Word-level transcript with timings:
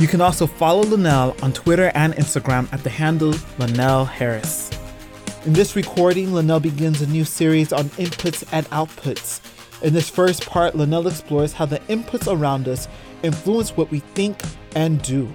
You 0.00 0.08
can 0.08 0.22
also 0.22 0.46
follow 0.46 0.80
Linnell 0.80 1.36
on 1.42 1.52
Twitter 1.52 1.92
and 1.94 2.14
Instagram 2.14 2.72
at 2.72 2.82
the 2.82 2.88
handle 2.88 3.34
Linnell 3.58 4.06
Harris. 4.06 4.70
In 5.44 5.52
this 5.52 5.76
recording, 5.76 6.32
Linnell 6.32 6.58
begins 6.58 7.02
a 7.02 7.06
new 7.06 7.22
series 7.22 7.70
on 7.70 7.84
inputs 7.90 8.48
and 8.50 8.64
outputs. 8.70 9.42
In 9.82 9.92
this 9.92 10.08
first 10.08 10.46
part, 10.46 10.74
Linnell 10.74 11.06
explores 11.06 11.52
how 11.52 11.66
the 11.66 11.80
inputs 11.80 12.34
around 12.34 12.66
us 12.66 12.88
influence 13.22 13.76
what 13.76 13.90
we 13.90 13.98
think 13.98 14.38
and 14.74 15.02
do. 15.02 15.30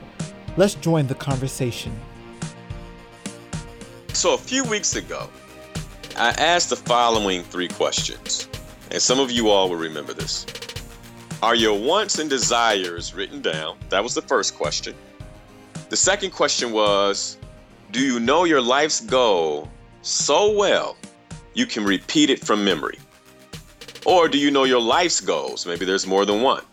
Let's 0.57 0.73
join 0.73 1.05
the 1.05 1.13
conversation. 1.13 1.91
So, 4.13 4.33
a 4.33 4.39
few 4.39 4.63
weeks 4.63 4.95
ago, 4.95 5.29
I 6.17 6.29
asked 6.39 6.71
the 6.71 6.75
following 6.75 7.43
three 7.43 7.67
questions, 7.67 8.49
and 8.89 8.99
some 8.99 9.19
of 9.19 9.29
you 9.29 9.49
all 9.49 9.69
will 9.69 9.75
remember 9.75 10.13
this. 10.13 10.43
Are 11.45 11.53
your 11.53 11.77
wants 11.77 12.17
and 12.17 12.27
desires 12.27 13.13
written 13.13 13.39
down? 13.39 13.77
That 13.89 14.01
was 14.01 14.15
the 14.15 14.21
first 14.23 14.57
question. 14.57 14.95
The 15.89 15.95
second 15.95 16.31
question 16.31 16.71
was 16.71 17.37
Do 17.91 17.99
you 17.99 18.19
know 18.19 18.45
your 18.45 18.61
life's 18.61 18.99
goal 19.01 19.69
so 20.01 20.51
well 20.51 20.97
you 21.53 21.67
can 21.67 21.83
repeat 21.83 22.31
it 22.31 22.43
from 22.43 22.65
memory? 22.65 22.97
Or 24.07 24.27
do 24.27 24.39
you 24.39 24.49
know 24.49 24.63
your 24.63 24.81
life's 24.81 25.21
goals? 25.21 25.67
Maybe 25.67 25.85
there's 25.85 26.07
more 26.07 26.25
than 26.25 26.41
one. 26.41 26.63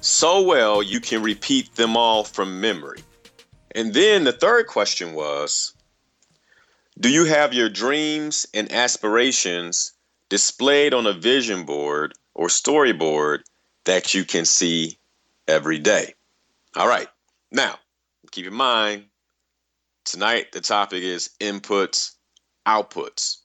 So 0.00 0.40
well 0.40 0.84
you 0.84 1.00
can 1.00 1.20
repeat 1.20 1.74
them 1.74 1.96
all 1.96 2.22
from 2.22 2.60
memory. 2.60 3.02
And 3.72 3.92
then 3.92 4.22
the 4.22 4.30
third 4.30 4.68
question 4.68 5.14
was 5.14 5.74
Do 7.00 7.08
you 7.08 7.24
have 7.24 7.54
your 7.54 7.68
dreams 7.68 8.46
and 8.54 8.70
aspirations 8.70 9.94
displayed 10.28 10.94
on 10.94 11.08
a 11.08 11.12
vision 11.12 11.64
board 11.64 12.14
or 12.34 12.46
storyboard 12.46 13.40
that 13.84 14.14
you 14.14 14.24
can 14.24 14.44
see 14.44 14.98
every 15.48 15.78
day. 15.78 16.14
All 16.76 16.88
right. 16.88 17.08
Now, 17.50 17.76
keep 18.30 18.46
in 18.46 18.54
mind, 18.54 19.04
tonight 20.04 20.52
the 20.52 20.60
topic 20.60 21.02
is 21.02 21.30
inputs, 21.40 22.16
outputs. 22.66 23.38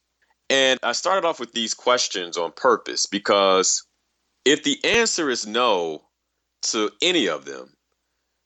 And 0.50 0.80
I 0.84 0.94
started 0.94 1.28
off 1.28 1.40
with 1.40 1.52
these 1.52 1.74
questions 1.74 2.38
on 2.38 2.52
purpose 2.54 3.06
because 3.06 3.84
if 4.46 4.64
the 4.64 4.80
answer 4.86 5.30
is 5.30 5.46
no 5.46 6.04
to 6.64 6.90
any 7.02 7.28
of 7.28 7.46
them, 7.46 7.74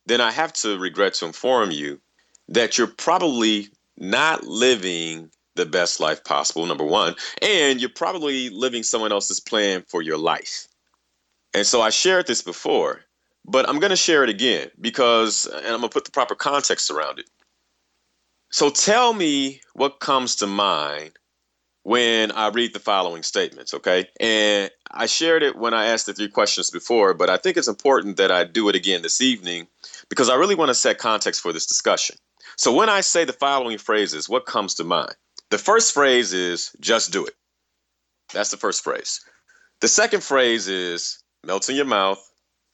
then 0.08 0.20
I 0.20 0.32
have 0.32 0.52
to 0.54 0.80
regret 0.80 1.14
to 1.16 1.28
inform 1.28 1.72
you 1.72 2.00
that 2.48 2.78
you're 2.78 2.88
probably 2.88 3.68
not 3.98 4.44
living 4.46 5.30
the 5.56 5.66
best 5.66 6.00
life 6.00 6.24
possible, 6.24 6.66
number 6.66 6.84
one, 6.84 7.16
and 7.42 7.80
you're 7.80 7.90
probably 7.90 8.50
living 8.50 8.84
someone 8.84 9.12
else's 9.12 9.40
plan 9.40 9.84
for 9.88 10.02
your 10.02 10.18
life. 10.18 10.68
And 11.54 11.66
so 11.66 11.82
I 11.82 11.90
shared 11.90 12.28
this 12.28 12.42
before, 12.42 13.02
but 13.46 13.68
I'm 13.68 13.80
going 13.80 13.90
to 13.90 13.96
share 13.96 14.24
it 14.24 14.30
again 14.30 14.70
because, 14.80 15.46
and 15.46 15.66
I'm 15.66 15.80
going 15.80 15.84
to 15.84 15.90
put 15.90 16.06
the 16.06 16.12
proper 16.12 16.36
context 16.36 16.90
around 16.90 17.20
it. 17.20 17.30
So 18.52 18.70
tell 18.70 19.14
me 19.14 19.62
what 19.74 20.00
comes 20.00 20.36
to 20.38 20.48
mind 20.48 21.12
when 21.84 22.32
I 22.32 22.50
read 22.50 22.74
the 22.74 22.80
following 22.80 23.24
statements, 23.24 23.74
okay? 23.74 24.08
And 24.20 24.70
I 24.92 25.06
shared 25.08 25.42
it 25.42 25.56
when 25.56 25.74
I 25.74 25.86
asked 25.86 26.06
the 26.06 26.14
three 26.14 26.28
questions 26.28 26.70
before, 26.70 27.14
but 27.14 27.30
I 27.30 27.38
think 27.38 27.58
it's 27.58 27.68
important 27.68 28.18
that 28.18 28.32
I 28.32 28.44
do 28.44 28.70
it 28.70 28.76
again 28.76 29.02
this 29.02 29.22
evening 29.22 29.68
because 30.10 30.30
I 30.30 30.36
really 30.36 30.56
want 30.56 30.70
to 30.70 30.76
set 30.76 31.00
context 31.00 31.42
for 31.42 31.52
this 31.52 31.66
discussion. 31.66 32.18
So 32.58 32.74
when 32.74 32.90
I 32.90 33.02
say 33.02 33.26
the 33.26 33.34
following 33.34 33.78
phrases, 33.78 34.30
what 34.30 34.46
comes 34.46 34.76
to 34.76 34.84
mind? 34.84 35.16
The 35.50 35.58
first 35.58 35.94
phrase 35.94 36.34
is 36.34 36.72
just 36.80 37.12
do 37.12 37.26
it. 37.26 37.34
That's 38.34 38.52
the 38.52 38.58
first 38.58 38.84
phrase. 38.84 39.22
The 39.80 39.88
second 39.88 40.24
phrase 40.24 40.68
is 40.68 41.21
melts 41.44 41.70
in 41.70 41.76
your 41.76 41.86
mouth, 41.86 42.32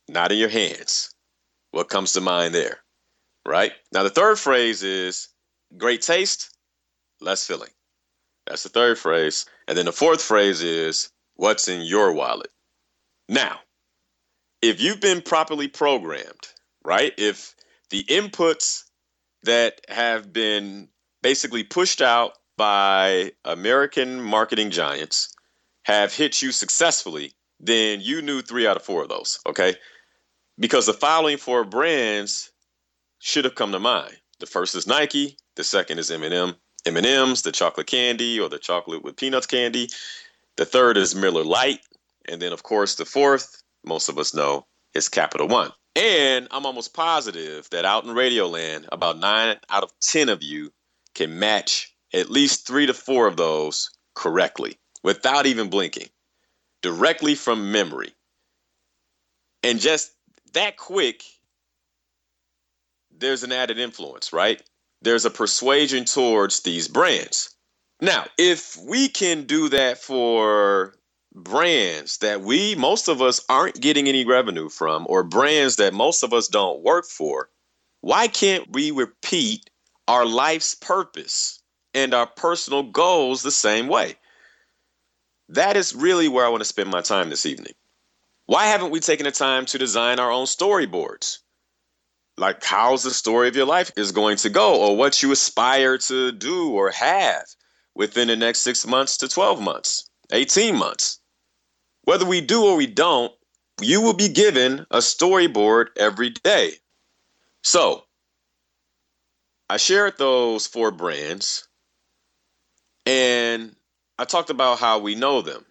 not 0.07 0.31
in 0.31 0.37
your 0.37 0.49
hands. 0.49 1.13
What 1.71 1.89
comes 1.89 2.13
to 2.13 2.21
mind 2.21 2.53
there? 2.53 2.79
Right? 3.45 3.73
Now, 3.93 4.03
the 4.03 4.09
third 4.09 4.39
phrase 4.39 4.83
is 4.83 5.29
great 5.77 6.01
taste, 6.01 6.55
less 7.21 7.45
filling. 7.45 7.71
That's 8.45 8.63
the 8.63 8.69
third 8.69 8.97
phrase. 8.97 9.45
And 9.67 9.77
then 9.77 9.85
the 9.85 9.91
fourth 9.91 10.21
phrase 10.21 10.61
is 10.61 11.09
what's 11.35 11.67
in 11.67 11.81
your 11.81 12.13
wallet. 12.13 12.51
Now, 13.29 13.59
if 14.61 14.81
you've 14.81 15.01
been 15.01 15.21
properly 15.21 15.67
programmed, 15.67 16.47
right? 16.83 17.13
If 17.17 17.55
the 17.89 18.03
inputs 18.05 18.83
that 19.43 19.81
have 19.89 20.33
been 20.33 20.89
basically 21.21 21.63
pushed 21.63 22.01
out 22.01 22.33
by 22.57 23.31
American 23.45 24.21
marketing 24.21 24.71
giants 24.71 25.33
have 25.83 26.13
hit 26.13 26.41
you 26.41 26.51
successfully, 26.51 27.33
then 27.59 28.01
you 28.01 28.21
knew 28.21 28.41
three 28.41 28.67
out 28.67 28.77
of 28.77 28.83
four 28.83 29.03
of 29.03 29.09
those, 29.09 29.39
okay? 29.47 29.75
Because 30.59 30.85
the 30.85 30.93
following 30.93 31.37
four 31.37 31.63
brands 31.63 32.51
should 33.19 33.45
have 33.45 33.55
come 33.55 33.71
to 33.71 33.79
mind. 33.79 34.15
The 34.39 34.45
first 34.45 34.75
is 34.75 34.87
Nike, 34.87 35.37
the 35.55 35.63
second 35.63 35.99
is 35.99 36.11
M&M, 36.11 36.55
M&M's, 36.85 37.41
the 37.41 37.51
chocolate 37.51 37.87
candy 37.87 38.39
or 38.39 38.49
the 38.49 38.59
chocolate 38.59 39.03
with 39.03 39.17
peanuts 39.17 39.47
candy. 39.47 39.87
The 40.55 40.65
third 40.65 40.97
is 40.97 41.15
Miller 41.15 41.43
Lite, 41.43 41.81
and 42.27 42.41
then 42.41 42.53
of 42.53 42.63
course 42.63 42.95
the 42.95 43.05
fourth, 43.05 43.63
most 43.83 44.09
of 44.09 44.17
us 44.17 44.33
know, 44.33 44.65
is 44.93 45.09
Capital 45.09 45.47
One. 45.47 45.71
And 45.95 46.47
I'm 46.51 46.65
almost 46.65 46.93
positive 46.93 47.67
that 47.71 47.85
out 47.85 48.03
in 48.03 48.11
Radioland, 48.11 48.87
about 48.91 49.17
nine 49.17 49.57
out 49.69 49.83
of 49.83 49.91
10 50.01 50.29
of 50.29 50.43
you 50.43 50.71
can 51.15 51.39
match 51.39 51.91
at 52.13 52.29
least 52.29 52.67
three 52.67 52.85
to 52.85 52.93
four 52.93 53.25
of 53.25 53.37
those 53.37 53.89
correctly 54.13 54.77
without 55.03 55.47
even 55.47 55.69
blinking 55.69 56.09
directly 56.87 57.35
from 57.35 57.73
memory. 57.73 58.13
And 59.61 59.77
just 59.77 60.13
that 60.53 60.77
quick, 60.77 61.21
there's 63.11 63.43
an 63.43 63.51
added 63.51 63.77
influence, 63.77 64.31
right? 64.31 64.63
There's 65.01 65.25
a 65.25 65.29
persuasion 65.29 66.05
towards 66.05 66.61
these 66.61 66.87
brands. 66.87 67.53
Now, 67.99 68.27
if 68.37 68.77
we 68.87 69.09
can 69.09 69.43
do 69.43 69.67
that 69.67 69.97
for 69.97 70.95
brands 71.35 72.19
that 72.19 72.39
we, 72.39 72.75
most 72.75 73.09
of 73.09 73.21
us, 73.21 73.43
aren't 73.49 73.81
getting 73.81 74.07
any 74.07 74.23
revenue 74.25 74.69
from, 74.69 75.05
or 75.09 75.23
brands 75.23 75.75
that 75.75 75.93
most 75.93 76.23
of 76.23 76.31
us 76.31 76.47
don't 76.47 76.83
work 76.83 77.05
for, 77.05 77.49
why 77.99 78.29
can't 78.29 78.71
we 78.71 78.91
repeat 78.91 79.69
our 80.07 80.25
life's 80.25 80.73
purpose 80.73 81.61
and 81.93 82.13
our 82.13 82.27
personal 82.27 82.83
goals 82.83 83.43
the 83.43 83.51
same 83.51 83.87
way? 83.89 84.15
That 85.49 85.77
is 85.77 85.95
really 85.95 86.27
where 86.27 86.45
I 86.45 86.49
want 86.49 86.61
to 86.61 86.65
spend 86.65 86.89
my 86.89 87.01
time 87.01 87.29
this 87.29 87.45
evening. 87.45 87.73
Why 88.47 88.65
haven't 88.65 88.91
we 88.91 88.99
taken 88.99 89.25
the 89.25 89.31
time 89.31 89.65
to 89.67 89.77
design 89.77 90.19
our 90.19 90.31
own 90.31 90.45
storyboards? 90.45 91.39
Like, 92.37 92.63
how's 92.63 93.03
the 93.03 93.11
story 93.11 93.47
of 93.47 93.55
your 93.55 93.65
life 93.65 93.91
is 93.97 94.11
going 94.11 94.37
to 94.37 94.49
go, 94.49 94.75
or 94.79 94.95
what 94.95 95.23
you 95.23 95.31
aspire 95.31 95.97
to 95.97 96.31
do 96.31 96.71
or 96.71 96.91
have 96.91 97.45
within 97.95 98.27
the 98.27 98.35
next 98.35 98.59
six 98.59 98.85
months 98.85 99.17
to 99.17 99.27
12 99.27 99.59
months, 99.61 100.09
18 100.31 100.75
months. 100.75 101.19
Whether 102.03 102.25
we 102.25 102.41
do 102.41 102.63
or 102.65 102.75
we 102.77 102.87
don't, 102.87 103.33
you 103.81 104.01
will 104.01 104.13
be 104.13 104.29
given 104.29 104.85
a 104.91 104.99
storyboard 104.99 105.87
every 105.97 106.29
day. 106.29 106.73
So, 107.63 108.03
I 109.69 109.77
shared 109.77 110.17
those 110.17 110.67
four 110.67 110.91
brands, 110.91 111.67
and 113.05 113.75
I 114.17 114.25
talked 114.25 114.49
about 114.49 114.79
how 114.79 114.99
we 114.99 115.15
know 115.15 115.41
them. 115.41 115.65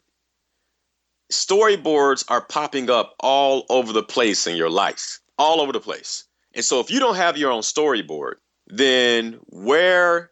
Storyboards 1.32 2.24
are 2.28 2.40
popping 2.40 2.88
up 2.90 3.14
all 3.20 3.66
over 3.68 3.92
the 3.92 4.02
place 4.02 4.46
in 4.46 4.56
your 4.56 4.70
life, 4.70 5.20
all 5.38 5.60
over 5.60 5.72
the 5.72 5.80
place. 5.80 6.24
And 6.54 6.64
so 6.64 6.80
if 6.80 6.90
you 6.90 7.00
don't 7.00 7.16
have 7.16 7.36
your 7.36 7.50
own 7.50 7.62
storyboard, 7.62 8.34
then 8.68 9.40
where 9.48 10.30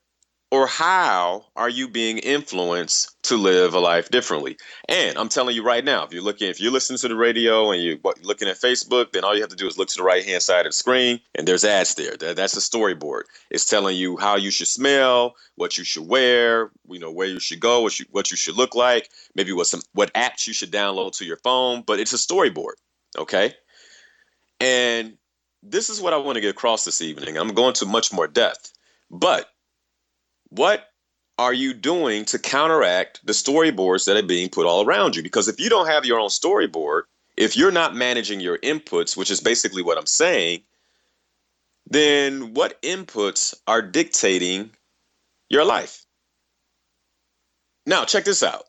or 0.54 0.68
how 0.68 1.44
are 1.56 1.68
you 1.68 1.88
being 1.88 2.18
influenced 2.18 3.20
to 3.24 3.36
live 3.36 3.74
a 3.74 3.80
life 3.80 4.08
differently? 4.10 4.56
And 4.88 5.18
I'm 5.18 5.28
telling 5.28 5.56
you 5.56 5.64
right 5.64 5.84
now, 5.84 6.04
if 6.04 6.12
you're 6.12 6.22
looking, 6.22 6.48
if 6.48 6.60
you're 6.60 6.70
listening 6.70 6.98
to 6.98 7.08
the 7.08 7.16
radio 7.16 7.72
and 7.72 7.82
you're 7.82 7.98
looking 8.22 8.46
at 8.46 8.60
Facebook, 8.60 9.10
then 9.10 9.24
all 9.24 9.34
you 9.34 9.40
have 9.40 9.50
to 9.50 9.56
do 9.56 9.66
is 9.66 9.78
look 9.78 9.88
to 9.88 9.96
the 9.96 10.04
right 10.04 10.24
hand 10.24 10.44
side 10.44 10.60
of 10.60 10.66
the 10.66 10.72
screen, 10.72 11.18
and 11.34 11.48
there's 11.48 11.64
ads 11.64 11.96
there. 11.96 12.16
That's 12.16 12.56
a 12.56 12.60
storyboard. 12.60 13.22
It's 13.50 13.64
telling 13.64 13.96
you 13.96 14.16
how 14.16 14.36
you 14.36 14.52
should 14.52 14.68
smell, 14.68 15.34
what 15.56 15.76
you 15.76 15.82
should 15.82 16.06
wear, 16.06 16.70
you 16.88 17.00
know, 17.00 17.10
where 17.10 17.26
you 17.26 17.40
should 17.40 17.58
go, 17.58 17.80
what 17.80 17.98
you 17.98 18.06
what 18.12 18.30
you 18.30 18.36
should 18.36 18.54
look 18.54 18.76
like, 18.76 19.10
maybe 19.34 19.52
what 19.52 19.66
some 19.66 19.82
what 19.92 20.14
apps 20.14 20.46
you 20.46 20.52
should 20.52 20.70
download 20.70 21.18
to 21.18 21.24
your 21.24 21.38
phone. 21.38 21.82
But 21.84 21.98
it's 21.98 22.12
a 22.12 22.16
storyboard, 22.16 22.74
okay? 23.18 23.54
And 24.60 25.18
this 25.64 25.90
is 25.90 26.00
what 26.00 26.12
I 26.12 26.18
want 26.18 26.36
to 26.36 26.40
get 26.40 26.50
across 26.50 26.84
this 26.84 27.02
evening. 27.02 27.38
I'm 27.38 27.54
going 27.54 27.74
to 27.74 27.86
much 27.86 28.12
more 28.12 28.28
depth, 28.28 28.72
but 29.10 29.50
what 30.56 30.90
are 31.36 31.52
you 31.52 31.74
doing 31.74 32.24
to 32.26 32.38
counteract 32.38 33.20
the 33.26 33.32
storyboards 33.32 34.06
that 34.06 34.16
are 34.16 34.26
being 34.26 34.48
put 34.48 34.66
all 34.66 34.86
around 34.86 35.16
you? 35.16 35.22
Because 35.22 35.48
if 35.48 35.58
you 35.58 35.68
don't 35.68 35.88
have 35.88 36.04
your 36.04 36.20
own 36.20 36.28
storyboard, 36.28 37.02
if 37.36 37.56
you're 37.56 37.72
not 37.72 37.96
managing 37.96 38.40
your 38.40 38.58
inputs, 38.58 39.16
which 39.16 39.30
is 39.30 39.40
basically 39.40 39.82
what 39.82 39.98
I'm 39.98 40.06
saying, 40.06 40.62
then 41.88 42.54
what 42.54 42.80
inputs 42.82 43.54
are 43.66 43.82
dictating 43.82 44.70
your 45.48 45.64
life? 45.64 46.04
Now, 47.86 48.04
check 48.04 48.24
this 48.24 48.42
out. 48.42 48.64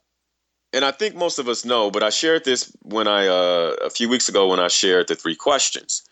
And 0.74 0.84
I 0.84 0.92
think 0.92 1.16
most 1.16 1.40
of 1.40 1.48
us 1.48 1.64
know, 1.64 1.90
but 1.90 2.04
I 2.04 2.10
shared 2.10 2.44
this 2.44 2.76
when 2.82 3.08
I 3.08 3.28
uh, 3.28 3.76
a 3.86 3.90
few 3.90 4.10
weeks 4.10 4.28
ago 4.28 4.50
when 4.50 4.60
I 4.60 4.68
shared 4.68 5.08
the 5.08 5.16
three 5.16 5.36
questions. 5.36 6.04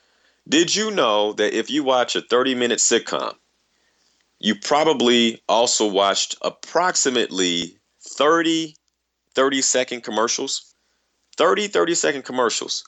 Did 0.48 0.74
you 0.76 0.92
know 0.92 1.34
that 1.34 1.58
if 1.58 1.70
you 1.70 1.84
watch 1.84 2.16
a 2.16 2.22
30 2.22 2.56
minute 2.56 2.80
sitcom, 2.80 3.36
you 4.44 4.54
probably 4.56 5.42
also 5.48 5.88
watched 5.88 6.36
approximately 6.42 7.78
30 8.02 8.76
30 9.34 9.62
second 9.62 10.02
commercials? 10.04 10.76
30 11.38 11.68
30 11.68 11.96
second 11.96 12.26
commercials. 12.26 12.84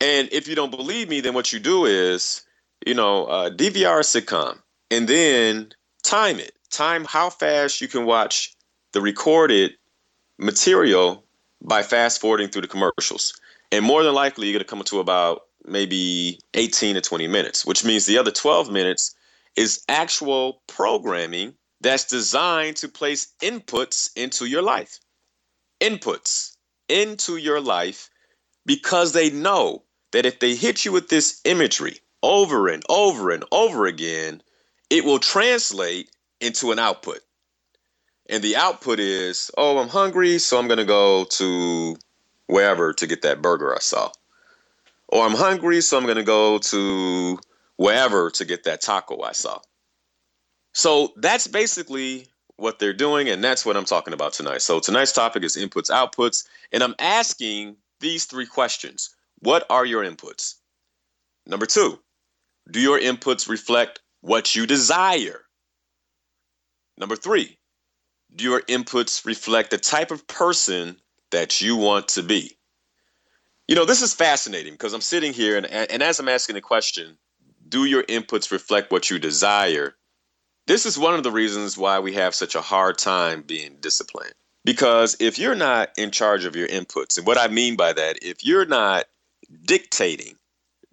And 0.00 0.28
if 0.32 0.48
you 0.48 0.54
don't 0.54 0.70
believe 0.70 1.08
me, 1.08 1.20
then 1.20 1.34
what 1.34 1.52
you 1.52 1.58
do 1.58 1.86
is, 1.86 2.42
you 2.86 2.94
know, 2.94 3.26
uh, 3.26 3.50
DVR 3.50 4.00
sitcom 4.00 4.58
and 4.90 5.08
then 5.08 5.72
time 6.04 6.38
it. 6.38 6.52
Time 6.70 7.04
how 7.04 7.30
fast 7.30 7.80
you 7.80 7.88
can 7.88 8.04
watch 8.04 8.54
the 8.92 9.00
recorded 9.00 9.72
material 10.38 11.24
by 11.62 11.82
fast 11.82 12.20
forwarding 12.20 12.48
through 12.48 12.62
the 12.62 12.68
commercials. 12.68 13.38
And 13.72 13.84
more 13.84 14.04
than 14.04 14.14
likely, 14.14 14.46
you're 14.46 14.54
going 14.54 14.64
to 14.64 14.70
come 14.70 14.82
to 14.84 15.00
about 15.00 15.42
maybe 15.64 16.38
18 16.54 16.94
to 16.94 17.00
20 17.00 17.26
minutes, 17.26 17.66
which 17.66 17.84
means 17.84 18.06
the 18.06 18.18
other 18.18 18.30
12 18.30 18.70
minutes 18.70 19.14
is 19.56 19.84
actual 19.88 20.62
programming 20.66 21.54
that's 21.80 22.04
designed 22.04 22.76
to 22.76 22.88
place 22.88 23.32
inputs 23.42 24.10
into 24.16 24.46
your 24.46 24.62
life. 24.62 24.98
Inputs 25.80 26.56
into 26.88 27.36
your 27.36 27.60
life 27.60 28.10
because 28.66 29.12
they 29.12 29.30
know 29.30 29.82
that 30.12 30.26
if 30.26 30.40
they 30.40 30.54
hit 30.54 30.84
you 30.84 30.92
with 30.92 31.08
this 31.08 31.40
imagery 31.44 31.98
over 32.22 32.68
and 32.68 32.82
over 32.88 33.30
and 33.30 33.44
over 33.52 33.86
again, 33.86 34.42
it 34.90 35.04
will 35.04 35.18
translate 35.18 36.10
into 36.40 36.72
an 36.72 36.78
output. 36.78 37.20
And 38.28 38.42
the 38.42 38.56
output 38.56 39.00
is, 39.00 39.50
oh, 39.58 39.78
I'm 39.78 39.88
hungry, 39.88 40.38
so 40.38 40.58
I'm 40.58 40.66
going 40.66 40.78
to 40.78 40.84
go 40.84 41.24
to 41.24 41.96
wherever 42.46 42.92
to 42.94 43.06
get 43.06 43.22
that 43.22 43.42
burger 43.42 43.74
I 43.74 43.80
saw. 43.80 44.10
Or 45.08 45.26
I'm 45.26 45.34
hungry, 45.34 45.82
so 45.82 45.98
I'm 45.98 46.04
going 46.04 46.16
to 46.16 46.22
go 46.22 46.58
to 46.58 47.38
wherever 47.76 48.30
to 48.30 48.44
get 48.44 48.64
that 48.64 48.80
taco 48.80 49.22
I 49.22 49.32
saw. 49.32 49.58
So 50.72 51.12
that's 51.16 51.46
basically 51.46 52.26
what 52.56 52.78
they're 52.78 52.92
doing, 52.92 53.28
and 53.28 53.42
that's 53.42 53.64
what 53.64 53.76
I'm 53.76 53.84
talking 53.84 54.14
about 54.14 54.32
tonight. 54.32 54.62
So 54.62 54.80
tonight's 54.80 55.12
topic 55.12 55.44
is 55.44 55.56
inputs, 55.56 55.90
outputs, 55.90 56.46
and 56.72 56.82
I'm 56.82 56.94
asking 56.98 57.76
these 58.00 58.24
three 58.26 58.46
questions 58.46 59.14
What 59.40 59.66
are 59.70 59.84
your 59.86 60.04
inputs? 60.04 60.54
Number 61.46 61.66
two, 61.66 61.98
do 62.70 62.80
your 62.80 62.98
inputs 62.98 63.48
reflect 63.48 64.00
what 64.20 64.54
you 64.56 64.66
desire? 64.66 65.42
Number 66.96 67.16
three, 67.16 67.58
do 68.34 68.44
your 68.44 68.60
inputs 68.62 69.24
reflect 69.26 69.70
the 69.70 69.78
type 69.78 70.10
of 70.10 70.26
person 70.26 70.96
that 71.30 71.60
you 71.60 71.76
want 71.76 72.08
to 72.08 72.22
be? 72.22 72.56
You 73.68 73.74
know, 73.74 73.84
this 73.84 74.02
is 74.02 74.14
fascinating 74.14 74.74
because 74.74 74.92
I'm 74.92 75.00
sitting 75.00 75.32
here 75.32 75.56
and, 75.56 75.66
and 75.66 76.02
as 76.02 76.20
I'm 76.20 76.28
asking 76.28 76.54
the 76.54 76.60
question, 76.60 77.16
do 77.68 77.84
your 77.84 78.02
inputs 78.04 78.50
reflect 78.50 78.92
what 78.92 79.10
you 79.10 79.18
desire? 79.18 79.94
This 80.66 80.86
is 80.86 80.98
one 80.98 81.14
of 81.14 81.22
the 81.22 81.30
reasons 81.30 81.76
why 81.76 81.98
we 81.98 82.12
have 82.14 82.34
such 82.34 82.54
a 82.54 82.60
hard 82.60 82.98
time 82.98 83.42
being 83.42 83.76
disciplined. 83.80 84.34
Because 84.64 85.16
if 85.20 85.38
you're 85.38 85.54
not 85.54 85.90
in 85.98 86.10
charge 86.10 86.46
of 86.46 86.56
your 86.56 86.68
inputs, 86.68 87.18
and 87.18 87.26
what 87.26 87.38
I 87.38 87.48
mean 87.48 87.76
by 87.76 87.92
that, 87.92 88.18
if 88.22 88.44
you're 88.44 88.64
not 88.64 89.04
dictating, 89.66 90.36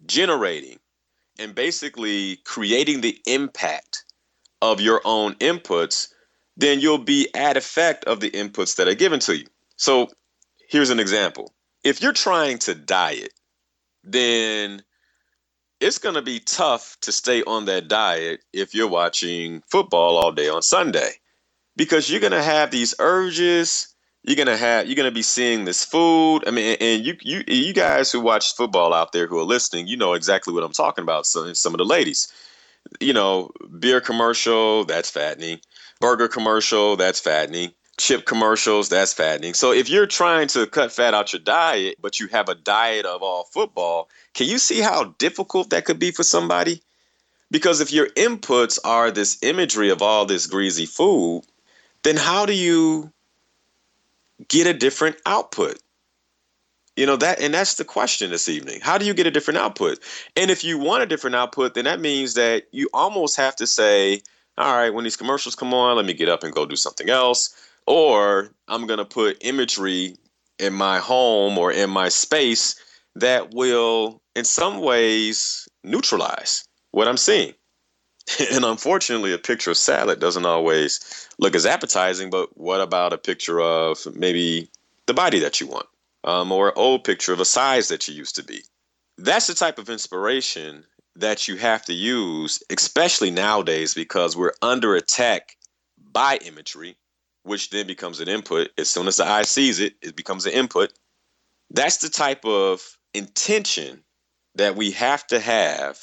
generating, 0.06 0.77
and 1.39 1.56
basically 1.56 2.38
creating 2.44 3.01
the 3.01 3.17
impact 3.25 4.03
of 4.62 4.81
your 4.81 5.01
own 5.06 5.35
inputs, 5.35 6.09
then 6.57 6.79
you'll 6.79 6.97
be 6.97 7.29
at 7.33 7.57
effect 7.57 8.03
of 8.06 8.19
the 8.19 8.29
inputs 8.31 8.75
that 8.75 8.88
are 8.88 8.94
given 8.95 9.19
to 9.21 9.38
you. 9.38 9.45
So 9.77 10.09
here's 10.69 10.89
an 10.89 11.00
example. 11.00 11.53
If 11.83 12.01
you're 12.01 12.13
trying 12.13 12.59
to 12.59 12.75
diet, 12.75 13.33
then 14.03 14.83
it's 15.81 15.98
going 15.98 16.16
to 16.16 16.22
be 16.22 16.39
tough 16.39 16.95
to 17.01 17.12
stay 17.12 17.44
on 17.44 17.66
that 17.66 17.88
diet 17.88 18.42
if 18.54 18.74
you're 18.74 18.88
watching 18.88 19.62
football 19.68 20.18
all 20.18 20.31
day 20.31 20.48
on 20.48 20.62
Sunday 20.62 21.12
because 21.75 22.10
you're 22.10 22.22
going 22.22 22.31
to 22.31 22.44
have 22.44 22.72
these 22.72 22.95
urges 23.00 23.88
you're 24.24 24.36
going 24.36 24.48
to 24.48 24.57
have 24.57 24.86
you're 24.88 25.04
to 25.04 25.12
be 25.12 25.24
seeing 25.24 25.66
this 25.66 25.83
food. 25.83 26.42
I 26.48 26.51
mean 26.51 26.78
and 26.80 27.04
you 27.04 27.16
you 27.22 27.44
you 27.48 27.74
guys 27.74 28.12
who 28.12 28.22
watch 28.22 28.56
football 28.56 28.94
out 28.94 29.12
there 29.12 29.28
who 29.28 29.39
are 29.39 29.44
listening 29.44 29.88
you 29.88 29.98
know 29.98 30.13
exactly 30.13 30.54
what 30.54 30.63
i'm 30.63 30.72
talking 30.72 31.04
about 31.04 31.25
some 31.25 31.56
some 31.56 31.74
of 31.74 31.80
the 31.80 31.86
ladies. 31.86 32.31
You 33.00 33.13
know 33.13 33.51
beer 33.80 34.01
commercial 34.01 34.86
that's 34.86 35.10
fattening. 35.10 35.60
Burger 36.00 36.27
commercial, 36.27 36.95
that's 36.95 37.19
fattening. 37.19 37.72
Chip 37.97 38.25
commercials, 38.25 38.89
that's 38.89 39.13
fattening. 39.13 39.53
So 39.53 39.71
if 39.71 39.89
you're 39.89 40.07
trying 40.07 40.47
to 40.49 40.65
cut 40.65 40.91
fat 40.91 41.13
out 41.13 41.33
your 41.33 41.41
diet, 41.41 41.97
but 42.01 42.19
you 42.19 42.27
have 42.27 42.49
a 42.49 42.55
diet 42.55 43.05
of 43.05 43.21
all 43.21 43.43
football, 43.43 44.09
can 44.33 44.47
you 44.47 44.57
see 44.57 44.79
how 44.79 45.15
difficult 45.19 45.69
that 45.69 45.85
could 45.85 45.99
be 45.99 46.11
for 46.11 46.23
somebody? 46.23 46.81
Because 47.51 47.81
if 47.81 47.91
your 47.91 48.07
inputs 48.11 48.79
are 48.86 49.12
this 49.12 49.38
imagery 49.43 49.89
of 49.89 50.01
all 50.01 50.25
this 50.25 50.48
greasy 50.48 50.86
food, 50.86 51.43
then 52.03 52.15
how 52.15 52.45
do 52.45 52.53
you 52.53 53.12
get 54.48 54.67
a 54.67 54.74
different 54.74 55.17
output? 55.25 55.77
You 56.95 57.05
know 57.05 57.15
that 57.17 57.39
and 57.39 57.53
that's 57.53 57.75
the 57.75 57.86
question 57.86 58.31
this 58.31 58.50
evening. 58.50 58.79
How 58.81 58.98
do 58.98 59.05
you 59.05 59.13
get 59.13 59.27
a 59.27 59.31
different 59.31 59.60
output? 59.60 60.00
And 60.36 60.51
if 60.51 60.63
you 60.63 60.77
want 60.77 61.03
a 61.03 61.05
different 61.05 61.36
output, 61.36 61.74
then 61.74 61.86
that 61.86 62.01
means 62.01 62.33
that 62.33 62.63
you 62.71 62.89
almost 62.93 63.38
have 63.38 63.55
to 63.57 63.67
say, 63.67 64.21
all 64.57 64.75
right, 64.75 64.93
when 64.93 65.03
these 65.03 65.15
commercials 65.15 65.55
come 65.55 65.74
on, 65.74 65.95
let 65.95 66.05
me 66.05 66.13
get 66.13 66.29
up 66.29 66.43
and 66.43 66.53
go 66.53 66.65
do 66.65 66.75
something 66.75 67.10
else. 67.10 67.55
Or 67.88 68.53
I'm 68.67 68.88
going 68.88 69.00
to 69.00 69.05
put 69.05 69.38
imagery 69.41 70.15
in 70.59 70.73
my 70.73 71.00
home 71.00 71.57
or 71.57 71.71
in 71.71 71.89
my 71.89 72.09
space 72.09 72.75
that 73.15 73.53
will, 73.53 74.21
in 74.35 74.45
some 74.45 74.79
ways, 74.79 75.67
neutralize 75.83 76.63
what 76.91 77.07
I'm 77.07 77.17
seeing. 77.17 77.53
And 78.51 78.63
unfortunately, 78.63 79.33
a 79.33 79.38
picture 79.38 79.71
of 79.71 79.77
salad 79.77 80.19
doesn't 80.19 80.45
always 80.45 81.27
look 81.39 81.55
as 81.55 81.65
appetizing, 81.65 82.29
but 82.29 82.55
what 82.57 82.79
about 82.79 83.13
a 83.13 83.17
picture 83.17 83.59
of 83.59 84.00
maybe 84.15 84.69
the 85.07 85.13
body 85.13 85.39
that 85.39 85.59
you 85.59 85.67
want? 85.67 85.88
Um, 86.23 86.51
or 86.51 86.67
an 86.67 86.73
old 86.75 87.03
picture 87.03 87.33
of 87.33 87.39
a 87.39 87.45
size 87.45 87.88
that 87.88 88.07
you 88.07 88.13
used 88.13 88.35
to 88.35 88.43
be? 88.43 88.61
That's 89.17 89.47
the 89.47 89.55
type 89.55 89.79
of 89.79 89.89
inspiration 89.89 90.85
that 91.15 91.47
you 91.47 91.57
have 91.57 91.83
to 91.85 91.93
use, 91.93 92.63
especially 92.69 93.31
nowadays, 93.31 93.93
because 93.93 94.38
we're 94.38 94.53
under 94.61 94.95
attack 94.95 95.57
by 96.11 96.38
imagery, 96.45 96.95
which 97.43 97.69
then 97.69 97.88
becomes 97.88 98.19
an 98.19 98.27
input. 98.27 98.69
As 98.77 98.89
soon 98.89 99.07
as 99.07 99.17
the 99.17 99.25
eye 99.25 99.43
sees 99.43 99.79
it, 99.79 99.95
it 100.01 100.15
becomes 100.15 100.45
an 100.45 100.53
input. 100.53 100.93
That's 101.69 101.98
the 101.98 102.10
type 102.10 102.45
of 102.45 102.98
intention 103.13 104.03
that 104.55 104.75
we 104.75 104.91
have 104.91 105.25
to 105.27 105.39
have 105.39 106.00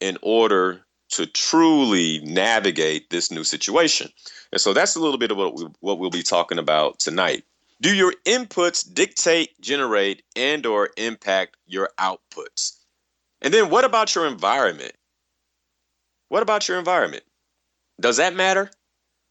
in 0.00 0.18
order 0.22 0.84
to 1.10 1.26
truly 1.26 2.20
navigate 2.20 3.10
this 3.10 3.30
new 3.30 3.44
situation. 3.44 4.10
And 4.52 4.60
so 4.60 4.72
that's 4.72 4.94
a 4.94 5.00
little 5.00 5.18
bit 5.18 5.30
of 5.30 5.38
what, 5.38 5.54
we, 5.54 5.66
what 5.80 5.98
we'll 5.98 6.10
be 6.10 6.22
talking 6.22 6.58
about 6.58 6.98
tonight. 6.98 7.44
Do 7.80 7.94
your 7.94 8.12
inputs 8.26 8.92
dictate, 8.92 9.58
generate, 9.60 10.22
and 10.36 10.66
or 10.66 10.90
impact 10.96 11.56
your 11.66 11.90
outputs? 11.98 12.76
And 13.40 13.54
then 13.54 13.70
what 13.70 13.84
about 13.84 14.14
your 14.14 14.26
environment? 14.26 14.92
What 16.28 16.42
about 16.42 16.68
your 16.68 16.78
environment? 16.78 17.22
Does 18.00 18.16
that 18.18 18.34
matter? 18.34 18.70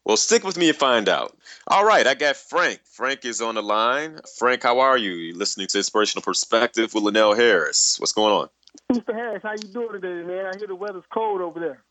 Well, 0.07 0.15
stick 0.15 0.45
with 0.45 0.57
me 0.57 0.69
and 0.69 0.77
find 0.77 1.09
out. 1.09 1.37
All 1.67 1.83
right, 1.85 2.07
I 2.07 2.13
got 2.13 2.37
Frank. 2.37 2.79
Frank 2.85 3.25
is 3.25 3.41
on 3.41 3.55
the 3.55 3.61
line. 3.61 4.21
Frank, 4.37 4.63
how 4.63 4.79
are 4.79 4.97
you? 4.97 5.11
You're 5.11 5.35
listening 5.35 5.67
to 5.67 5.79
Inspirational 5.79 6.21
Perspective 6.21 6.93
with 6.93 7.03
Linnell 7.03 7.35
Harris. 7.35 7.99
What's 7.99 8.13
going 8.13 8.33
on? 8.33 8.49
Mr. 8.89 9.13
Harris, 9.13 9.43
how 9.43 9.51
you 9.51 9.67
doing 9.67 9.91
today, 9.91 10.25
man? 10.25 10.45
I 10.45 10.57
hear 10.57 10.67
the 10.67 10.75
weather's 10.75 11.03
cold 11.13 11.41
over 11.41 11.59
there. 11.59 11.83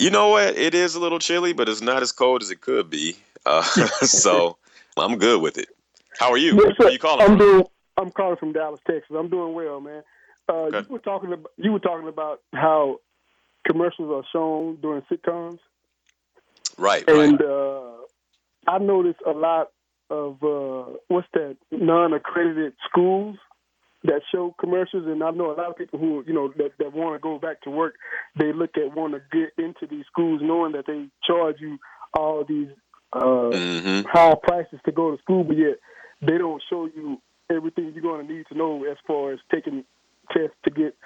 You 0.00 0.08
know 0.08 0.30
what? 0.30 0.56
It 0.56 0.74
is 0.74 0.94
a 0.94 1.00
little 1.00 1.18
chilly, 1.18 1.52
but 1.52 1.68
it's 1.68 1.82
not 1.82 2.00
as 2.00 2.12
cold 2.12 2.40
as 2.40 2.50
it 2.50 2.62
could 2.62 2.88
be. 2.88 3.14
Uh, 3.44 3.62
so 4.00 4.56
I'm 4.96 5.18
good 5.18 5.42
with 5.42 5.58
it. 5.58 5.68
How 6.18 6.30
are 6.30 6.38
you? 6.38 6.54
Yes, 6.54 6.78
Where 6.78 6.88
are 6.88 6.92
you 6.92 6.98
calling? 6.98 7.20
I'm 7.20 7.36
from? 7.36 7.38
doing. 7.38 7.64
I'm 7.98 8.10
calling 8.10 8.36
from 8.38 8.52
Dallas, 8.54 8.80
Texas. 8.86 9.14
I'm 9.14 9.28
doing 9.28 9.52
well, 9.52 9.82
man. 9.82 10.02
Uh, 10.48 10.52
Okay. 10.52 10.78
You 10.78 10.86
were 10.94 10.98
talking 10.98 11.30
about 11.30 11.50
you 11.58 11.72
were 11.72 11.78
talking 11.78 12.08
about 12.08 12.40
how 12.54 13.00
commercials 13.66 14.10
are 14.10 14.26
shown 14.32 14.76
during 14.80 15.02
sitcoms, 15.12 15.58
Right, 16.78 17.04
right. 17.08 17.28
and 17.28 17.42
uh, 17.42 17.92
I 18.66 18.78
noticed 18.78 19.20
a 19.26 19.30
lot 19.30 19.70
of 20.10 20.42
uh, 20.42 20.96
what's 21.08 21.28
that 21.34 21.56
non-accredited 21.70 22.74
schools 22.88 23.36
that 24.04 24.20
show 24.30 24.54
commercials, 24.60 25.06
and 25.06 25.22
I 25.22 25.30
know 25.30 25.50
a 25.50 25.56
lot 25.56 25.70
of 25.70 25.76
people 25.76 25.98
who 25.98 26.22
you 26.26 26.34
know 26.34 26.52
that, 26.56 26.72
that 26.78 26.92
want 26.92 27.14
to 27.14 27.18
go 27.18 27.38
back 27.38 27.62
to 27.62 27.70
work. 27.70 27.94
They 28.38 28.52
look 28.52 28.76
at 28.76 28.94
want 28.94 29.14
to 29.14 29.20
get 29.32 29.52
into 29.62 29.86
these 29.88 30.04
schools, 30.06 30.40
knowing 30.42 30.72
that 30.72 30.86
they 30.86 31.06
charge 31.26 31.56
you 31.60 31.78
all 32.12 32.44
these 32.44 32.68
uh, 33.12 33.50
mm-hmm. 33.50 34.06
high 34.08 34.34
prices 34.42 34.78
to 34.84 34.92
go 34.92 35.10
to 35.10 35.22
school, 35.22 35.44
but 35.44 35.56
yet 35.56 35.76
they 36.20 36.38
don't 36.38 36.62
show 36.68 36.86
you 36.86 37.20
everything 37.50 37.92
you're 37.94 38.02
going 38.02 38.26
to 38.26 38.32
need 38.32 38.46
to 38.50 38.56
know 38.56 38.84
as 38.84 38.96
far 39.06 39.32
as 39.32 39.38
taking 39.52 39.84
tests 40.32 40.56
to 40.64 40.70
get 40.70 40.96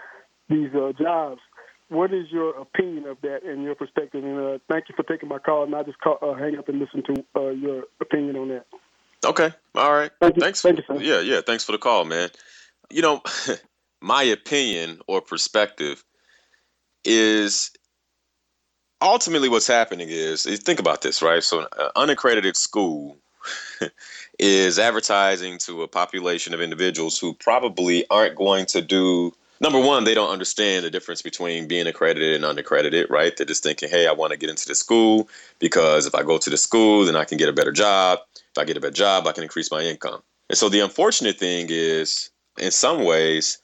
these 0.48 0.70
uh, 0.74 0.92
jobs. 1.00 1.40
What 1.88 2.12
is 2.12 2.26
your 2.30 2.50
opinion 2.50 3.06
of 3.06 3.18
that 3.22 3.44
and 3.44 3.62
your 3.62 3.74
perspective? 3.74 4.22
And 4.22 4.38
uh, 4.38 4.58
thank 4.68 4.88
you 4.88 4.94
for 4.94 5.04
taking 5.04 5.28
my 5.28 5.38
call, 5.38 5.64
and 5.64 5.74
I 5.74 5.82
just 5.82 5.98
call, 6.00 6.18
uh, 6.20 6.34
hang 6.34 6.58
up 6.58 6.68
and 6.68 6.78
listen 6.78 7.02
to 7.04 7.24
uh, 7.34 7.48
your 7.50 7.84
opinion 8.00 8.36
on 8.36 8.48
that. 8.48 8.66
Okay, 9.24 9.50
all 9.74 9.92
right. 9.92 10.10
Thank 10.20 10.36
you. 10.36 10.42
Thanks. 10.42 10.62
Thank 10.62 10.78
you, 10.78 10.84
sir. 10.86 11.00
Yeah, 11.00 11.20
yeah. 11.20 11.40
Thanks 11.40 11.64
for 11.64 11.72
the 11.72 11.78
call, 11.78 12.04
man. 12.04 12.28
You 12.90 13.02
know, 13.02 13.22
my 14.00 14.22
opinion 14.22 15.00
or 15.06 15.20
perspective 15.20 16.04
is 17.04 17.70
ultimately 19.00 19.48
what's 19.48 19.66
happening 19.66 20.08
is, 20.10 20.46
is 20.46 20.60
think 20.60 20.80
about 20.80 21.02
this, 21.02 21.22
right? 21.22 21.42
So, 21.42 21.60
an 21.60 21.90
unaccredited 21.96 22.56
school 22.56 23.16
is 24.38 24.78
advertising 24.78 25.58
to 25.58 25.82
a 25.82 25.88
population 25.88 26.54
of 26.54 26.60
individuals 26.60 27.18
who 27.18 27.34
probably 27.34 28.06
aren't 28.10 28.36
going 28.36 28.66
to 28.66 28.82
do 28.82 29.32
number 29.60 29.80
one, 29.80 30.04
they 30.04 30.14
don't 30.14 30.30
understand 30.30 30.84
the 30.84 30.90
difference 30.90 31.22
between 31.22 31.68
being 31.68 31.86
accredited 31.86 32.34
and 32.34 32.44
unaccredited, 32.44 33.08
right? 33.10 33.36
They're 33.36 33.46
just 33.46 33.62
thinking, 33.62 33.88
hey, 33.88 34.06
I 34.06 34.12
want 34.12 34.32
to 34.32 34.38
get 34.38 34.50
into 34.50 34.66
the 34.66 34.74
school 34.74 35.28
because 35.58 36.06
if 36.06 36.14
I 36.14 36.22
go 36.22 36.38
to 36.38 36.50
the 36.50 36.56
school, 36.56 37.04
then 37.04 37.16
I 37.16 37.24
can 37.24 37.38
get 37.38 37.48
a 37.48 37.52
better 37.52 37.72
job. 37.72 38.20
If 38.34 38.58
I 38.58 38.64
get 38.64 38.76
a 38.76 38.80
better 38.80 38.92
job, 38.92 39.26
I 39.26 39.32
can 39.32 39.42
increase 39.42 39.70
my 39.70 39.82
income. 39.82 40.22
And 40.48 40.56
so 40.56 40.68
the 40.68 40.80
unfortunate 40.80 41.38
thing 41.38 41.66
is, 41.70 42.30
in 42.58 42.70
some 42.70 43.04
ways, 43.04 43.58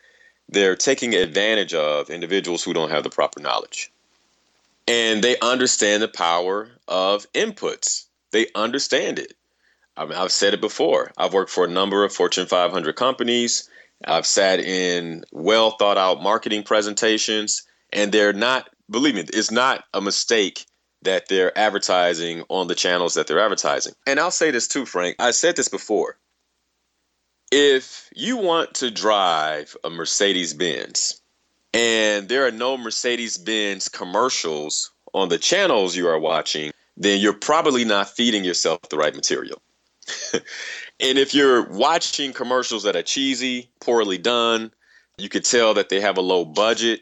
they're 0.49 0.77
taking 0.77 1.15
advantage 1.15 1.75
of 1.75 2.11
individuals 2.11 2.63
who 2.63 2.75
don't 2.75 2.91
have 2.91 3.03
the 3.03 3.11
proper 3.11 3.41
knowledge. 3.41 3.91
And 4.87 5.25
they 5.25 5.39
understand 5.41 6.03
the 6.03 6.09
power 6.09 6.71
of 6.89 7.31
inputs. 7.33 8.05
They 8.33 8.47
understand 8.55 9.19
it. 9.19 9.35
I 9.97 10.05
mean, 10.05 10.15
I've 10.15 10.33
said 10.33 10.55
it 10.55 10.61
before. 10.61 11.13
I've 11.17 11.33
worked 11.33 11.51
for 11.51 11.65
a 11.65 11.69
number 11.69 12.05
of 12.05 12.13
Fortune 12.13 12.47
500 12.47 12.97
companies. 12.97 13.71
I've 14.07 14.27
sat 14.27 14.61
in 14.61 15.25
well 15.33 15.73
thought 15.73 15.99
out 15.99 16.23
marketing 16.23 16.63
presentations, 16.63 17.63
and 17.93 18.13
they're 18.13 18.33
not, 18.33 18.71
believe 18.91 19.15
me, 19.15 19.25
it's 19.33 19.51
not 19.51 19.85
a 19.95 20.01
mistake 20.01 20.67
that 21.03 21.29
they're 21.29 21.57
advertising 21.57 22.45
on 22.49 22.67
the 22.67 22.75
channels 22.75 23.15
that 23.15 23.27
they're 23.27 23.41
advertising. 23.41 23.93
And 24.07 24.19
I'll 24.19 24.31
say 24.31 24.51
this 24.51 24.67
too, 24.67 24.87
Frank. 24.87 25.17
I 25.19 25.31
said 25.31 25.57
this 25.57 25.69
before. 25.69 26.19
If 27.53 28.09
you 28.15 28.37
want 28.37 28.75
to 28.75 28.91
drive 28.91 29.77
a 29.85 29.91
Mercedes 29.91 30.55
Benz 30.55 31.21
and 31.73 32.29
there 32.29 32.47
are 32.47 32.51
no 32.51 32.77
Mercedes 32.77 33.37
Benz 33.37 33.89
commercials 33.89 34.91
on 35.13 35.29
the 35.29 35.39
channels 35.39 35.95
you 35.95 36.09
are 36.09 36.19
watching, 36.19 36.73
then 36.97 37.21
you're 37.21 37.33
probably 37.33 37.85
not 37.85 38.09
feeding 38.09 38.45
yourself 38.45 38.81
the 38.91 38.97
right 38.97 39.15
material. 39.15 39.61
and 41.01 41.19
if 41.19 41.35
you're 41.35 41.69
watching 41.71 42.33
commercials 42.33 42.85
that 42.85 42.97
are 42.97 43.03
cheesy, 43.03 43.71
poorly 43.81 44.19
done, 44.19 44.73
you 45.19 45.29
could 45.29 45.45
tell 45.45 45.75
that 45.75 45.89
they 45.89 46.01
have 46.01 46.17
a 46.17 46.23
low 46.23 46.45
budget, 46.45 47.01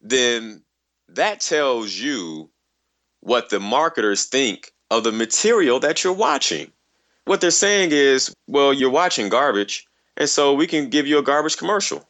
then 0.00 0.62
that 1.08 1.40
tells 1.40 1.94
you 1.94 2.50
what 3.20 3.50
the 3.50 3.60
marketers 3.60 4.24
think 4.24 4.72
of 4.90 5.04
the 5.04 5.12
material 5.12 5.80
that 5.80 6.02
you're 6.02 6.12
watching. 6.12 6.70
What 7.24 7.40
they're 7.40 7.50
saying 7.50 7.90
is, 7.92 8.34
well, 8.46 8.72
you're 8.72 8.90
watching 8.90 9.28
garbage, 9.28 9.86
and 10.16 10.28
so 10.28 10.54
we 10.54 10.66
can 10.66 10.88
give 10.88 11.06
you 11.06 11.18
a 11.18 11.22
garbage 11.22 11.56
commercial. 11.56 12.06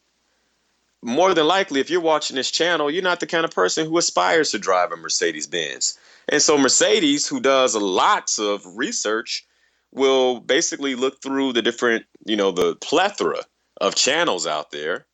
More 1.02 1.34
than 1.34 1.46
likely, 1.46 1.80
if 1.80 1.90
you're 1.90 2.00
watching 2.00 2.36
this 2.36 2.50
channel, 2.50 2.90
you're 2.90 3.02
not 3.02 3.20
the 3.20 3.26
kind 3.26 3.44
of 3.44 3.50
person 3.50 3.86
who 3.86 3.98
aspires 3.98 4.50
to 4.50 4.58
drive 4.58 4.92
a 4.92 4.96
Mercedes 4.96 5.46
Benz. 5.46 5.98
And 6.28 6.42
so, 6.42 6.58
Mercedes, 6.58 7.26
who 7.26 7.40
does 7.40 7.74
lots 7.74 8.38
of 8.38 8.62
research, 8.76 9.46
will 9.92 10.40
basically 10.40 10.94
look 10.94 11.22
through 11.22 11.52
the 11.52 11.62
different, 11.62 12.06
you 12.24 12.36
know, 12.36 12.50
the 12.50 12.76
plethora 12.76 13.42
of 13.80 13.94
channels 13.94 14.46
out 14.46 14.70
there 14.70 15.06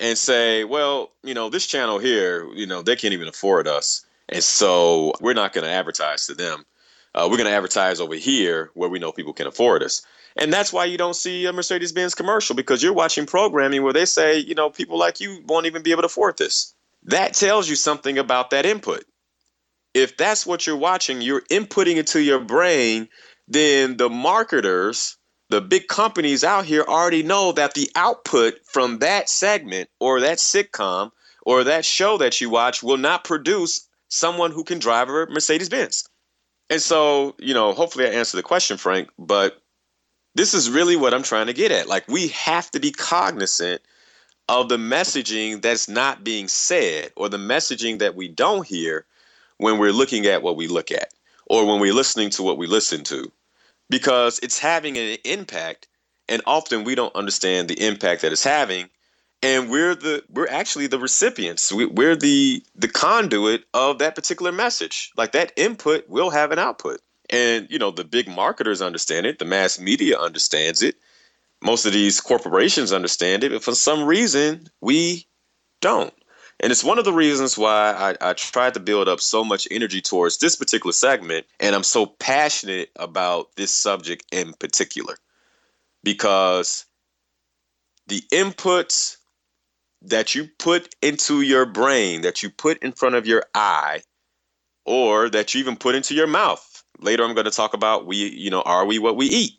and 0.00 0.16
say, 0.16 0.64
well, 0.64 1.12
you 1.22 1.34
know, 1.34 1.50
this 1.50 1.66
channel 1.66 1.98
here, 1.98 2.48
you 2.54 2.66
know, 2.66 2.82
they 2.82 2.96
can't 2.96 3.14
even 3.14 3.28
afford 3.28 3.68
us. 3.68 4.04
And 4.28 4.42
so 4.42 5.12
we're 5.20 5.34
not 5.34 5.52
going 5.52 5.64
to 5.64 5.70
advertise 5.70 6.26
to 6.26 6.34
them. 6.34 6.64
Uh, 7.14 7.28
we're 7.30 7.36
going 7.36 7.48
to 7.48 7.54
advertise 7.54 8.00
over 8.00 8.14
here 8.14 8.70
where 8.74 8.88
we 8.88 8.98
know 8.98 9.12
people 9.12 9.32
can 9.32 9.46
afford 9.46 9.82
us. 9.82 10.02
And 10.36 10.52
that's 10.52 10.72
why 10.72 10.84
you 10.84 10.98
don't 10.98 11.14
see 11.14 11.46
a 11.46 11.52
Mercedes 11.52 11.92
Benz 11.92 12.14
commercial 12.14 12.56
because 12.56 12.82
you're 12.82 12.92
watching 12.92 13.24
programming 13.24 13.82
where 13.84 13.92
they 13.92 14.04
say, 14.04 14.38
you 14.38 14.54
know, 14.54 14.68
people 14.68 14.98
like 14.98 15.20
you 15.20 15.42
won't 15.46 15.66
even 15.66 15.82
be 15.82 15.92
able 15.92 16.02
to 16.02 16.06
afford 16.06 16.38
this. 16.38 16.74
That 17.04 17.34
tells 17.34 17.68
you 17.68 17.76
something 17.76 18.18
about 18.18 18.50
that 18.50 18.66
input. 18.66 19.04
If 19.92 20.16
that's 20.16 20.44
what 20.44 20.66
you're 20.66 20.76
watching, 20.76 21.22
you're 21.22 21.42
inputting 21.42 21.96
into 21.96 22.20
your 22.20 22.40
brain 22.40 23.08
then 23.48 23.96
the 23.96 24.08
marketers, 24.08 25.16
the 25.50 25.60
big 25.60 25.88
companies 25.88 26.44
out 26.44 26.64
here 26.64 26.84
already 26.88 27.22
know 27.22 27.52
that 27.52 27.74
the 27.74 27.90
output 27.94 28.54
from 28.64 28.98
that 28.98 29.28
segment 29.28 29.90
or 30.00 30.20
that 30.20 30.38
sitcom 30.38 31.10
or 31.44 31.64
that 31.64 31.84
show 31.84 32.16
that 32.18 32.40
you 32.40 32.48
watch 32.48 32.82
will 32.82 32.96
not 32.96 33.24
produce 33.24 33.86
someone 34.08 34.50
who 34.50 34.64
can 34.64 34.78
drive 34.78 35.08
a 35.08 35.26
Mercedes 35.26 35.68
Benz. 35.68 36.08
And 36.70 36.80
so, 36.80 37.34
you 37.38 37.52
know, 37.52 37.72
hopefully 37.72 38.06
I 38.06 38.10
answered 38.10 38.38
the 38.38 38.42
question, 38.42 38.78
Frank, 38.78 39.10
but 39.18 39.60
this 40.34 40.54
is 40.54 40.70
really 40.70 40.96
what 40.96 41.12
I'm 41.12 41.22
trying 41.22 41.46
to 41.46 41.52
get 41.52 41.70
at. 41.70 41.88
Like, 41.88 42.08
we 42.08 42.28
have 42.28 42.70
to 42.70 42.80
be 42.80 42.90
cognizant 42.90 43.82
of 44.48 44.68
the 44.68 44.76
messaging 44.76 45.60
that's 45.60 45.88
not 45.88 46.24
being 46.24 46.48
said 46.48 47.12
or 47.16 47.28
the 47.28 47.36
messaging 47.36 47.98
that 47.98 48.14
we 48.14 48.28
don't 48.28 48.66
hear 48.66 49.04
when 49.58 49.78
we're 49.78 49.92
looking 49.92 50.26
at 50.26 50.42
what 50.42 50.56
we 50.56 50.66
look 50.66 50.90
at 50.90 51.12
or 51.46 51.66
when 51.66 51.80
we're 51.80 51.94
listening 51.94 52.30
to 52.30 52.42
what 52.42 52.58
we 52.58 52.66
listen 52.66 53.04
to 53.04 53.30
because 53.90 54.38
it's 54.40 54.58
having 54.58 54.96
an 54.96 55.18
impact 55.24 55.88
and 56.28 56.42
often 56.46 56.84
we 56.84 56.94
don't 56.94 57.14
understand 57.14 57.68
the 57.68 57.86
impact 57.86 58.22
that 58.22 58.32
it's 58.32 58.44
having. 58.44 58.88
And 59.42 59.70
we're 59.70 59.94
the 59.94 60.24
we're 60.30 60.48
actually 60.48 60.86
the 60.86 60.98
recipients. 60.98 61.70
We, 61.70 61.84
we're 61.86 62.16
the 62.16 62.62
the 62.74 62.88
conduit 62.88 63.64
of 63.74 63.98
that 63.98 64.14
particular 64.14 64.52
message. 64.52 65.10
Like 65.16 65.32
that 65.32 65.52
input 65.56 66.08
will 66.08 66.30
have 66.30 66.50
an 66.50 66.58
output. 66.58 67.00
And 67.28 67.66
you 67.70 67.78
know 67.78 67.90
the 67.90 68.04
big 68.04 68.26
marketers 68.26 68.80
understand 68.80 69.26
it. 69.26 69.38
The 69.38 69.44
mass 69.44 69.78
media 69.78 70.18
understands 70.18 70.82
it. 70.82 70.96
Most 71.62 71.84
of 71.84 71.92
these 71.92 72.20
corporations 72.20 72.92
understand 72.92 73.44
it. 73.44 73.52
But 73.52 73.62
for 73.62 73.74
some 73.74 74.04
reason 74.04 74.68
we 74.80 75.26
don't 75.82 76.14
and 76.64 76.70
it's 76.70 76.82
one 76.82 76.98
of 76.98 77.04
the 77.04 77.12
reasons 77.12 77.58
why 77.58 78.16
I, 78.22 78.30
I 78.30 78.32
tried 78.32 78.72
to 78.72 78.80
build 78.80 79.06
up 79.06 79.20
so 79.20 79.44
much 79.44 79.68
energy 79.70 80.00
towards 80.00 80.38
this 80.38 80.56
particular 80.56 80.94
segment. 80.94 81.44
And 81.60 81.74
I'm 81.74 81.82
so 81.84 82.06
passionate 82.06 82.90
about 82.96 83.54
this 83.54 83.70
subject 83.70 84.24
in 84.32 84.54
particular 84.54 85.18
because 86.04 86.86
the 88.06 88.22
inputs 88.32 89.18
that 90.00 90.34
you 90.34 90.48
put 90.58 90.94
into 91.02 91.42
your 91.42 91.66
brain, 91.66 92.22
that 92.22 92.42
you 92.42 92.48
put 92.48 92.82
in 92.82 92.92
front 92.92 93.14
of 93.14 93.26
your 93.26 93.44
eye, 93.54 94.00
or 94.86 95.28
that 95.28 95.52
you 95.52 95.60
even 95.60 95.76
put 95.76 95.94
into 95.94 96.14
your 96.14 96.26
mouth. 96.26 96.82
Later, 96.98 97.24
I'm 97.24 97.34
going 97.34 97.44
to 97.44 97.50
talk 97.50 97.74
about 97.74 98.06
we, 98.06 98.30
you 98.30 98.48
know, 98.48 98.62
are 98.62 98.86
we 98.86 98.98
what 98.98 99.18
we 99.18 99.26
eat? 99.26 99.52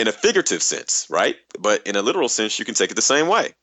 In 0.00 0.08
a 0.08 0.12
figurative 0.12 0.64
sense, 0.64 1.06
right? 1.08 1.36
But 1.60 1.86
in 1.86 1.94
a 1.94 2.02
literal 2.02 2.28
sense, 2.28 2.58
you 2.58 2.64
can 2.64 2.74
take 2.74 2.90
it 2.90 2.94
the 2.94 3.02
same 3.02 3.28
way 3.28 3.54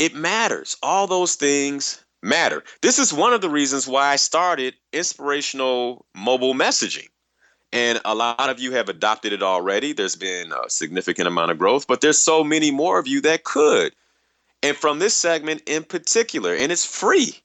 it 0.00 0.14
matters. 0.14 0.78
All 0.82 1.06
those 1.06 1.34
things 1.34 2.02
matter. 2.22 2.64
This 2.80 2.98
is 2.98 3.12
one 3.12 3.34
of 3.34 3.42
the 3.42 3.50
reasons 3.50 3.86
why 3.86 4.08
I 4.08 4.16
started 4.16 4.74
inspirational 4.94 6.06
mobile 6.14 6.54
messaging. 6.54 7.08
And 7.70 8.00
a 8.06 8.14
lot 8.14 8.48
of 8.48 8.58
you 8.58 8.72
have 8.72 8.88
adopted 8.88 9.34
it 9.34 9.42
already. 9.42 9.92
There's 9.92 10.16
been 10.16 10.52
a 10.52 10.70
significant 10.70 11.28
amount 11.28 11.50
of 11.50 11.58
growth, 11.58 11.86
but 11.86 12.00
there's 12.00 12.18
so 12.18 12.42
many 12.42 12.70
more 12.70 12.98
of 12.98 13.06
you 13.06 13.20
that 13.20 13.44
could. 13.44 13.92
And 14.62 14.74
from 14.74 14.98
this 14.98 15.14
segment 15.14 15.62
in 15.66 15.84
particular, 15.84 16.54
and 16.54 16.72
it's 16.72 16.86
free 16.86 17.36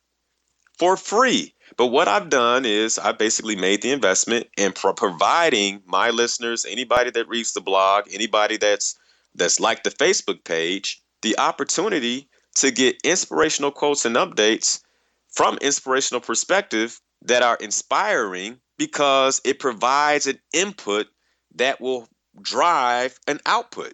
for 0.79 0.95
free. 0.95 1.53
But 1.75 1.87
what 1.87 2.07
I've 2.07 2.29
done 2.29 2.63
is 2.63 2.97
I 2.97 3.11
basically 3.11 3.57
made 3.57 3.81
the 3.81 3.91
investment 3.91 4.47
in 4.57 4.71
pro- 4.71 4.93
providing 4.93 5.81
my 5.85 6.09
listeners, 6.09 6.65
anybody 6.65 7.11
that 7.11 7.27
reads 7.27 7.51
the 7.51 7.61
blog, 7.61 8.05
anybody 8.11 8.55
that's 8.55 8.97
that's 9.35 9.59
like 9.59 9.83
the 9.83 9.89
Facebook 9.89 10.45
page, 10.45 11.01
the 11.21 11.37
opportunity 11.37 12.29
to 12.55 12.71
get 12.71 13.01
inspirational 13.03 13.71
quotes 13.71 14.05
and 14.05 14.15
updates 14.15 14.81
from 15.29 15.57
inspirational 15.57 16.21
perspective 16.21 16.99
that 17.21 17.43
are 17.43 17.57
inspiring 17.59 18.59
because 18.77 19.41
it 19.43 19.59
provides 19.59 20.27
an 20.27 20.39
input 20.53 21.07
that 21.55 21.81
will 21.81 22.07
drive 22.41 23.19
an 23.27 23.39
output. 23.45 23.93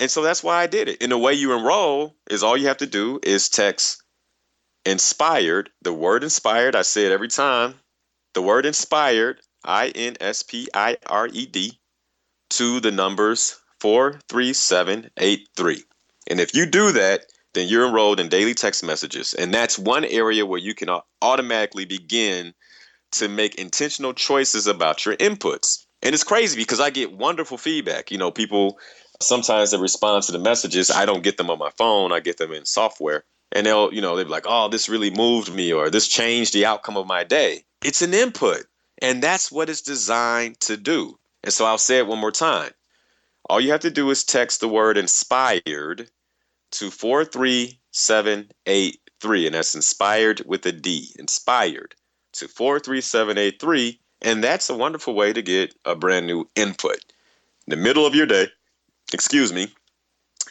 And 0.00 0.10
so 0.10 0.22
that's 0.22 0.42
why 0.42 0.62
I 0.62 0.66
did 0.66 0.88
it. 0.88 1.02
And 1.02 1.12
the 1.12 1.18
way 1.18 1.34
you 1.34 1.52
enroll 1.52 2.16
is 2.30 2.42
all 2.42 2.56
you 2.56 2.68
have 2.68 2.78
to 2.78 2.86
do 2.86 3.20
is 3.22 3.48
text 3.48 4.02
inspired, 4.84 5.70
the 5.82 5.92
word 5.92 6.24
inspired, 6.24 6.76
I 6.76 6.82
say 6.82 7.06
it 7.06 7.12
every 7.12 7.28
time, 7.28 7.74
the 8.34 8.42
word 8.42 8.66
inspired, 8.66 9.40
I 9.64 9.88
N 9.88 10.16
S 10.20 10.42
P 10.42 10.68
I 10.74 10.98
R 11.06 11.28
E 11.32 11.46
D, 11.46 11.78
to 12.50 12.80
the 12.80 12.90
numbers 12.90 13.58
43783. 13.80 15.84
And 16.28 16.40
if 16.40 16.54
you 16.54 16.66
do 16.66 16.92
that, 16.92 17.26
then 17.54 17.68
you're 17.68 17.86
enrolled 17.86 18.20
in 18.20 18.28
daily 18.28 18.54
text 18.54 18.84
messages. 18.84 19.34
And 19.34 19.54
that's 19.54 19.78
one 19.78 20.04
area 20.04 20.44
where 20.44 20.58
you 20.58 20.74
can 20.74 20.88
automatically 21.22 21.84
begin 21.84 22.52
to 23.12 23.28
make 23.28 23.54
intentional 23.54 24.12
choices 24.12 24.66
about 24.66 25.06
your 25.06 25.16
inputs. 25.16 25.84
And 26.02 26.14
it's 26.14 26.24
crazy 26.24 26.56
because 26.56 26.80
I 26.80 26.90
get 26.90 27.12
wonderful 27.12 27.56
feedback. 27.56 28.10
You 28.10 28.18
know, 28.18 28.30
people 28.30 28.78
sometimes 29.20 29.70
they 29.70 29.78
respond 29.78 30.24
to 30.24 30.32
the 30.32 30.38
messages. 30.38 30.90
I 30.90 31.06
don't 31.06 31.22
get 31.22 31.36
them 31.36 31.50
on 31.50 31.58
my 31.58 31.70
phone, 31.78 32.12
I 32.12 32.20
get 32.20 32.36
them 32.38 32.52
in 32.52 32.66
software. 32.66 33.24
And 33.52 33.66
they'll, 33.66 33.94
you 33.94 34.00
know, 34.00 34.16
they'll 34.16 34.24
be 34.24 34.30
like, 34.30 34.46
oh, 34.48 34.68
this 34.68 34.88
really 34.88 35.10
moved 35.10 35.54
me 35.54 35.72
or 35.72 35.88
this 35.88 36.08
changed 36.08 36.52
the 36.52 36.66
outcome 36.66 36.96
of 36.96 37.06
my 37.06 37.22
day. 37.22 37.64
It's 37.84 38.02
an 38.02 38.12
input. 38.12 38.64
And 39.00 39.22
that's 39.22 39.52
what 39.52 39.68
it's 39.68 39.82
designed 39.82 40.58
to 40.60 40.76
do. 40.76 41.18
And 41.44 41.52
so 41.52 41.64
I'll 41.64 41.78
say 41.78 41.98
it 41.98 42.06
one 42.06 42.18
more 42.18 42.32
time. 42.32 42.72
All 43.48 43.60
you 43.60 43.70
have 43.70 43.80
to 43.80 43.90
do 43.90 44.10
is 44.10 44.24
text 44.24 44.60
the 44.60 44.68
word 44.68 44.96
inspired 44.96 46.10
to 46.74 46.90
43783. 46.90 49.46
And 49.46 49.54
that's 49.54 49.74
inspired 49.74 50.42
with 50.46 50.66
a 50.66 50.72
D, 50.72 51.10
inspired 51.18 51.94
to 52.34 52.48
43783. 52.48 54.00
And 54.22 54.42
that's 54.42 54.70
a 54.70 54.76
wonderful 54.76 55.14
way 55.14 55.32
to 55.32 55.42
get 55.42 55.74
a 55.84 55.94
brand 55.94 56.26
new 56.26 56.48
input. 56.56 56.98
In 57.66 57.70
the 57.70 57.76
middle 57.76 58.06
of 58.06 58.14
your 58.14 58.26
day, 58.26 58.48
excuse 59.12 59.52
me, 59.52 59.68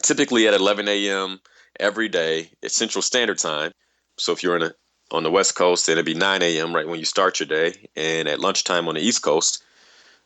typically 0.01 0.48
at 0.48 0.53
11 0.53 0.88
a.m. 0.88 1.39
every 1.80 2.10
day 2.10 2.51
at 2.63 2.72
Central 2.72 3.01
Standard 3.01 3.39
Time. 3.39 3.72
So 4.18 4.32
if 4.32 4.44
you're 4.44 4.56
in 4.56 4.63
a, 4.63 4.74
on 5.12 5.24
the 5.24 5.32
West 5.32 5.56
Coast, 5.56 5.88
then 5.88 5.94
it'd 5.94 6.06
be 6.06 6.13
9 6.13 6.42
a.m. 6.42 6.74
right 6.74 6.88
when 6.88 7.00
you 7.00 7.06
start 7.06 7.39
your 7.39 7.48
day. 7.48 7.89
And 7.96 8.27
at 8.27 8.39
lunchtime 8.39 8.88
on 8.88 8.96
the 8.96 9.01
East 9.01 9.22
Coast, 9.22 9.63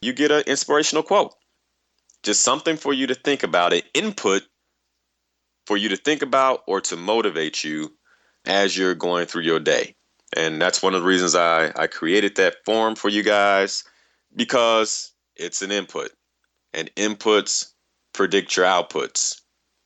you 0.02 0.14
get 0.14 0.32
an 0.32 0.44
inspirational 0.46 1.04
quote. 1.04 1.34
Just 2.24 2.42
something 2.42 2.78
for 2.78 2.94
you 2.94 3.08
to 3.08 3.16
think 3.16 3.44
about, 3.44 3.74
an 3.74 3.82
input 3.94 4.44
for 5.68 5.76
you 5.76 5.90
to 5.90 5.98
think 5.98 6.22
about 6.22 6.64
or 6.66 6.80
to 6.80 6.96
motivate 6.96 7.62
you 7.62 7.94
as 8.46 8.78
you're 8.78 8.96
going 8.96 9.26
through 9.26 9.42
your 9.42 9.60
day. 9.60 9.94
And 10.34 10.62
that's 10.62 10.82
one 10.82 10.96
of 10.96 11.02
the 11.02 11.08
reasons 11.08 11.36
I, 11.36 11.74
I 11.76 11.88
created 11.88 12.38
that 12.38 12.64
form 12.64 12.96
for 12.96 13.10
you 13.10 13.22
guys 13.22 13.84
because 14.34 15.12
it's 15.36 15.62
an 15.62 15.72
input. 15.72 16.12
And 16.74 16.90
inputs 16.96 17.74
predict 18.14 18.56
your 18.56 18.66
outputs. 18.66 19.42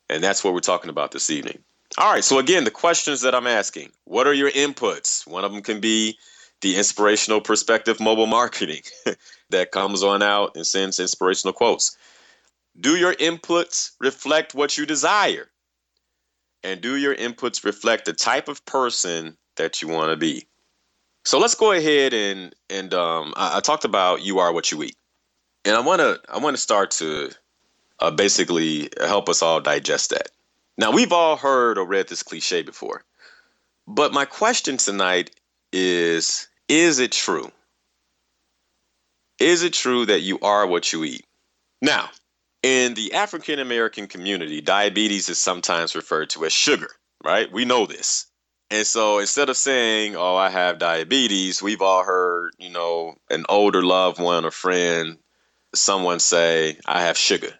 And 0.07 0.23
that's 0.23 0.43
what 0.43 0.53
we're 0.53 0.59
talking 0.59 0.89
about 0.91 1.13
this 1.13 1.31
evening. 1.31 1.63
All 1.97 2.13
right. 2.13 2.23
So, 2.23 2.37
again, 2.37 2.63
the 2.63 2.71
questions 2.71 3.21
that 3.21 3.33
I'm 3.33 3.47
asking 3.47 3.91
what 4.05 4.27
are 4.27 4.33
your 4.33 4.51
inputs? 4.51 5.25
One 5.27 5.43
of 5.43 5.51
them 5.51 5.61
can 5.61 5.79
be 5.79 6.17
the 6.61 6.77
inspirational 6.77 7.41
perspective 7.41 7.99
mobile 7.99 8.27
marketing 8.27 8.81
that 9.49 9.71
comes 9.71 10.03
on 10.03 10.21
out 10.21 10.55
and 10.55 10.65
sends 10.65 10.99
inspirational 10.99 11.53
quotes. 11.53 11.97
Do 12.79 12.97
your 12.97 13.13
inputs 13.15 13.91
reflect 13.99 14.53
what 14.53 14.77
you 14.77 14.85
desire? 14.85 15.50
And 16.63 16.81
do 16.81 16.95
your 16.95 17.15
inputs 17.15 17.63
reflect 17.63 18.05
the 18.05 18.13
type 18.13 18.47
of 18.47 18.63
person 18.65 19.37
that 19.57 19.81
you 19.81 19.87
want 19.87 20.11
to 20.11 20.17
be? 20.17 20.45
So 21.23 21.39
let's 21.39 21.55
go 21.55 21.71
ahead 21.71 22.13
and 22.13 22.55
and 22.69 22.93
um, 22.93 23.33
I, 23.35 23.57
I, 23.57 23.59
talked 23.59 23.85
about 23.85 24.23
you 24.23 24.39
are 24.39 24.51
what 24.51 24.71
you 24.71 24.81
eat, 24.83 24.95
and 25.65 25.75
I 25.75 25.79
want 25.79 25.99
to 25.99 26.19
I 26.29 26.39
want 26.39 26.55
to 26.55 26.61
start 26.61 26.91
to 26.91 27.31
uh, 27.99 28.11
basically 28.11 28.89
help 28.99 29.29
us 29.29 29.41
all 29.41 29.61
digest 29.61 30.09
that. 30.09 30.29
Now 30.77 30.91
we've 30.91 31.11
all 31.11 31.35
heard 31.35 31.77
or 31.77 31.85
read 31.85 32.07
this 32.07 32.23
cliche 32.23 32.63
before, 32.63 33.03
but 33.87 34.13
my 34.13 34.25
question 34.25 34.77
tonight 34.77 35.29
is: 35.71 36.47
Is 36.67 36.97
it 36.97 37.11
true? 37.11 37.51
Is 39.37 39.63
it 39.63 39.73
true 39.73 40.05
that 40.07 40.21
you 40.21 40.39
are 40.41 40.65
what 40.65 40.91
you 40.91 41.03
eat? 41.03 41.25
Now, 41.83 42.09
in 42.63 42.93
the 42.93 43.13
African 43.13 43.59
American 43.59 44.07
community, 44.07 44.61
diabetes 44.61 45.29
is 45.29 45.39
sometimes 45.39 45.95
referred 45.95 46.29
to 46.31 46.45
as 46.45 46.53
sugar, 46.53 46.89
right? 47.23 47.51
We 47.51 47.65
know 47.65 47.85
this. 47.85 48.27
And 48.69 48.87
so 48.87 49.19
instead 49.19 49.49
of 49.49 49.57
saying, 49.57 50.15
oh, 50.15 50.35
I 50.35 50.49
have 50.49 50.79
diabetes, 50.79 51.61
we've 51.61 51.81
all 51.81 52.03
heard, 52.03 52.53
you 52.57 52.69
know, 52.69 53.15
an 53.29 53.45
older 53.49 53.83
loved 53.83 54.19
one 54.19 54.45
or 54.45 54.51
friend, 54.51 55.17
someone 55.75 56.19
say, 56.19 56.77
I 56.85 57.01
have 57.01 57.17
sugar. 57.17 57.53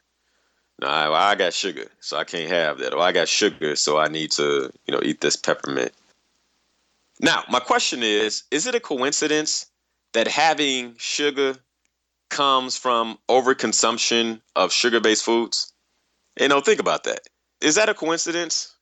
No, 0.80 0.88
I, 0.88 1.32
I 1.32 1.36
got 1.36 1.54
sugar, 1.54 1.88
so 2.00 2.18
I 2.18 2.24
can't 2.24 2.50
have 2.50 2.80
that. 2.80 2.94
Or 2.94 3.02
I 3.02 3.12
got 3.12 3.28
sugar, 3.28 3.76
so 3.76 3.98
I 3.98 4.08
need 4.08 4.32
to, 4.32 4.72
you 4.86 4.94
know, 4.94 5.02
eat 5.04 5.22
this 5.22 5.36
peppermint. 5.36 5.92
Now, 7.20 7.44
my 7.50 7.60
question 7.60 8.02
is, 8.04 8.44
is 8.50 8.66
it 8.66 8.74
a 8.74 8.80
coincidence 8.80 9.68
that 10.14 10.28
having 10.28 10.96
sugar 10.98 11.56
comes 12.32 12.76
from 12.76 13.20
overconsumption 13.30 14.42
of 14.56 14.72
sugar-based 14.72 15.24
foods? 15.24 15.74
You 16.40 16.48
know, 16.48 16.62
think 16.62 16.80
about 16.80 17.04
that. 17.04 17.28
Is 17.62 17.76
that 17.76 17.90
a 17.90 17.94
coincidence? 17.94 18.76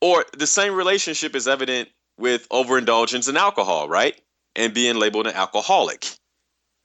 Or 0.00 0.24
the 0.36 0.46
same 0.46 0.74
relationship 0.74 1.34
is 1.34 1.48
evident 1.48 1.88
with 2.18 2.46
overindulgence 2.50 3.26
in 3.26 3.36
alcohol, 3.36 3.88
right? 3.88 4.20
And 4.54 4.74
being 4.74 4.96
labeled 4.96 5.26
an 5.26 5.34
alcoholic. 5.34 6.06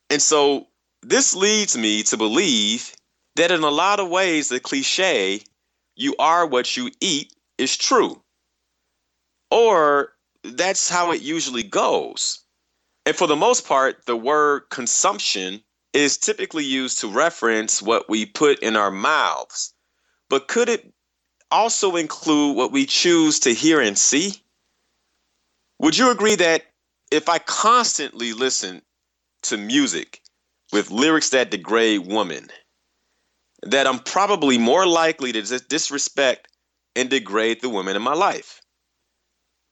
And 0.09 0.21
so 0.21 0.67
this 1.03 1.35
leads 1.35 1.77
me 1.77 2.01
to 2.03 2.17
believe 2.17 2.95
that 3.35 3.51
in 3.51 3.63
a 3.63 3.69
lot 3.69 3.99
of 3.99 4.09
ways, 4.09 4.49
the 4.49 4.59
cliche, 4.59 5.41
you 5.95 6.15
are 6.17 6.47
what 6.47 6.77
you 6.77 6.89
eat, 7.01 7.33
is 7.57 7.75
true. 7.75 8.21
Or 9.51 10.13
that's 10.43 10.89
how 10.89 11.11
it 11.11 11.21
usually 11.21 11.63
goes. 11.63 12.39
And 13.07 13.15
for 13.15 13.25
the 13.25 13.37
most 13.37 13.65
part, 13.65 14.05
the 14.05 14.17
word 14.17 14.63
consumption 14.69 15.63
is 15.93 16.17
typically 16.17 16.65
used 16.65 16.99
to 16.99 17.07
reference 17.07 17.81
what 17.81 18.09
we 18.09 18.25
put 18.25 18.59
in 18.59 18.75
our 18.75 18.91
mouths. 18.91 19.73
But 20.29 20.49
could 20.49 20.67
it 20.67 20.91
also 21.49 21.95
include 21.95 22.57
what 22.57 22.73
we 22.73 22.85
choose 22.85 23.39
to 23.39 23.53
hear 23.53 23.79
and 23.79 23.97
see? 23.97 24.33
Would 25.79 25.97
you 25.97 26.11
agree 26.11 26.35
that 26.35 26.63
if 27.09 27.29
I 27.29 27.39
constantly 27.39 28.33
listen 28.33 28.81
to 29.43 29.55
music 29.55 30.21
with 30.73 30.91
lyrics 30.91 31.29
that 31.29 31.49
degrade 31.49 32.07
women, 32.07 32.49
that 33.61 33.87
I'm 33.87 33.99
probably 33.99 34.57
more 34.57 34.85
likely 34.85 35.31
to 35.31 35.59
disrespect 35.59 36.49
and 36.93 37.09
degrade 37.09 37.61
the 37.61 37.69
women 37.69 37.95
in 37.95 38.01
my 38.01 38.15
life? 38.15 38.59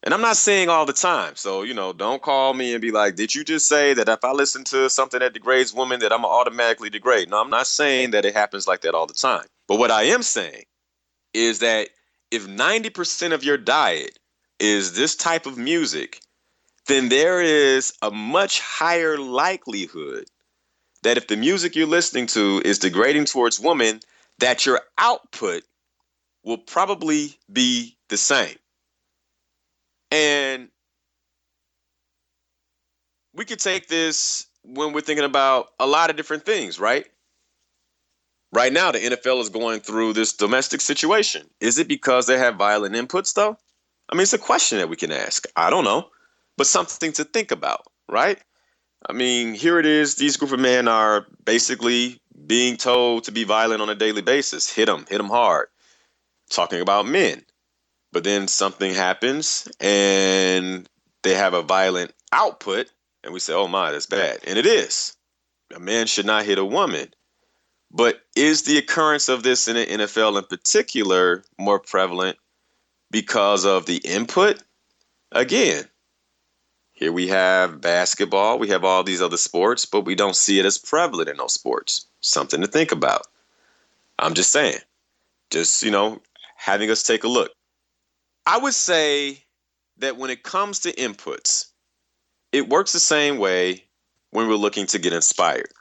And 0.03 0.13
I'm 0.13 0.21
not 0.21 0.37
saying 0.37 0.69
all 0.69 0.85
the 0.85 0.93
time. 0.93 1.35
So, 1.35 1.63
you 1.63 1.73
know, 1.73 1.91
don't 1.91 2.21
call 2.21 2.53
me 2.53 2.73
and 2.73 2.81
be 2.81 2.91
like, 2.91 3.15
did 3.15 3.33
you 3.33 3.43
just 3.43 3.67
say 3.67 3.93
that 3.95 4.07
if 4.07 4.23
I 4.23 4.31
listen 4.33 4.63
to 4.65 4.89
something 4.89 5.19
that 5.19 5.33
degrades 5.33 5.73
women, 5.73 5.99
that 6.01 6.13
I'm 6.13 6.25
automatically 6.25 6.91
degrade? 6.91 7.29
No, 7.29 7.41
I'm 7.41 7.49
not 7.49 7.65
saying 7.65 8.11
that 8.11 8.25
it 8.25 8.35
happens 8.35 8.67
like 8.67 8.81
that 8.81 8.93
all 8.93 9.07
the 9.07 9.13
time. 9.13 9.45
But 9.67 9.79
what 9.79 9.89
I 9.89 10.03
am 10.03 10.21
saying 10.21 10.65
is 11.33 11.59
that 11.59 11.89
if 12.29 12.47
90% 12.47 13.33
of 13.33 13.43
your 13.43 13.57
diet 13.57 14.19
is 14.59 14.95
this 14.95 15.15
type 15.15 15.47
of 15.47 15.57
music, 15.57 16.21
then 16.87 17.09
there 17.09 17.41
is 17.41 17.93
a 18.01 18.11
much 18.11 18.59
higher 18.59 19.17
likelihood 19.17 20.25
that 21.03 21.17
if 21.17 21.27
the 21.27 21.37
music 21.37 21.75
you're 21.75 21.87
listening 21.87 22.27
to 22.27 22.61
is 22.63 22.79
degrading 22.79 23.25
towards 23.25 23.59
women, 23.59 23.99
that 24.39 24.65
your 24.65 24.81
output 24.97 25.63
will 26.43 26.57
probably 26.57 27.37
be 27.51 27.97
the 28.09 28.17
same. 28.17 28.55
And 30.15 30.69
we 33.33 33.43
could 33.43 33.59
take 33.59 33.89
this 33.89 34.47
when 34.63 34.93
we're 34.93 35.01
thinking 35.01 35.25
about 35.25 35.67
a 35.77 35.85
lot 35.85 36.09
of 36.09 36.15
different 36.15 36.45
things, 36.45 36.79
right? 36.79 37.05
Right 38.53 38.71
now, 38.71 38.93
the 38.93 38.99
NFL 38.99 39.41
is 39.41 39.49
going 39.49 39.81
through 39.81 40.13
this 40.13 40.31
domestic 40.31 40.79
situation. 40.79 41.49
Is 41.59 41.77
it 41.77 41.89
because 41.89 42.27
they 42.27 42.37
have 42.37 42.55
violent 42.55 42.95
inputs, 42.95 43.33
though? 43.33 43.57
I 44.09 44.15
mean, 44.15 44.21
it's 44.21 44.31
a 44.31 44.37
question 44.37 44.77
that 44.77 44.87
we 44.87 44.95
can 44.95 45.11
ask. 45.11 45.47
I 45.57 45.69
don't 45.69 45.83
know, 45.83 46.07
but 46.55 46.65
something 46.65 47.11
to 47.13 47.25
think 47.25 47.51
about, 47.51 47.81
right? 48.07 48.39
I 49.09 49.11
mean, 49.11 49.53
here 49.53 49.79
it 49.79 49.85
is. 49.85 50.15
These 50.15 50.37
group 50.37 50.53
of 50.53 50.61
men 50.61 50.87
are 50.87 51.25
basically 51.43 52.21
being 52.47 52.77
told 52.77 53.25
to 53.25 53.33
be 53.33 53.43
violent 53.43 53.81
on 53.81 53.89
a 53.89 53.95
daily 53.95 54.21
basis. 54.21 54.71
Hit 54.73 54.85
them, 54.85 55.05
hit 55.09 55.17
them 55.17 55.27
hard. 55.27 55.67
Talking 56.49 56.79
about 56.79 57.05
men. 57.05 57.43
But 58.15 58.23
then 58.23 58.47
something 58.47 58.93
happens 58.93 59.67
and 59.81 60.87
they 61.23 61.33
have 61.33 61.53
a 61.53 61.61
violent 61.61 62.13
output, 62.31 62.89
and 63.25 63.33
we 63.33 63.41
say, 63.41 63.51
oh 63.51 63.67
my, 63.67 63.91
that's 63.91 64.05
bad. 64.05 64.39
And 64.47 64.57
it 64.57 64.65
is. 64.65 65.17
A 65.75 65.81
man 65.81 66.07
should 66.07 66.25
not 66.25 66.45
hit 66.45 66.57
a 66.57 66.63
woman. 66.63 67.13
But 67.91 68.21
is 68.33 68.61
the 68.61 68.77
occurrence 68.77 69.27
of 69.27 69.43
this 69.43 69.67
in 69.67 69.75
the 69.75 69.85
NFL 69.85 70.37
in 70.37 70.45
particular 70.45 71.43
more 71.59 71.77
prevalent 71.77 72.37
because 73.11 73.65
of 73.65 73.85
the 73.85 73.97
input? 73.97 74.63
Again, 75.33 75.83
here 76.93 77.11
we 77.11 77.27
have 77.27 77.81
basketball, 77.81 78.57
we 78.57 78.69
have 78.69 78.85
all 78.85 79.03
these 79.03 79.21
other 79.21 79.35
sports, 79.35 79.85
but 79.85 80.05
we 80.05 80.15
don't 80.15 80.37
see 80.37 80.57
it 80.57 80.65
as 80.65 80.77
prevalent 80.77 81.27
in 81.27 81.35
those 81.35 81.51
sports. 81.51 82.07
Something 82.21 82.61
to 82.61 82.67
think 82.67 82.93
about. 82.93 83.27
I'm 84.19 84.35
just 84.35 84.53
saying, 84.53 84.79
just, 85.49 85.83
you 85.83 85.91
know, 85.91 86.21
having 86.55 86.89
us 86.89 87.03
take 87.03 87.25
a 87.25 87.27
look. 87.27 87.51
I 88.45 88.57
would 88.57 88.73
say 88.73 89.43
that 89.97 90.17
when 90.17 90.29
it 90.29 90.43
comes 90.43 90.79
to 90.81 90.93
inputs, 90.93 91.67
it 92.51 92.69
works 92.69 92.93
the 92.93 92.99
same 92.99 93.37
way 93.37 93.83
when 94.31 94.47
we're 94.47 94.55
looking 94.55 94.85
to 94.87 94.99
get 94.99 95.13
inspired. 95.13 95.71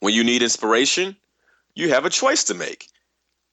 When 0.00 0.14
you 0.14 0.24
need 0.24 0.42
inspiration, 0.42 1.16
you 1.74 1.90
have 1.90 2.04
a 2.04 2.10
choice 2.10 2.44
to 2.44 2.54
make. 2.54 2.88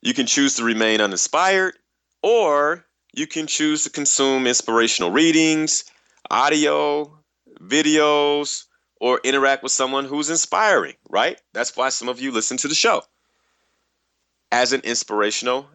You 0.02 0.14
can 0.14 0.26
choose 0.26 0.56
to 0.56 0.64
remain 0.64 1.02
uninspired, 1.02 1.78
or 2.22 2.86
you 3.14 3.28
can 3.28 3.48
choose 3.48 3.84
to 3.84 3.90
consume 3.90 4.48
inspirational 4.48 5.12
readings, 5.12 5.86
audio, 6.30 7.20
videos, 7.62 8.66
or 9.00 9.20
interact 9.24 9.64
with 9.64 9.72
someone 9.72 10.06
who's 10.06 10.30
inspiring, 10.30 10.96
right? 11.10 11.40
That's 11.54 11.76
why 11.76 11.90
some 11.90 12.10
of 12.10 12.20
you 12.20 12.32
listen 12.32 12.58
to 12.58 12.68
the 12.68 12.76
show 12.76 13.04
as 14.52 14.74
an 14.74 14.82
inspirational 14.82 15.68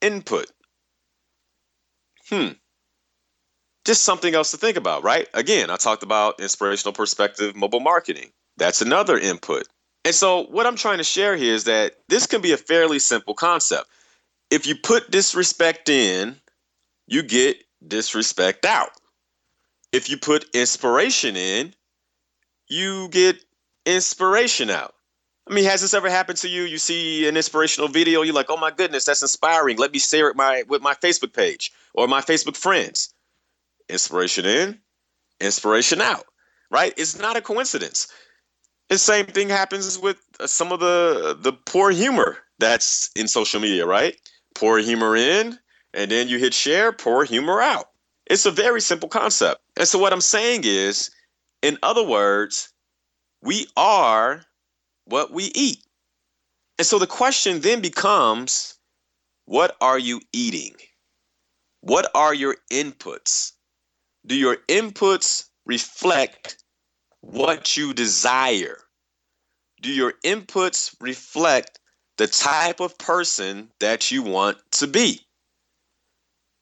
input. 0.00 0.50
Hmm. 2.30 2.52
Just 3.84 4.02
something 4.02 4.34
else 4.34 4.52
to 4.52 4.56
think 4.56 4.76
about, 4.76 5.02
right? 5.02 5.28
Again, 5.34 5.70
I 5.70 5.76
talked 5.76 6.02
about 6.02 6.40
inspirational 6.40 6.92
perspective 6.92 7.56
mobile 7.56 7.80
marketing. 7.80 8.30
That's 8.56 8.82
another 8.82 9.18
input. 9.18 9.66
And 10.04 10.14
so, 10.14 10.44
what 10.44 10.66
I'm 10.66 10.76
trying 10.76 10.98
to 10.98 11.04
share 11.04 11.36
here 11.36 11.54
is 11.54 11.64
that 11.64 11.94
this 12.08 12.26
can 12.26 12.40
be 12.40 12.52
a 12.52 12.56
fairly 12.56 12.98
simple 12.98 13.34
concept. 13.34 13.88
If 14.50 14.66
you 14.66 14.76
put 14.76 15.10
disrespect 15.10 15.88
in, 15.88 16.36
you 17.06 17.22
get 17.22 17.56
disrespect 17.86 18.64
out. 18.64 18.90
If 19.92 20.08
you 20.08 20.16
put 20.16 20.54
inspiration 20.54 21.36
in, 21.36 21.74
you 22.68 23.08
get 23.08 23.44
inspiration 23.84 24.70
out. 24.70 24.94
I 25.50 25.52
mean, 25.52 25.64
has 25.64 25.80
this 25.80 25.94
ever 25.94 26.08
happened 26.08 26.38
to 26.38 26.48
you? 26.48 26.62
You 26.62 26.78
see 26.78 27.26
an 27.26 27.36
inspirational 27.36 27.88
video, 27.88 28.22
you're 28.22 28.34
like, 28.34 28.50
"Oh 28.50 28.56
my 28.56 28.70
goodness, 28.70 29.04
that's 29.04 29.22
inspiring. 29.22 29.78
Let 29.78 29.92
me 29.92 29.98
share 29.98 30.28
it 30.28 30.36
my 30.36 30.62
with 30.68 30.80
my 30.80 30.94
Facebook 30.94 31.32
page 31.34 31.72
or 31.92 32.06
my 32.06 32.20
Facebook 32.20 32.56
friends." 32.56 33.12
Inspiration 33.88 34.46
in, 34.46 34.80
inspiration 35.40 36.00
out. 36.00 36.24
Right? 36.70 36.94
It's 36.96 37.18
not 37.18 37.36
a 37.36 37.40
coincidence. 37.40 38.06
The 38.90 38.98
same 38.98 39.26
thing 39.26 39.48
happens 39.48 39.98
with 39.98 40.18
uh, 40.38 40.46
some 40.46 40.70
of 40.70 40.78
the 40.78 41.36
the 41.40 41.52
poor 41.52 41.90
humor 41.90 42.38
that's 42.60 43.10
in 43.16 43.26
social 43.26 43.60
media, 43.60 43.86
right? 43.86 44.14
Poor 44.54 44.78
humor 44.78 45.16
in, 45.16 45.58
and 45.92 46.12
then 46.12 46.28
you 46.28 46.38
hit 46.38 46.54
share, 46.54 46.92
poor 46.92 47.24
humor 47.24 47.60
out. 47.60 47.86
It's 48.26 48.46
a 48.46 48.52
very 48.52 48.80
simple 48.80 49.08
concept. 49.08 49.60
And 49.76 49.88
so 49.88 49.98
what 49.98 50.12
I'm 50.12 50.20
saying 50.20 50.62
is, 50.64 51.10
in 51.60 51.76
other 51.82 52.04
words, 52.04 52.72
we 53.42 53.66
are 53.76 54.44
what 55.10 55.32
we 55.32 55.50
eat. 55.54 55.84
And 56.78 56.86
so 56.86 56.98
the 56.98 57.06
question 57.06 57.60
then 57.60 57.80
becomes 57.80 58.74
what 59.44 59.76
are 59.80 59.98
you 59.98 60.20
eating? 60.32 60.76
What 61.82 62.10
are 62.14 62.32
your 62.32 62.56
inputs? 62.72 63.52
Do 64.26 64.34
your 64.34 64.56
inputs 64.68 65.48
reflect 65.66 66.62
what 67.20 67.76
you 67.76 67.92
desire? 67.92 68.78
Do 69.82 69.90
your 69.90 70.14
inputs 70.24 70.94
reflect 71.00 71.80
the 72.16 72.26
type 72.26 72.80
of 72.80 72.96
person 72.98 73.70
that 73.80 74.10
you 74.10 74.22
want 74.22 74.58
to 74.72 74.86
be? 74.86 75.20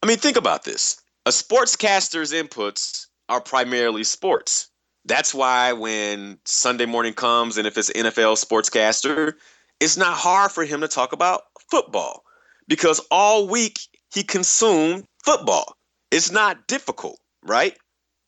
I 0.02 0.06
mean, 0.06 0.18
think 0.18 0.36
about 0.36 0.64
this. 0.64 1.00
A 1.26 1.30
sportscaster's 1.30 2.32
inputs 2.32 3.06
are 3.28 3.40
primarily 3.40 4.04
sports. 4.04 4.67
That's 5.08 5.32
why 5.32 5.72
when 5.72 6.38
Sunday 6.44 6.84
morning 6.84 7.14
comes 7.14 7.56
and 7.56 7.66
if 7.66 7.78
it's 7.78 7.90
NFL 7.90 8.44
sportscaster, 8.44 9.32
it's 9.80 9.96
not 9.96 10.12
hard 10.12 10.52
for 10.52 10.64
him 10.64 10.82
to 10.82 10.88
talk 10.88 11.12
about 11.12 11.42
football 11.70 12.24
because 12.68 13.00
all 13.10 13.48
week 13.48 13.80
he 14.12 14.22
consumed 14.22 15.04
football. 15.24 15.76
It's 16.10 16.30
not 16.30 16.66
difficult, 16.66 17.18
right? 17.42 17.74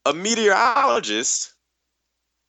A 0.06 0.14
meteorologist 0.14 1.54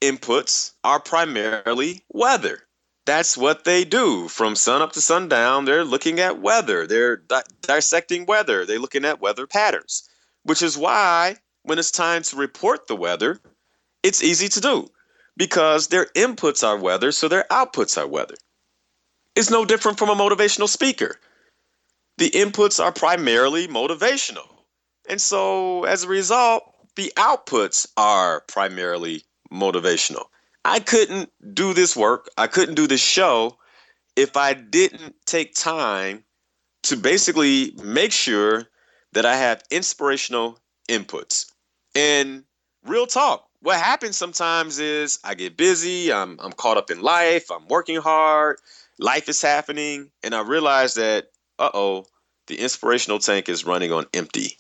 inputs 0.02 0.72
are 0.86 1.02
primarily 1.02 2.02
weather. 2.10 2.60
That's 3.06 3.36
what 3.36 3.66
they 3.66 3.84
do 3.84 4.30
from 4.30 4.56
sun 4.56 4.82
up 4.82 4.94
to 4.94 5.02
sundown. 5.02 5.66
They're 5.66 5.84
looking 5.84 6.22
at 6.22 6.40
weather. 6.40 6.88
They're 6.88 7.18
di- 7.18 7.44
dissecting 7.62 8.26
weather. 8.28 8.66
They're 8.66 8.80
looking 8.80 9.04
at 9.04 9.20
weather 9.20 9.46
patterns, 9.46 10.08
which 10.44 10.62
is 10.62 10.78
why 10.78 11.36
when 11.64 11.80
it's 11.80 11.92
time 11.92 12.22
to 12.24 12.36
report 12.38 12.88
the 12.88 12.96
weather, 12.96 13.42
it's 14.04 14.24
easy 14.24 14.50
to 14.50 14.62
do 14.62 14.88
because 15.38 15.88
their 15.88 16.06
inputs 16.16 16.68
are 16.68 16.78
weather, 16.78 17.12
so 17.12 17.28
their 17.28 17.46
outputs 17.52 17.98
are 17.98 18.08
weather. 18.08 18.36
It's 19.36 19.50
no 19.50 19.66
different 19.66 19.98
from 19.98 20.10
a 20.10 20.16
motivational 20.16 20.68
speaker. 20.68 21.18
The 22.18 22.30
inputs 22.32 22.84
are 22.84 22.92
primarily 22.92 23.68
motivational. 23.68 24.48
And 25.10 25.22
so 25.22 25.86
as 25.86 26.04
a 26.04 26.08
result, 26.08 26.64
the 26.96 27.12
outputs 27.16 27.88
are 27.98 28.42
primarily 28.42 29.24
motivational. 29.52 30.26
I 30.64 30.80
couldn't 30.80 31.32
do 31.54 31.74
this 31.74 31.96
work, 31.96 32.30
I 32.38 32.48
couldn't 32.48 32.76
do 32.76 32.88
this 32.88 33.02
show 33.02 33.58
if 34.16 34.38
I 34.38 34.54
didn't 34.54 35.16
take 35.26 35.56
time 35.56 36.24
to 36.84 36.98
basically 36.98 37.74
make 37.84 38.12
sure 38.12 38.68
that 39.14 39.26
I 39.26 39.36
have 39.36 39.64
inspirational 39.72 40.60
inputs. 40.90 41.46
And 41.96 42.44
real 42.86 43.08
talk, 43.08 43.48
what 43.62 43.80
happens 43.80 44.18
sometimes 44.18 44.80
is 44.80 45.20
I 45.24 45.36
get 45.36 45.58
busy, 45.58 46.12
I'm 46.12 46.40
I'm 46.40 46.52
caught 46.52 46.78
up 46.78 46.92
in 46.92 47.02
life, 47.02 47.52
I'm 47.52 47.68
working 47.68 47.98
hard, 47.98 48.58
life 49.00 49.30
is 49.30 49.42
happening, 49.42 50.12
and 50.24 50.34
I 50.34 50.42
realize 50.42 50.96
that 50.96 51.28
uh-oh, 51.60 52.06
the 52.48 52.60
inspirational 52.60 53.20
tank 53.20 53.50
is 53.50 53.66
running 53.66 53.92
on 53.92 54.06
empty. 54.14 54.58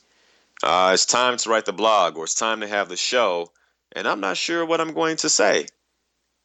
Uh, 0.63 0.91
it's 0.93 1.05
time 1.05 1.37
to 1.37 1.49
write 1.49 1.65
the 1.65 1.73
blog 1.73 2.15
or 2.15 2.25
it's 2.25 2.35
time 2.35 2.61
to 2.61 2.67
have 2.67 2.89
the 2.89 2.97
show, 2.97 3.51
and 3.93 4.07
I'm 4.07 4.19
not 4.19 4.37
sure 4.37 4.65
what 4.65 4.79
I'm 4.79 4.93
going 4.93 5.17
to 5.17 5.29
say. 5.29 5.65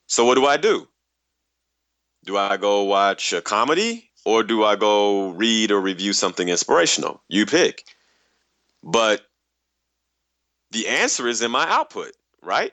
So 0.07 0.25
what 0.25 0.37
do 0.37 0.47
I 0.47 0.57
do? 0.57 0.89
Do 2.25 2.37
I 2.37 2.57
go 2.57 2.85
watch 2.85 3.33
a 3.33 3.43
comedy 3.43 4.11
or 4.25 4.43
do 4.43 4.65
I 4.65 4.77
go 4.77 5.31
read 5.31 5.71
or 5.71 5.81
review 5.81 6.13
something 6.13 6.49
inspirational? 6.49 7.23
You 7.29 7.45
pick. 7.45 7.85
But 8.83 9.23
the 10.71 10.89
answer 10.89 11.29
is 11.29 11.43
in 11.43 11.51
my 11.51 11.69
output 11.69 12.13
right? 12.47 12.73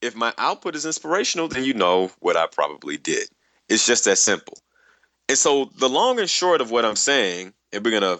If 0.00 0.14
my 0.14 0.32
output 0.38 0.76
is 0.76 0.86
inspirational, 0.86 1.48
then 1.48 1.64
you 1.64 1.74
know 1.74 2.12
what 2.20 2.36
I 2.36 2.46
probably 2.46 2.96
did. 2.96 3.28
It's 3.68 3.86
just 3.86 4.04
that 4.04 4.18
simple. 4.18 4.58
And 5.28 5.36
so 5.36 5.70
the 5.78 5.88
long 5.88 6.20
and 6.20 6.30
short 6.30 6.60
of 6.60 6.70
what 6.70 6.84
I'm 6.84 6.96
saying, 6.96 7.52
and 7.72 7.84
we're 7.84 7.98
gonna 7.98 8.18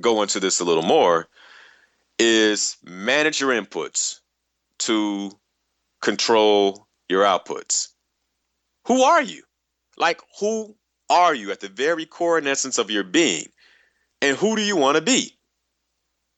go 0.00 0.22
into 0.22 0.38
this 0.38 0.60
a 0.60 0.64
little 0.64 0.82
more, 0.82 1.26
is 2.18 2.76
manage 2.84 3.40
your 3.40 3.50
inputs 3.50 4.20
to 4.80 5.32
control 6.00 6.86
your 7.08 7.24
outputs. 7.24 7.88
Who 8.86 9.02
are 9.02 9.22
you? 9.22 9.42
Like, 9.96 10.20
who 10.40 10.76
are 11.10 11.34
you 11.34 11.50
at 11.50 11.60
the 11.60 11.68
very 11.68 12.06
core 12.06 12.38
and 12.38 12.46
essence 12.46 12.78
of 12.78 12.90
your 12.90 13.04
being? 13.04 13.46
And 14.22 14.36
who 14.36 14.56
do 14.56 14.62
you 14.62 14.76
want 14.76 14.96
to 14.96 15.02
be? 15.02 15.37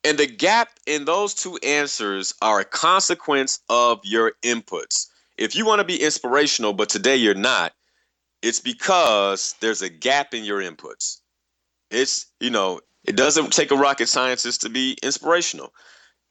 And 0.03 0.19
the 0.19 0.27
gap 0.27 0.71
in 0.87 1.05
those 1.05 1.35
two 1.35 1.59
answers 1.59 2.35
are 2.41 2.61
a 2.61 2.65
consequence 2.65 3.61
of 3.69 4.01
your 4.03 4.33
inputs. 4.43 5.07
If 5.37 5.55
you 5.55 5.67
want 5.67 5.81
to 5.81 5.85
be 5.85 6.03
inspirational, 6.03 6.73
but 6.73 6.89
today 6.89 7.17
you're 7.17 7.35
not, 7.35 7.75
it's 8.43 8.61
because 8.61 9.55
there's 9.61 9.83
a 9.83 9.91
gap 9.91 10.33
in 10.33 10.45
your 10.45 10.61
inputs. 10.61 11.19
It's, 11.91 12.27
you 12.41 12.51
know, 12.51 12.81
it 13.05 13.17
doesn't 13.17 13.53
take 13.53 13.71
a 13.71 13.77
rocket 13.77 14.09
scientist 14.09 14.63
to 14.63 14.71
be 14.71 14.97
inspirational. 15.03 15.75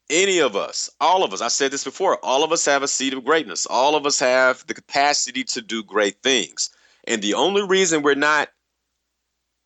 Any 0.10 0.40
of 0.40 0.56
us, 0.56 0.90
all 1.00 1.24
of 1.24 1.34
us, 1.34 1.42
I 1.42 1.50
said 1.50 1.72
this 1.72 1.84
before, 1.84 2.18
all 2.26 2.44
of 2.44 2.52
us 2.52 2.66
have 2.66 2.82
a 2.82 2.88
seed 2.88 3.14
of 3.14 3.24
greatness. 3.24 3.68
All 3.68 3.96
of 3.96 4.08
us 4.08 4.20
have 4.20 4.66
the 4.66 4.74
capacity 4.74 5.44
to 5.46 5.62
do 5.62 5.84
great 5.84 6.24
things. 6.24 6.72
And 7.06 7.22
the 7.22 7.36
only 7.36 7.64
reason 7.64 8.02
we're 8.02 8.16
not 8.16 8.50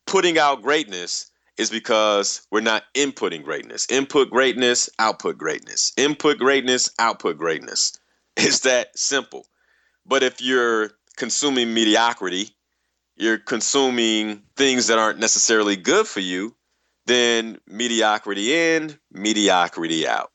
putting 0.06 0.38
out 0.38 0.62
greatness 0.62 1.30
is 1.56 1.70
because 1.70 2.46
we're 2.50 2.60
not 2.60 2.84
inputting 2.94 3.44
greatness. 3.44 3.86
Input 3.90 4.30
greatness, 4.30 4.90
output 4.98 5.38
greatness. 5.38 5.92
Input 5.96 6.38
greatness, 6.38 6.90
output 6.98 7.38
greatness. 7.38 7.98
It's 8.36 8.60
that 8.60 8.98
simple. 8.98 9.46
But 10.04 10.24
if 10.24 10.42
you're 10.42 10.90
consuming 11.16 11.72
mediocrity, 11.72 12.50
you're 13.14 13.38
consuming 13.38 14.42
things 14.56 14.88
that 14.88 14.98
aren't 14.98 15.20
necessarily 15.20 15.76
good 15.76 16.08
for 16.08 16.18
you, 16.18 16.56
then 17.06 17.58
mediocrity 17.68 18.52
in, 18.52 18.98
mediocrity 19.12 20.08
out. 20.08 20.32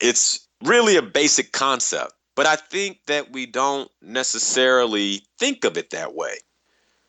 It's 0.00 0.48
really 0.64 0.96
a 0.96 1.02
basic 1.02 1.52
concept, 1.52 2.14
but 2.34 2.46
I 2.46 2.56
think 2.56 3.00
that 3.06 3.32
we 3.32 3.44
don't 3.44 3.90
necessarily 4.00 5.20
think 5.38 5.64
of 5.64 5.76
it 5.76 5.90
that 5.90 6.14
way 6.14 6.38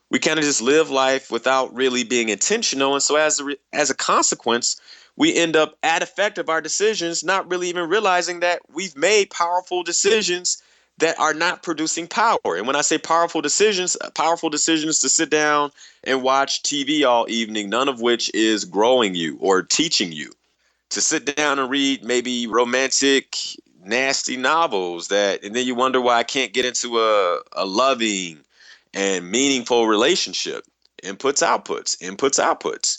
we 0.10 0.20
kind 0.20 0.40
of 0.40 0.46
just 0.46 0.62
live 0.62 0.90
life 0.90 1.32
without 1.32 1.74
really 1.74 2.04
being 2.04 2.30
intentional. 2.30 2.94
And 2.94 3.04
so 3.04 3.16
as 3.16 3.40
a 3.40 3.46
re- 3.46 3.58
as 3.74 3.90
a 3.90 3.96
consequence 3.96 4.80
we 5.18 5.36
end 5.36 5.56
up 5.56 5.76
at 5.84 6.04
effect 6.04 6.38
of 6.38 6.48
our 6.48 6.62
decisions 6.62 7.24
not 7.24 7.50
really 7.50 7.68
even 7.68 7.90
realizing 7.90 8.40
that 8.40 8.62
we've 8.74 8.96
made 8.96 9.30
powerful 9.32 9.84
decisions 9.84 10.62
that 11.00 11.20
are 11.20 11.34
not 11.34 11.64
producing 11.64 12.08
power. 12.08 12.56
And 12.56 12.66
when 12.66 12.76
i 12.76 12.82
say 12.82 12.98
powerful 12.98 13.42
decisions 13.42 13.98
uh, 14.00 14.10
powerful 14.12 14.50
decisions 14.50 15.00
to 15.00 15.10
sit 15.10 15.30
down 15.30 15.72
and 16.06 16.24
watch 16.24 16.64
tv 16.64 17.06
all 17.06 17.26
evening 17.30 17.70
none 17.70 17.90
of 17.90 18.00
which 18.00 18.34
is 18.34 18.64
growing 18.64 19.16
you 19.16 19.38
or 19.42 19.64
teaching 19.64 20.12
you. 20.12 20.32
To 20.92 21.02
sit 21.02 21.36
down 21.36 21.60
and 21.60 21.70
read 21.70 22.04
maybe 22.04 22.48
romantic 22.48 23.36
nasty 23.84 24.38
novels 24.38 25.10
that 25.10 25.44
and 25.44 25.56
then 25.56 25.66
you 25.66 25.76
wonder 25.76 26.00
why 26.00 26.16
i 26.16 26.24
can't 26.24 26.54
get 26.54 26.66
into 26.66 27.00
a, 27.00 27.40
a 27.54 27.66
loving 27.66 28.40
and 28.98 29.30
meaningful 29.30 29.88
relationship. 29.88 30.66
Inputs, 31.04 31.44
outputs, 31.46 31.96
inputs, 32.00 32.44
outputs. 32.44 32.98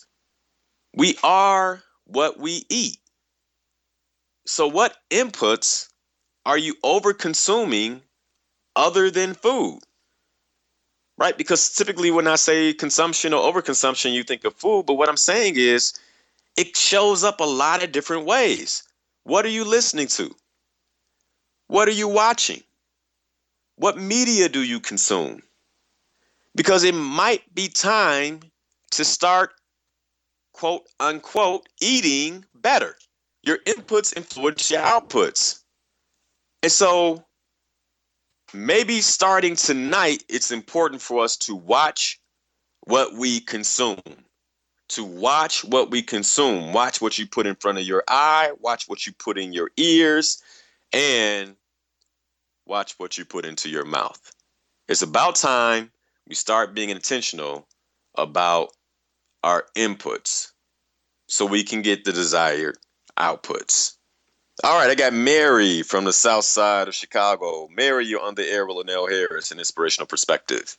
We 0.94 1.18
are 1.24 1.82
what 2.04 2.38
we 2.38 2.64
eat. 2.70 2.98
So, 4.46 4.68
what 4.68 4.96
inputs 5.10 5.88
are 6.46 6.56
you 6.56 6.76
over 6.84 7.12
consuming 7.12 8.00
other 8.76 9.10
than 9.10 9.34
food? 9.34 9.80
Right? 11.18 11.36
Because 11.36 11.74
typically 11.74 12.12
when 12.12 12.28
I 12.28 12.36
say 12.36 12.72
consumption 12.72 13.34
or 13.34 13.52
overconsumption, 13.52 14.12
you 14.12 14.22
think 14.22 14.44
of 14.44 14.54
food. 14.54 14.86
But 14.86 14.94
what 14.94 15.08
I'm 15.08 15.16
saying 15.16 15.54
is 15.56 15.94
it 16.56 16.76
shows 16.76 17.24
up 17.24 17.40
a 17.40 17.44
lot 17.44 17.82
of 17.82 17.90
different 17.90 18.24
ways. 18.24 18.84
What 19.24 19.44
are 19.44 19.50
you 19.50 19.64
listening 19.64 20.06
to? 20.08 20.32
What 21.66 21.88
are 21.88 21.92
you 21.92 22.06
watching? 22.06 22.62
What 23.76 23.98
media 23.98 24.48
do 24.48 24.62
you 24.62 24.78
consume? 24.78 25.42
Because 26.58 26.82
it 26.82 26.94
might 26.96 27.54
be 27.54 27.68
time 27.68 28.40
to 28.90 29.04
start, 29.04 29.52
quote 30.52 30.88
unquote, 30.98 31.68
eating 31.80 32.44
better. 32.52 32.96
Your 33.44 33.58
inputs 33.58 34.16
influence 34.16 34.68
your 34.68 34.80
outputs. 34.80 35.62
And 36.64 36.72
so 36.72 37.24
maybe 38.52 39.00
starting 39.02 39.54
tonight, 39.54 40.24
it's 40.28 40.50
important 40.50 41.00
for 41.00 41.22
us 41.22 41.36
to 41.36 41.54
watch 41.54 42.20
what 42.86 43.14
we 43.14 43.38
consume. 43.38 44.02
To 44.88 45.04
watch 45.04 45.64
what 45.64 45.92
we 45.92 46.02
consume. 46.02 46.72
Watch 46.72 47.00
what 47.00 47.18
you 47.18 47.28
put 47.28 47.46
in 47.46 47.54
front 47.54 47.78
of 47.78 47.84
your 47.84 48.02
eye, 48.08 48.50
watch 48.58 48.88
what 48.88 49.06
you 49.06 49.12
put 49.12 49.38
in 49.38 49.52
your 49.52 49.70
ears, 49.76 50.42
and 50.92 51.54
watch 52.66 52.96
what 52.98 53.16
you 53.16 53.24
put 53.24 53.44
into 53.44 53.68
your 53.68 53.84
mouth. 53.84 54.32
It's 54.88 55.02
about 55.02 55.36
time 55.36 55.92
we 56.28 56.34
start 56.34 56.74
being 56.74 56.90
intentional 56.90 57.66
about 58.14 58.70
our 59.42 59.64
inputs 59.74 60.52
so 61.26 61.46
we 61.46 61.64
can 61.64 61.82
get 61.82 62.04
the 62.04 62.12
desired 62.12 62.76
outputs. 63.16 63.94
All 64.64 64.78
right, 64.78 64.90
I 64.90 64.94
got 64.94 65.12
Mary 65.12 65.82
from 65.82 66.04
the 66.04 66.12
south 66.12 66.44
side 66.44 66.88
of 66.88 66.94
Chicago. 66.94 67.68
Mary, 67.74 68.06
you're 68.06 68.20
on 68.20 68.34
the 68.34 68.44
air 68.44 68.66
with 68.66 68.76
Linnell 68.76 69.06
Harris, 69.06 69.52
an 69.52 69.58
inspirational 69.58 70.06
perspective. 70.06 70.76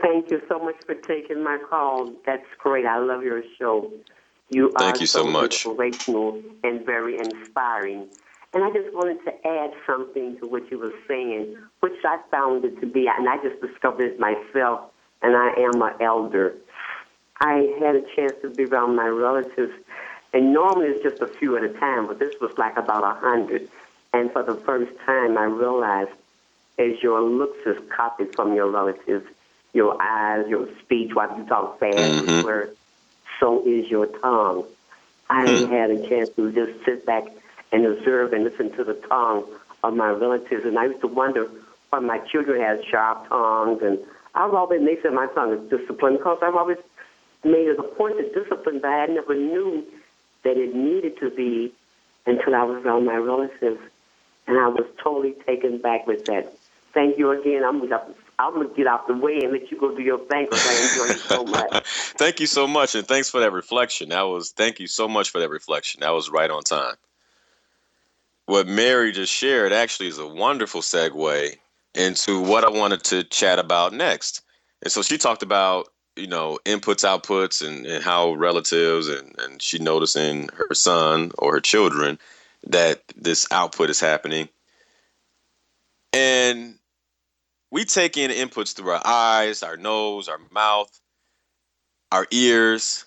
Thank 0.00 0.30
you 0.30 0.40
so 0.48 0.58
much 0.60 0.76
for 0.86 0.94
taking 0.94 1.42
my 1.42 1.58
call. 1.68 2.12
That's 2.24 2.46
great. 2.58 2.86
I 2.86 2.98
love 2.98 3.24
your 3.24 3.42
show. 3.58 3.92
You 4.48 4.72
Thank 4.78 4.96
are 4.96 5.00
you 5.00 5.06
so 5.06 5.24
much. 5.24 5.66
inspirational 5.66 6.40
and 6.62 6.86
very 6.86 7.18
inspiring. 7.18 8.08
And 8.52 8.64
I 8.64 8.70
just 8.70 8.92
wanted 8.94 9.18
to 9.24 9.46
add 9.46 9.70
something 9.86 10.36
to 10.40 10.46
what 10.46 10.70
you 10.70 10.78
were 10.78 10.92
saying, 11.06 11.56
which 11.80 11.92
I 12.04 12.18
found 12.30 12.64
it 12.64 12.80
to 12.80 12.86
be, 12.86 13.06
and 13.06 13.28
I 13.28 13.36
just 13.36 13.60
discovered 13.60 14.02
it 14.14 14.20
myself, 14.20 14.80
and 15.22 15.36
I 15.36 15.52
am 15.60 15.80
an 15.82 15.92
elder. 16.00 16.54
I 17.40 17.74
had 17.80 17.94
a 17.94 18.02
chance 18.16 18.34
to 18.42 18.50
be 18.50 18.64
around 18.64 18.96
my 18.96 19.06
relatives 19.06 19.72
and 20.32 20.52
normally 20.52 20.88
it's 20.88 21.02
just 21.02 21.20
a 21.20 21.38
few 21.38 21.56
at 21.56 21.64
a 21.64 21.72
time, 21.80 22.06
but 22.06 22.18
this 22.18 22.32
was 22.40 22.52
like 22.56 22.76
about 22.76 23.02
a 23.02 23.18
hundred. 23.20 23.68
And 24.12 24.30
for 24.32 24.42
the 24.42 24.60
first 24.64 24.92
time, 25.04 25.36
I 25.36 25.44
realized 25.44 26.10
as 26.78 27.02
your 27.02 27.20
looks 27.20 27.58
is 27.66 27.76
copied 27.94 28.28
from 28.36 28.54
your 28.54 28.70
relatives, 28.70 29.26
your 29.72 30.00
eyes, 30.00 30.46
your 30.48 30.68
speech, 30.82 31.10
while 31.14 31.36
you 31.36 31.44
talk 31.46 31.78
fast, 31.80 31.96
Mhm. 31.96 32.44
where 32.44 32.70
so 33.40 33.62
is 33.66 33.90
your 33.90 34.06
tongue. 34.06 34.64
I 35.28 35.44
Mm. 35.46 35.68
had 35.68 35.90
a 35.90 36.08
chance 36.08 36.30
to 36.36 36.50
just 36.52 36.84
sit 36.84 37.06
back 37.06 37.24
and 37.72 37.86
observe 37.86 38.32
and 38.32 38.44
listen 38.44 38.72
to 38.76 38.84
the 38.84 38.94
tongue 38.94 39.44
of 39.82 39.94
my 39.94 40.10
relatives, 40.10 40.64
and 40.64 40.78
I 40.78 40.86
used 40.86 41.00
to 41.00 41.06
wonder 41.06 41.48
why 41.90 42.00
my 42.00 42.18
children 42.18 42.60
had 42.60 42.84
sharp 42.84 43.28
tongues, 43.28 43.82
and 43.82 43.98
I've 44.34 44.54
always 44.54 44.80
they 44.84 44.98
said 45.02 45.12
my 45.12 45.26
tongue 45.28 45.52
is 45.52 45.70
disciplined 45.70 46.18
because 46.18 46.38
I've 46.42 46.54
always 46.54 46.78
made 47.44 47.68
it 47.68 47.78
a 47.78 47.82
point 47.82 48.18
to 48.18 48.28
discipline, 48.32 48.80
but 48.80 48.88
I 48.88 49.06
never 49.06 49.34
knew 49.34 49.84
that 50.44 50.56
it 50.56 50.74
needed 50.74 51.18
to 51.20 51.30
be 51.30 51.72
until 52.26 52.54
I 52.54 52.62
was 52.64 52.84
around 52.84 53.06
my 53.06 53.16
relatives, 53.16 53.80
and 54.46 54.58
I 54.58 54.68
was 54.68 54.86
totally 55.02 55.34
taken 55.46 55.78
back 55.78 56.06
with 56.06 56.24
that. 56.26 56.52
Thank 56.92 57.18
you 57.18 57.30
again. 57.30 57.64
I'm 57.64 57.80
gonna, 57.80 58.02
I'm 58.38 58.54
gonna 58.54 58.68
get 58.68 58.86
out 58.86 59.06
the 59.06 59.14
way 59.14 59.40
and 59.42 59.52
let 59.52 59.70
you 59.70 59.78
go 59.78 59.94
do 59.94 60.02
your 60.02 60.18
thing 60.18 60.46
because 60.50 60.66
I 60.66 61.02
enjoy 61.02 61.14
it 61.14 61.20
so 61.20 61.44
much. 61.44 61.86
thank 62.18 62.40
you 62.40 62.46
so 62.46 62.66
much, 62.66 62.94
and 62.94 63.06
thanks 63.06 63.30
for 63.30 63.40
that 63.40 63.52
reflection. 63.52 64.10
That 64.10 64.22
was 64.22 64.50
thank 64.50 64.80
you 64.80 64.86
so 64.86 65.08
much 65.08 65.30
for 65.30 65.40
that 65.40 65.50
reflection. 65.50 66.00
That 66.00 66.10
was 66.10 66.30
right 66.30 66.50
on 66.50 66.62
time. 66.62 66.94
What 68.50 68.66
Mary 68.66 69.12
just 69.12 69.32
shared 69.32 69.72
actually 69.72 70.08
is 70.08 70.18
a 70.18 70.26
wonderful 70.26 70.80
segue 70.80 71.54
into 71.94 72.42
what 72.42 72.64
I 72.64 72.68
wanted 72.68 73.04
to 73.04 73.22
chat 73.22 73.60
about 73.60 73.92
next. 73.92 74.42
And 74.82 74.90
so 74.90 75.02
she 75.02 75.18
talked 75.18 75.44
about 75.44 75.86
you 76.16 76.26
know 76.26 76.58
inputs, 76.64 77.04
outputs, 77.06 77.64
and, 77.64 77.86
and 77.86 78.02
how 78.02 78.32
relatives 78.32 79.06
and 79.06 79.36
and 79.38 79.62
she 79.62 79.78
noticing 79.78 80.48
her 80.56 80.74
son 80.74 81.30
or 81.38 81.52
her 81.52 81.60
children 81.60 82.18
that 82.66 83.04
this 83.14 83.46
output 83.52 83.88
is 83.88 84.00
happening, 84.00 84.48
and 86.12 86.74
we 87.70 87.84
take 87.84 88.16
in 88.16 88.32
inputs 88.32 88.74
through 88.74 88.90
our 88.90 89.06
eyes, 89.06 89.62
our 89.62 89.76
nose, 89.76 90.28
our 90.28 90.40
mouth, 90.50 91.00
our 92.10 92.26
ears. 92.32 93.04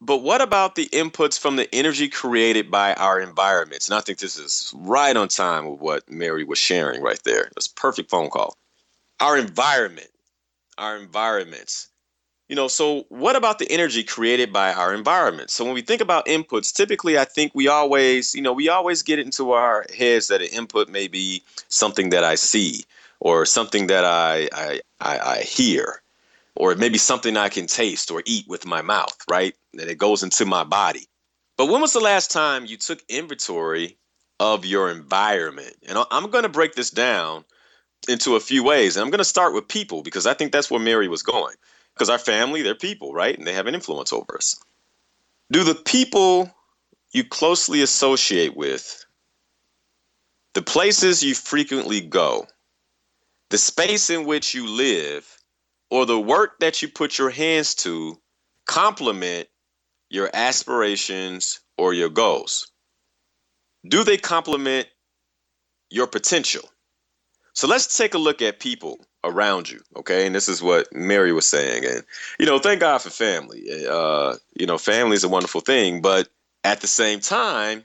But 0.00 0.18
what 0.18 0.40
about 0.40 0.76
the 0.76 0.88
inputs 0.92 1.38
from 1.38 1.56
the 1.56 1.72
energy 1.74 2.08
created 2.08 2.70
by 2.70 2.94
our 2.94 3.20
environments? 3.20 3.88
And 3.88 3.96
I 3.96 4.00
think 4.00 4.18
this 4.18 4.38
is 4.38 4.72
right 4.76 5.16
on 5.16 5.28
time 5.28 5.68
with 5.68 5.80
what 5.80 6.10
Mary 6.10 6.44
was 6.44 6.58
sharing 6.58 7.02
right 7.02 7.20
there. 7.24 7.50
That's 7.54 7.66
a 7.66 7.74
perfect 7.74 8.08
phone 8.08 8.30
call. 8.30 8.56
Our 9.20 9.36
environment, 9.36 10.10
our 10.76 10.96
environments. 10.96 11.88
You 12.48 12.56
know, 12.56 12.68
so 12.68 13.04
what 13.08 13.36
about 13.36 13.58
the 13.58 13.70
energy 13.70 14.02
created 14.04 14.52
by 14.52 14.72
our 14.72 14.94
environment? 14.94 15.50
So 15.50 15.64
when 15.64 15.74
we 15.74 15.82
think 15.82 16.00
about 16.00 16.26
inputs, 16.26 16.72
typically 16.72 17.18
I 17.18 17.24
think 17.24 17.52
we 17.54 17.68
always, 17.68 18.34
you 18.34 18.40
know, 18.40 18.52
we 18.52 18.68
always 18.68 19.02
get 19.02 19.18
into 19.18 19.52
our 19.52 19.84
heads 19.94 20.28
that 20.28 20.40
an 20.40 20.48
input 20.48 20.88
may 20.88 21.08
be 21.08 21.42
something 21.68 22.10
that 22.10 22.24
I 22.24 22.36
see 22.36 22.84
or 23.20 23.44
something 23.44 23.88
that 23.88 24.04
I 24.04 24.48
I, 24.52 24.80
I, 25.00 25.18
I 25.18 25.38
hear 25.40 26.00
or 26.58 26.74
maybe 26.74 26.98
something 26.98 27.36
I 27.36 27.48
can 27.48 27.68
taste 27.68 28.10
or 28.10 28.20
eat 28.26 28.46
with 28.48 28.66
my 28.66 28.82
mouth, 28.82 29.16
right? 29.30 29.54
That 29.74 29.88
it 29.88 29.96
goes 29.96 30.24
into 30.24 30.44
my 30.44 30.64
body. 30.64 31.06
But 31.56 31.66
when 31.66 31.80
was 31.80 31.92
the 31.92 32.00
last 32.00 32.32
time 32.32 32.66
you 32.66 32.76
took 32.76 33.00
inventory 33.08 33.96
of 34.40 34.64
your 34.64 34.90
environment? 34.90 35.76
And 35.88 35.96
I'm 36.10 36.30
going 36.30 36.42
to 36.42 36.48
break 36.48 36.74
this 36.74 36.90
down 36.90 37.44
into 38.08 38.34
a 38.34 38.40
few 38.40 38.64
ways. 38.64 38.96
And 38.96 39.04
I'm 39.04 39.10
going 39.10 39.18
to 39.18 39.24
start 39.24 39.54
with 39.54 39.68
people 39.68 40.02
because 40.02 40.26
I 40.26 40.34
think 40.34 40.50
that's 40.50 40.68
where 40.68 40.80
Mary 40.80 41.06
was 41.06 41.22
going. 41.22 41.54
Because 41.94 42.10
our 42.10 42.18
family, 42.18 42.62
they're 42.62 42.74
people, 42.74 43.12
right? 43.14 43.38
And 43.38 43.46
they 43.46 43.52
have 43.52 43.68
an 43.68 43.74
influence 43.76 44.12
over 44.12 44.36
us. 44.36 44.60
Do 45.52 45.62
the 45.62 45.76
people 45.76 46.50
you 47.12 47.22
closely 47.22 47.82
associate 47.82 48.56
with, 48.56 49.04
the 50.54 50.62
places 50.62 51.22
you 51.22 51.36
frequently 51.36 52.00
go, 52.00 52.48
the 53.50 53.58
space 53.58 54.10
in 54.10 54.26
which 54.26 54.54
you 54.54 54.68
live, 54.68 55.37
or 55.90 56.06
the 56.06 56.20
work 56.20 56.58
that 56.60 56.82
you 56.82 56.88
put 56.88 57.18
your 57.18 57.30
hands 57.30 57.74
to 57.76 58.18
complement 58.66 59.48
your 60.10 60.30
aspirations 60.34 61.60
or 61.76 61.92
your 61.92 62.08
goals? 62.08 62.70
Do 63.86 64.04
they 64.04 64.16
complement 64.16 64.88
your 65.90 66.06
potential? 66.06 66.68
So 67.54 67.66
let's 67.66 67.96
take 67.96 68.14
a 68.14 68.18
look 68.18 68.42
at 68.42 68.60
people 68.60 68.98
around 69.24 69.68
you, 69.68 69.80
okay? 69.96 70.26
And 70.26 70.34
this 70.34 70.48
is 70.48 70.62
what 70.62 70.94
Mary 70.94 71.32
was 71.32 71.46
saying. 71.46 71.84
And, 71.84 72.04
you 72.38 72.46
know, 72.46 72.58
thank 72.58 72.80
God 72.80 72.98
for 72.98 73.10
family. 73.10 73.66
Uh, 73.88 74.36
you 74.54 74.66
know, 74.66 74.78
family 74.78 75.16
is 75.16 75.24
a 75.24 75.28
wonderful 75.28 75.60
thing, 75.60 76.00
but 76.00 76.28
at 76.64 76.80
the 76.80 76.86
same 76.86 77.20
time, 77.20 77.84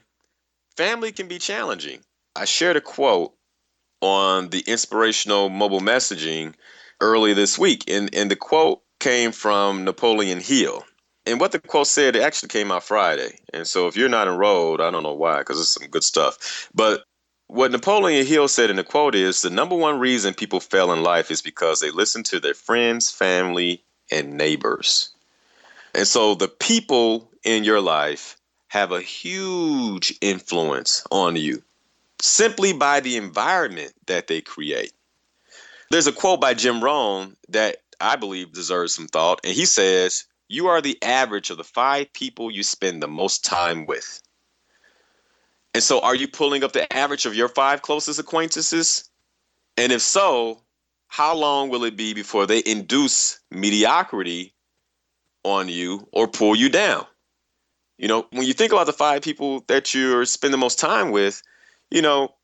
family 0.76 1.10
can 1.12 1.26
be 1.26 1.38
challenging. 1.38 2.00
I 2.36 2.44
shared 2.44 2.76
a 2.76 2.80
quote 2.80 3.34
on 4.00 4.50
the 4.50 4.60
inspirational 4.60 5.48
mobile 5.48 5.80
messaging 5.80 6.54
early 7.00 7.34
this 7.34 7.58
week, 7.58 7.84
and, 7.88 8.14
and 8.14 8.30
the 8.30 8.36
quote 8.36 8.82
came 9.00 9.32
from 9.32 9.84
Napoleon 9.84 10.40
Hill. 10.40 10.84
And 11.26 11.40
what 11.40 11.52
the 11.52 11.58
quote 11.58 11.86
said, 11.86 12.16
it 12.16 12.22
actually 12.22 12.48
came 12.48 12.70
out 12.70 12.84
Friday. 12.84 13.38
And 13.52 13.66
so 13.66 13.86
if 13.86 13.96
you're 13.96 14.08
not 14.08 14.28
enrolled, 14.28 14.80
I 14.80 14.90
don't 14.90 15.02
know 15.02 15.14
why, 15.14 15.38
because 15.38 15.58
it's 15.58 15.70
some 15.70 15.88
good 15.88 16.04
stuff. 16.04 16.68
But 16.74 17.04
what 17.46 17.70
Napoleon 17.70 18.26
Hill 18.26 18.48
said 18.48 18.70
in 18.70 18.76
the 18.76 18.84
quote 18.84 19.14
is 19.14 19.42
the 19.42 19.50
number 19.50 19.74
one 19.74 19.98
reason 19.98 20.34
people 20.34 20.60
fail 20.60 20.92
in 20.92 21.02
life 21.02 21.30
is 21.30 21.42
because 21.42 21.80
they 21.80 21.90
listen 21.90 22.22
to 22.24 22.40
their 22.40 22.54
friends, 22.54 23.10
family, 23.10 23.82
and 24.10 24.36
neighbors. 24.36 25.10
And 25.94 26.06
so 26.06 26.34
the 26.34 26.48
people 26.48 27.30
in 27.42 27.64
your 27.64 27.80
life 27.80 28.36
have 28.68 28.92
a 28.92 29.00
huge 29.00 30.14
influence 30.20 31.04
on 31.10 31.36
you 31.36 31.62
simply 32.20 32.72
by 32.72 33.00
the 33.00 33.16
environment 33.16 33.92
that 34.06 34.26
they 34.26 34.40
create. 34.40 34.92
There's 35.90 36.06
a 36.06 36.12
quote 36.12 36.40
by 36.40 36.54
Jim 36.54 36.82
Rohn 36.82 37.36
that 37.48 37.78
I 38.00 38.16
believe 38.16 38.52
deserves 38.52 38.94
some 38.94 39.06
thought, 39.06 39.40
and 39.44 39.52
he 39.52 39.66
says, 39.66 40.24
You 40.48 40.66
are 40.68 40.80
the 40.80 40.98
average 41.02 41.50
of 41.50 41.56
the 41.56 41.64
five 41.64 42.12
people 42.12 42.50
you 42.50 42.62
spend 42.62 43.02
the 43.02 43.08
most 43.08 43.44
time 43.44 43.86
with. 43.86 44.22
And 45.74 45.82
so, 45.82 46.00
are 46.00 46.14
you 46.14 46.28
pulling 46.28 46.62
up 46.64 46.72
the 46.72 46.90
average 46.92 47.26
of 47.26 47.34
your 47.34 47.48
five 47.48 47.82
closest 47.82 48.20
acquaintances? 48.20 49.10
And 49.76 49.92
if 49.92 50.02
so, 50.02 50.60
how 51.08 51.34
long 51.34 51.68
will 51.68 51.84
it 51.84 51.96
be 51.96 52.14
before 52.14 52.46
they 52.46 52.62
induce 52.64 53.40
mediocrity 53.50 54.54
on 55.42 55.68
you 55.68 56.08
or 56.12 56.28
pull 56.28 56.56
you 56.56 56.68
down? 56.68 57.06
You 57.98 58.08
know, 58.08 58.26
when 58.30 58.46
you 58.46 58.52
think 58.52 58.72
about 58.72 58.86
the 58.86 58.92
five 58.92 59.22
people 59.22 59.64
that 59.68 59.94
you're 59.94 60.24
spend 60.24 60.52
the 60.52 60.58
most 60.58 60.78
time 60.78 61.10
with, 61.10 61.42
you 61.90 62.02
know, 62.02 62.34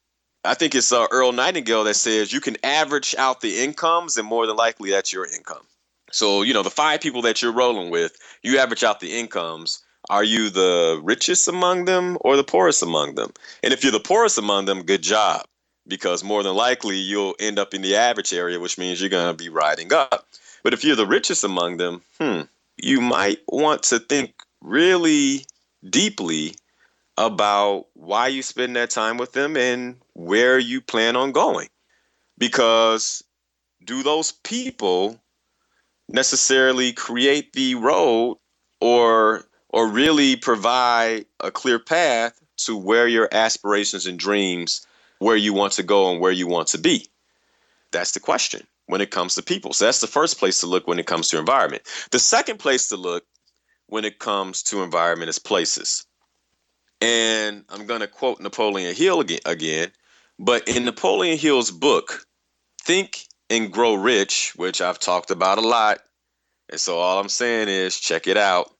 I 0.44 0.54
think 0.54 0.74
it's 0.74 0.92
uh, 0.92 1.06
Earl 1.10 1.32
Nightingale 1.32 1.84
that 1.84 1.94
says 1.94 2.32
you 2.32 2.40
can 2.40 2.56
average 2.64 3.14
out 3.18 3.40
the 3.40 3.62
incomes, 3.62 4.16
and 4.16 4.26
more 4.26 4.46
than 4.46 4.56
likely 4.56 4.90
that's 4.90 5.12
your 5.12 5.26
income. 5.26 5.64
So, 6.12 6.42
you 6.42 6.54
know, 6.54 6.62
the 6.62 6.70
five 6.70 7.00
people 7.00 7.22
that 7.22 7.42
you're 7.42 7.52
rolling 7.52 7.90
with, 7.90 8.16
you 8.42 8.58
average 8.58 8.82
out 8.82 9.00
the 9.00 9.18
incomes. 9.18 9.82
Are 10.08 10.24
you 10.24 10.50
the 10.50 10.98
richest 11.02 11.46
among 11.46 11.84
them 11.84 12.16
or 12.22 12.36
the 12.36 12.44
poorest 12.44 12.82
among 12.82 13.14
them? 13.14 13.32
And 13.62 13.72
if 13.72 13.84
you're 13.84 13.92
the 13.92 14.00
poorest 14.00 14.38
among 14.38 14.64
them, 14.64 14.82
good 14.82 15.02
job, 15.02 15.44
because 15.86 16.24
more 16.24 16.42
than 16.42 16.54
likely 16.54 16.96
you'll 16.96 17.36
end 17.38 17.58
up 17.58 17.74
in 17.74 17.82
the 17.82 17.96
average 17.96 18.32
area, 18.32 18.58
which 18.58 18.78
means 18.78 19.00
you're 19.00 19.10
going 19.10 19.36
to 19.36 19.44
be 19.44 19.50
riding 19.50 19.92
up. 19.92 20.26
But 20.64 20.72
if 20.72 20.84
you're 20.84 20.96
the 20.96 21.06
richest 21.06 21.44
among 21.44 21.76
them, 21.76 22.02
hmm, 22.18 22.42
you 22.76 23.00
might 23.00 23.40
want 23.46 23.82
to 23.84 23.98
think 23.98 24.34
really 24.62 25.46
deeply 25.88 26.54
about 27.20 27.86
why 27.92 28.28
you 28.28 28.42
spend 28.42 28.74
that 28.74 28.88
time 28.88 29.18
with 29.18 29.32
them 29.32 29.54
and 29.54 29.96
where 30.14 30.58
you 30.58 30.80
plan 30.80 31.16
on 31.16 31.32
going. 31.32 31.68
Because 32.38 33.22
do 33.84 34.02
those 34.02 34.32
people 34.32 35.20
necessarily 36.08 36.94
create 36.94 37.52
the 37.52 37.74
road 37.74 38.38
or 38.80 39.44
or 39.68 39.86
really 39.86 40.34
provide 40.34 41.26
a 41.40 41.50
clear 41.50 41.78
path 41.78 42.40
to 42.56 42.74
where 42.74 43.06
your 43.06 43.28
aspirations 43.32 44.06
and 44.06 44.18
dreams 44.18 44.84
where 45.18 45.36
you 45.36 45.52
want 45.52 45.74
to 45.74 45.82
go 45.82 46.10
and 46.10 46.20
where 46.20 46.32
you 46.32 46.48
want 46.48 46.68
to 46.68 46.78
be? 46.78 47.06
That's 47.92 48.12
the 48.12 48.20
question 48.20 48.66
when 48.86 49.02
it 49.02 49.10
comes 49.10 49.34
to 49.34 49.42
people. 49.42 49.74
So 49.74 49.84
that's 49.84 50.00
the 50.00 50.06
first 50.06 50.38
place 50.38 50.58
to 50.60 50.66
look 50.66 50.88
when 50.88 50.98
it 50.98 51.06
comes 51.06 51.28
to 51.28 51.38
environment. 51.38 51.82
The 52.12 52.18
second 52.18 52.58
place 52.58 52.88
to 52.88 52.96
look 52.96 53.24
when 53.88 54.06
it 54.06 54.18
comes 54.18 54.62
to 54.64 54.82
environment 54.82 55.28
is 55.28 55.38
places 55.38 56.06
and 57.00 57.64
i'm 57.68 57.86
going 57.86 58.00
to 58.00 58.06
quote 58.06 58.40
napoleon 58.40 58.94
hill 58.94 59.20
again, 59.20 59.40
again 59.46 59.90
but 60.38 60.66
in 60.68 60.84
napoleon 60.84 61.38
hill's 61.38 61.70
book 61.70 62.26
think 62.82 63.26
and 63.50 63.72
Grow 63.72 63.94
Rich, 63.94 64.52
which 64.56 64.80
I've 64.80 65.00
talked 65.00 65.30
about 65.30 65.58
a 65.58 65.62
lot. 65.62 65.98
And 66.70 66.80
so 66.80 66.98
all 66.98 67.18
I'm 67.18 67.28
saying 67.28 67.68
is 67.68 67.98
check 67.98 68.28
it 68.28 68.36
out. 68.36 68.70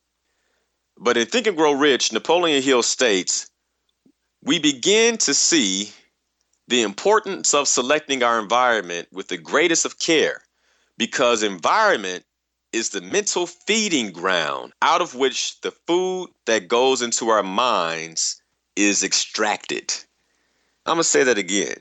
But 0.96 1.16
in 1.16 1.26
Think 1.26 1.48
and 1.48 1.56
Grow 1.56 1.72
Rich, 1.72 2.12
Napoleon 2.12 2.62
Hill 2.62 2.84
states, 2.84 3.50
we 4.42 4.58
begin 4.58 5.18
to 5.18 5.34
see 5.34 5.92
the 6.68 6.82
importance 6.82 7.52
of 7.52 7.66
selecting 7.66 8.22
our 8.22 8.38
environment 8.38 9.08
with 9.12 9.26
the 9.28 9.38
greatest 9.38 9.84
of 9.84 9.98
care 9.98 10.42
because 10.96 11.42
environment 11.42 12.24
is 12.72 12.90
the 12.90 13.00
mental 13.00 13.46
feeding 13.46 14.12
ground 14.12 14.72
out 14.82 15.00
of 15.00 15.14
which 15.14 15.60
the 15.60 15.70
food 15.70 16.28
that 16.46 16.68
goes 16.68 17.02
into 17.02 17.28
our 17.28 17.42
minds 17.42 18.40
is 18.76 19.02
extracted. 19.02 19.92
I'm 20.86 20.94
going 20.94 21.02
to 21.02 21.04
say 21.04 21.24
that 21.24 21.38
again 21.38 21.76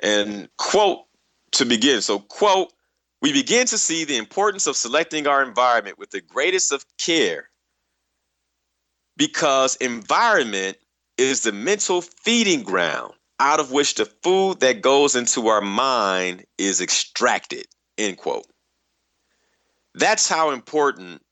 and 0.00 0.48
quote 0.58 1.04
to 1.52 1.64
begin. 1.64 2.00
So, 2.00 2.18
quote, 2.18 2.72
we 3.20 3.32
begin 3.32 3.66
to 3.68 3.78
see 3.78 4.04
the 4.04 4.16
importance 4.16 4.66
of 4.66 4.76
selecting 4.76 5.26
our 5.26 5.42
environment 5.42 5.98
with 5.98 6.10
the 6.10 6.20
greatest 6.20 6.72
of 6.72 6.84
care 6.98 7.50
because 9.16 9.76
environment 9.76 10.76
is 11.18 11.42
the 11.42 11.52
mental 11.52 12.00
feeding 12.00 12.62
ground 12.62 13.12
out 13.38 13.60
of 13.60 13.70
which 13.70 13.94
the 13.94 14.06
food 14.06 14.60
that 14.60 14.80
goes 14.80 15.14
into 15.14 15.48
our 15.48 15.60
mind 15.60 16.44
is 16.58 16.80
extracted, 16.80 17.66
end 17.98 18.16
quote. 18.16 18.46
That's 19.94 20.28
how 20.28 20.50
important 20.50 21.22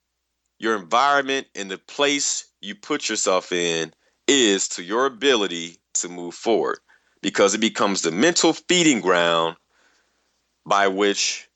your 0.59 0.77
environment 0.77 1.47
and 1.55 1.71
the 1.71 1.79
place 1.79 2.47
you 2.61 2.75
put 2.75 3.09
yourself 3.09 3.53
in 3.53 3.93
is 4.29 4.69
to 4.69 4.83
your 4.83 5.07
ability 5.07 5.79
to 5.95 6.09
move 6.09 6.35
forward 6.35 6.79
because 7.23 7.55
it 7.55 7.61
becomes 7.61 8.03
the 8.03 8.11
mental 8.11 8.53
feeding 8.53 9.01
ground 9.01 9.57
by 10.67 10.89
which 10.89 11.49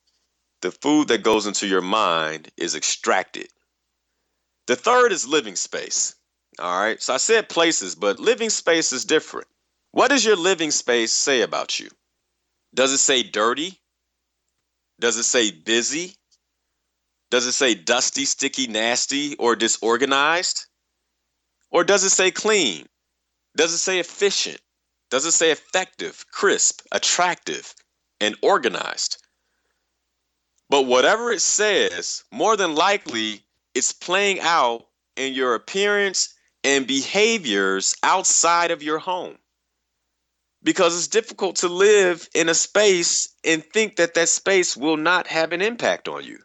the 0.62 0.70
food 0.70 1.08
that 1.08 1.22
goes 1.22 1.46
into 1.46 1.66
your 1.66 1.82
mind 1.82 2.50
is 2.56 2.74
extracted. 2.74 3.48
The 4.66 4.76
third 4.76 5.12
is 5.12 5.26
living 5.26 5.56
space. 5.56 6.14
All 6.58 6.80
right. 6.80 7.00
So 7.02 7.12
I 7.14 7.18
said 7.18 7.48
places, 7.48 7.94
but 7.94 8.18
living 8.18 8.50
space 8.50 8.92
is 8.92 9.04
different. 9.04 9.46
What 9.90 10.08
does 10.08 10.24
your 10.24 10.36
living 10.36 10.70
space 10.70 11.12
say 11.12 11.42
about 11.42 11.78
you? 11.78 11.88
Does 12.74 12.92
it 12.92 12.98
say 12.98 13.22
dirty? 13.22 13.80
Does 15.00 15.16
it 15.16 15.24
say 15.24 15.50
busy? 15.50 16.14
Does 17.30 17.46
it 17.46 17.52
say 17.52 17.74
dusty, 17.74 18.24
sticky, 18.24 18.66
nasty, 18.66 19.36
or 19.36 19.56
disorganized? 19.56 20.66
Or 21.70 21.84
does 21.84 22.04
it 22.04 22.10
say 22.10 22.30
clean? 22.30 22.86
Does 23.56 23.72
it 23.72 23.78
say 23.78 23.98
efficient? 23.98 24.60
Does 25.10 25.26
it 25.26 25.32
say 25.32 25.50
effective, 25.50 26.24
crisp, 26.30 26.82
attractive, 26.92 27.74
and 28.20 28.36
organized. 28.42 29.18
But 30.70 30.86
whatever 30.86 31.30
it 31.30 31.42
says, 31.42 32.24
more 32.32 32.56
than 32.56 32.74
likely, 32.74 33.42
it's 33.74 33.92
playing 33.92 34.40
out 34.40 34.86
in 35.16 35.34
your 35.34 35.54
appearance 35.54 36.34
and 36.64 36.86
behaviors 36.86 37.94
outside 38.02 38.70
of 38.70 38.82
your 38.82 38.98
home. 38.98 39.36
Because 40.62 40.96
it's 40.96 41.08
difficult 41.08 41.56
to 41.56 41.68
live 41.68 42.26
in 42.34 42.48
a 42.48 42.54
space 42.54 43.28
and 43.44 43.62
think 43.62 43.96
that 43.96 44.14
that 44.14 44.30
space 44.30 44.74
will 44.74 44.96
not 44.96 45.26
have 45.26 45.52
an 45.52 45.60
impact 45.60 46.08
on 46.08 46.24
you. 46.24 46.38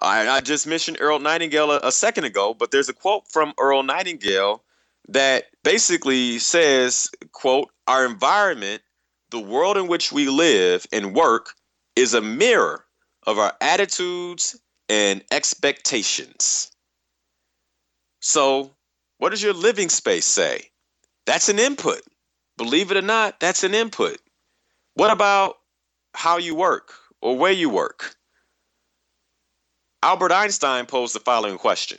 I, 0.00 0.28
I 0.28 0.40
just 0.40 0.66
mentioned 0.66 0.98
Earl 1.00 1.18
Nightingale 1.18 1.72
a, 1.72 1.80
a 1.84 1.92
second 1.92 2.24
ago, 2.24 2.54
but 2.54 2.70
there's 2.70 2.88
a 2.88 2.94
quote 2.94 3.28
from 3.28 3.52
Earl 3.58 3.82
Nightingale 3.82 4.62
that 5.08 5.46
basically 5.62 6.38
says, 6.38 7.10
quote, 7.32 7.70
our 7.86 8.06
environment 8.06 8.82
the 9.30 9.40
world 9.40 9.76
in 9.76 9.86
which 9.86 10.12
we 10.12 10.28
live 10.28 10.86
and 10.92 11.14
work 11.14 11.54
is 11.96 12.14
a 12.14 12.20
mirror 12.20 12.84
of 13.26 13.38
our 13.38 13.52
attitudes 13.60 14.60
and 14.88 15.22
expectations. 15.30 16.72
So, 18.20 18.72
what 19.18 19.30
does 19.30 19.42
your 19.42 19.54
living 19.54 19.88
space 19.88 20.26
say? 20.26 20.70
That's 21.26 21.48
an 21.48 21.58
input. 21.58 22.02
Believe 22.56 22.90
it 22.90 22.96
or 22.96 23.02
not, 23.02 23.40
that's 23.40 23.64
an 23.64 23.74
input. 23.74 24.18
What 24.94 25.12
about 25.12 25.58
how 26.14 26.38
you 26.38 26.54
work 26.54 26.92
or 27.22 27.36
where 27.36 27.52
you 27.52 27.70
work? 27.70 28.16
Albert 30.02 30.32
Einstein 30.32 30.86
posed 30.86 31.14
the 31.14 31.20
following 31.20 31.58
question 31.58 31.98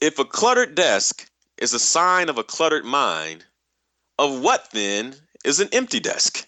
If 0.00 0.18
a 0.18 0.24
cluttered 0.24 0.74
desk 0.74 1.30
is 1.58 1.74
a 1.74 1.78
sign 1.78 2.28
of 2.28 2.38
a 2.38 2.44
cluttered 2.44 2.84
mind, 2.84 3.44
of 4.18 4.40
what 4.40 4.68
then 4.72 5.14
is 5.44 5.60
an 5.60 5.68
empty 5.72 6.00
desk? 6.00 6.44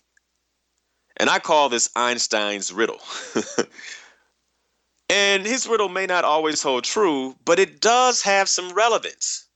And 1.17 1.31
I 1.31 1.39
call 1.39 1.69
this 1.69 1.89
Einstein's 1.95 2.73
riddle. 2.73 2.99
and 5.09 5.47
his 5.47 5.69
riddle 5.69 5.89
may 5.89 6.07
not 6.07 6.25
always 6.25 6.61
hold 6.61 6.83
true, 6.83 7.37
but 7.45 7.61
it 7.61 7.81
does 7.81 8.23
have 8.23 8.49
some 8.49 8.73
relevance. 8.73 9.47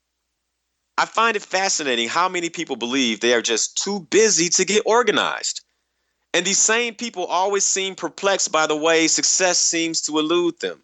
I 0.96 1.06
find 1.06 1.36
it 1.36 1.42
fascinating 1.42 2.08
how 2.08 2.28
many 2.28 2.50
people 2.50 2.76
believe 2.76 3.18
they 3.18 3.34
are 3.34 3.42
just 3.42 3.76
too 3.76 4.06
busy 4.10 4.48
to 4.50 4.64
get 4.64 4.82
organized. 4.86 5.62
And 6.34 6.44
these 6.44 6.58
same 6.58 6.94
people 6.94 7.24
always 7.24 7.64
seem 7.64 7.94
perplexed 7.94 8.52
by 8.52 8.66
the 8.66 8.76
way 8.76 9.08
success 9.08 9.58
seems 9.58 10.02
to 10.02 10.18
elude 10.18 10.60
them. 10.60 10.82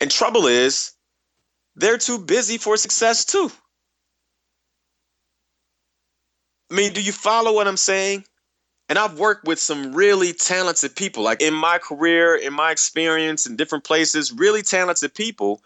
And 0.00 0.10
trouble 0.10 0.46
is, 0.46 0.92
they're 1.76 1.98
too 1.98 2.18
busy 2.18 2.58
for 2.58 2.76
success 2.76 3.24
too. 3.24 3.50
I 6.70 6.74
mean, 6.74 6.92
do 6.92 7.02
you 7.02 7.12
follow 7.12 7.52
what 7.54 7.68
I'm 7.68 7.76
saying? 7.76 8.24
And 8.88 8.98
I've 8.98 9.18
worked 9.18 9.46
with 9.46 9.58
some 9.58 9.94
really 9.94 10.32
talented 10.32 10.94
people, 10.96 11.22
like 11.22 11.40
in 11.40 11.54
my 11.54 11.78
career, 11.78 12.36
in 12.36 12.52
my 12.52 12.70
experience 12.70 13.46
in 13.46 13.56
different 13.56 13.84
places, 13.84 14.32
really 14.32 14.62
talented 14.62 15.14
people. 15.14 15.62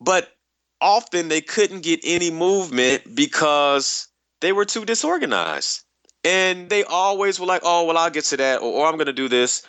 But 0.00 0.32
often 0.80 1.28
they 1.28 1.40
couldn't 1.40 1.82
get 1.82 2.00
any 2.04 2.30
movement 2.30 3.14
because 3.14 4.08
they 4.40 4.52
were 4.52 4.64
too 4.64 4.84
disorganized. 4.84 5.82
And 6.26 6.68
they 6.68 6.82
always 6.82 7.38
were 7.38 7.46
like, 7.46 7.62
oh, 7.64 7.84
well, 7.84 7.96
I'll 7.96 8.10
get 8.10 8.24
to 8.24 8.36
that, 8.38 8.60
or, 8.60 8.80
or 8.80 8.86
I'm 8.86 8.96
going 8.96 9.06
to 9.06 9.12
do 9.12 9.28
this. 9.28 9.64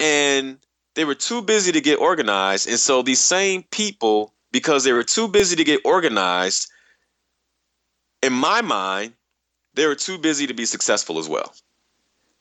And 0.00 0.56
they 0.94 1.04
were 1.04 1.14
too 1.14 1.42
busy 1.42 1.70
to 1.70 1.82
get 1.82 2.00
organized. 2.00 2.66
And 2.66 2.78
so 2.78 3.02
these 3.02 3.20
same 3.20 3.62
people, 3.64 4.32
because 4.50 4.84
they 4.84 4.92
were 4.92 5.04
too 5.04 5.28
busy 5.28 5.54
to 5.54 5.64
get 5.64 5.82
organized, 5.84 6.72
in 8.22 8.32
my 8.32 8.62
mind, 8.62 9.12
they 9.74 9.86
were 9.86 9.94
too 9.94 10.16
busy 10.16 10.46
to 10.46 10.54
be 10.54 10.64
successful 10.64 11.18
as 11.18 11.28
well. 11.28 11.52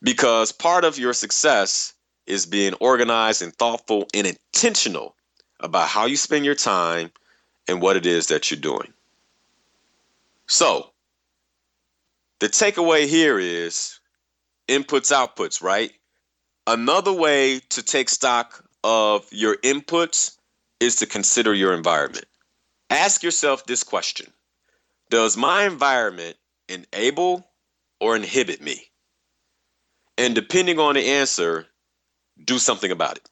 Because 0.01 0.53
part 0.53 0.85
of 0.85 0.97
your 0.97 1.11
success 1.11 1.93
is 2.25 2.45
being 2.45 2.73
organized 2.75 3.41
and 3.41 3.53
thoughtful 3.53 4.07
and 4.13 4.27
intentional 4.27 5.13
about 5.59 5.89
how 5.89 6.05
you 6.05 6.15
spend 6.15 6.45
your 6.45 6.55
time 6.55 7.11
and 7.67 7.81
what 7.81 7.97
it 7.97 8.05
is 8.05 8.27
that 8.27 8.49
you're 8.49 8.59
doing. 8.61 8.93
So, 10.45 10.91
the 12.39 12.49
takeaway 12.49 13.07
here 13.07 13.39
is 13.39 13.99
inputs, 14.67 15.11
outputs, 15.11 15.61
right? 15.61 15.91
Another 16.65 17.13
way 17.13 17.59
to 17.69 17.81
take 17.81 18.09
stock 18.09 18.63
of 18.83 19.25
your 19.31 19.55
inputs 19.57 20.37
is 20.79 20.97
to 20.97 21.05
consider 21.05 21.53
your 21.53 21.73
environment. 21.73 22.25
Ask 22.89 23.23
yourself 23.23 23.65
this 23.65 23.83
question 23.83 24.31
Does 25.09 25.37
my 25.37 25.63
environment 25.63 26.37
enable 26.69 27.47
or 27.99 28.15
inhibit 28.15 28.61
me? 28.61 28.83
And 30.17 30.35
depending 30.35 30.79
on 30.79 30.95
the 30.95 31.05
answer, 31.05 31.67
do 32.43 32.57
something 32.57 32.91
about 32.91 33.17
it. 33.17 33.29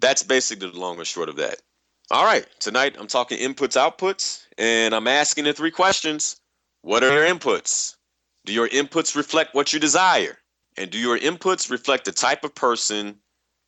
That's 0.00 0.22
basically 0.22 0.70
the 0.70 0.78
long 0.78 0.98
and 0.98 1.06
short 1.06 1.28
of 1.28 1.36
that. 1.36 1.62
All 2.10 2.24
right, 2.24 2.46
tonight 2.58 2.96
I'm 2.98 3.06
talking 3.06 3.38
inputs, 3.38 3.76
outputs, 3.78 4.44
and 4.58 4.94
I'm 4.94 5.06
asking 5.06 5.44
the 5.44 5.52
three 5.52 5.70
questions. 5.70 6.41
What 6.82 7.02
are 7.02 7.12
your 7.12 7.34
inputs? 7.34 7.96
Do 8.44 8.52
your 8.52 8.68
inputs 8.68 9.16
reflect 9.16 9.54
what 9.54 9.72
you 9.72 9.78
desire? 9.78 10.38
And 10.76 10.90
do 10.90 10.98
your 10.98 11.18
inputs 11.18 11.70
reflect 11.70 12.04
the 12.04 12.12
type 12.12 12.44
of 12.44 12.54
person 12.54 13.16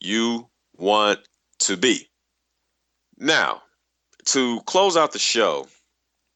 you 0.00 0.48
want 0.76 1.20
to 1.60 1.76
be? 1.76 2.08
Now, 3.18 3.62
to 4.26 4.60
close 4.62 4.96
out 4.96 5.12
the 5.12 5.18
show, 5.18 5.68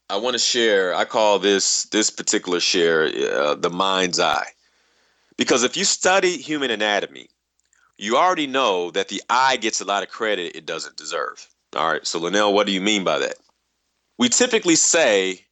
I 0.09 0.17
want 0.17 0.35
to 0.35 0.39
share. 0.39 0.95
I 0.95 1.05
call 1.05 1.39
this 1.39 1.85
this 1.85 2.11
particular 2.11 2.61
share 2.61 3.07
uh, 3.33 3.55
the 3.57 3.71
mind's 3.71 4.21
eye, 4.21 4.47
because 5.37 5.65
if 5.65 5.77
you 5.77 5.85
study 5.85 6.37
human 6.37 6.71
anatomy, 6.71 7.29
you 7.97 8.17
already 8.17 8.47
know 8.47 8.91
that 8.93 9.09
the 9.09 9.21
eye 9.29 9.57
gets 9.57 9.81
a 9.81 9.85
lot 9.85 10.03
of 10.03 10.09
credit 10.09 10.55
it 10.55 10.65
doesn't 10.67 10.97
deserve. 10.97 11.49
All 11.75 11.93
right, 11.93 12.07
so 12.07 12.19
Linnell, 12.19 12.55
what 12.55 12.67
do 12.67 12.73
you 12.73 12.81
mean 12.81 13.05
by 13.05 13.19
that? 13.19 13.35
We 14.19 14.29
typically 14.29 14.77
say 14.77 15.45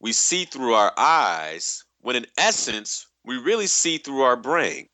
we 0.00 0.12
see 0.12 0.44
through 0.44 0.74
our 0.74 0.92
eyes 0.96 1.84
when 2.00 2.16
in 2.16 2.26
essence 2.38 3.06
we 3.24 3.36
really 3.36 3.66
see 3.66 3.98
through 3.98 4.22
our 4.22 4.36
brain. 4.36 4.88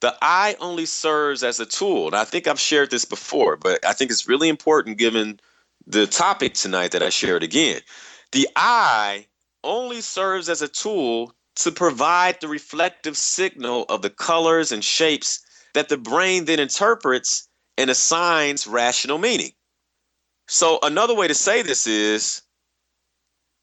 The 0.00 0.16
eye 0.20 0.56
only 0.60 0.86
serves 0.86 1.42
as 1.42 1.60
a 1.60 1.66
tool. 1.66 2.06
And 2.06 2.16
I 2.16 2.24
think 2.24 2.46
I've 2.46 2.60
shared 2.60 2.90
this 2.90 3.04
before, 3.04 3.56
but 3.56 3.84
I 3.84 3.92
think 3.92 4.10
it's 4.10 4.28
really 4.28 4.48
important 4.48 4.98
given 4.98 5.40
the 5.86 6.06
topic 6.06 6.54
tonight 6.54 6.92
that 6.92 7.02
I 7.02 7.10
shared 7.10 7.42
again. 7.42 7.80
The 8.32 8.48
eye 8.56 9.26
only 9.64 10.00
serves 10.00 10.48
as 10.48 10.62
a 10.62 10.68
tool 10.68 11.32
to 11.56 11.72
provide 11.72 12.40
the 12.40 12.48
reflective 12.48 13.16
signal 13.16 13.84
of 13.88 14.02
the 14.02 14.10
colors 14.10 14.72
and 14.72 14.84
shapes 14.84 15.40
that 15.74 15.88
the 15.88 15.96
brain 15.96 16.44
then 16.44 16.60
interprets 16.60 17.48
and 17.78 17.90
assigns 17.90 18.66
rational 18.66 19.18
meaning. 19.18 19.52
So, 20.48 20.78
another 20.82 21.14
way 21.14 21.28
to 21.28 21.34
say 21.34 21.62
this 21.62 21.86
is 21.86 22.42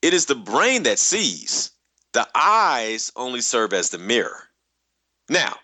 it 0.02 0.14
is 0.14 0.26
the 0.26 0.34
brain 0.34 0.82
that 0.84 0.98
sees, 0.98 1.70
the 2.12 2.28
eyes 2.34 3.10
only 3.16 3.40
serve 3.40 3.72
as 3.72 3.90
the 3.90 3.98
mirror. 3.98 4.48
Now, 5.28 5.56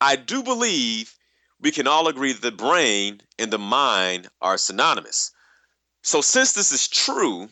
I 0.00 0.16
do 0.16 0.42
believe 0.42 1.14
we 1.60 1.70
can 1.70 1.86
all 1.86 2.08
agree 2.08 2.32
that 2.32 2.42
the 2.42 2.52
brain 2.52 3.20
and 3.38 3.52
the 3.52 3.58
mind 3.58 4.28
are 4.40 4.56
synonymous. 4.56 5.32
So, 6.02 6.20
since 6.20 6.52
this 6.52 6.72
is 6.72 6.88
true, 6.88 7.48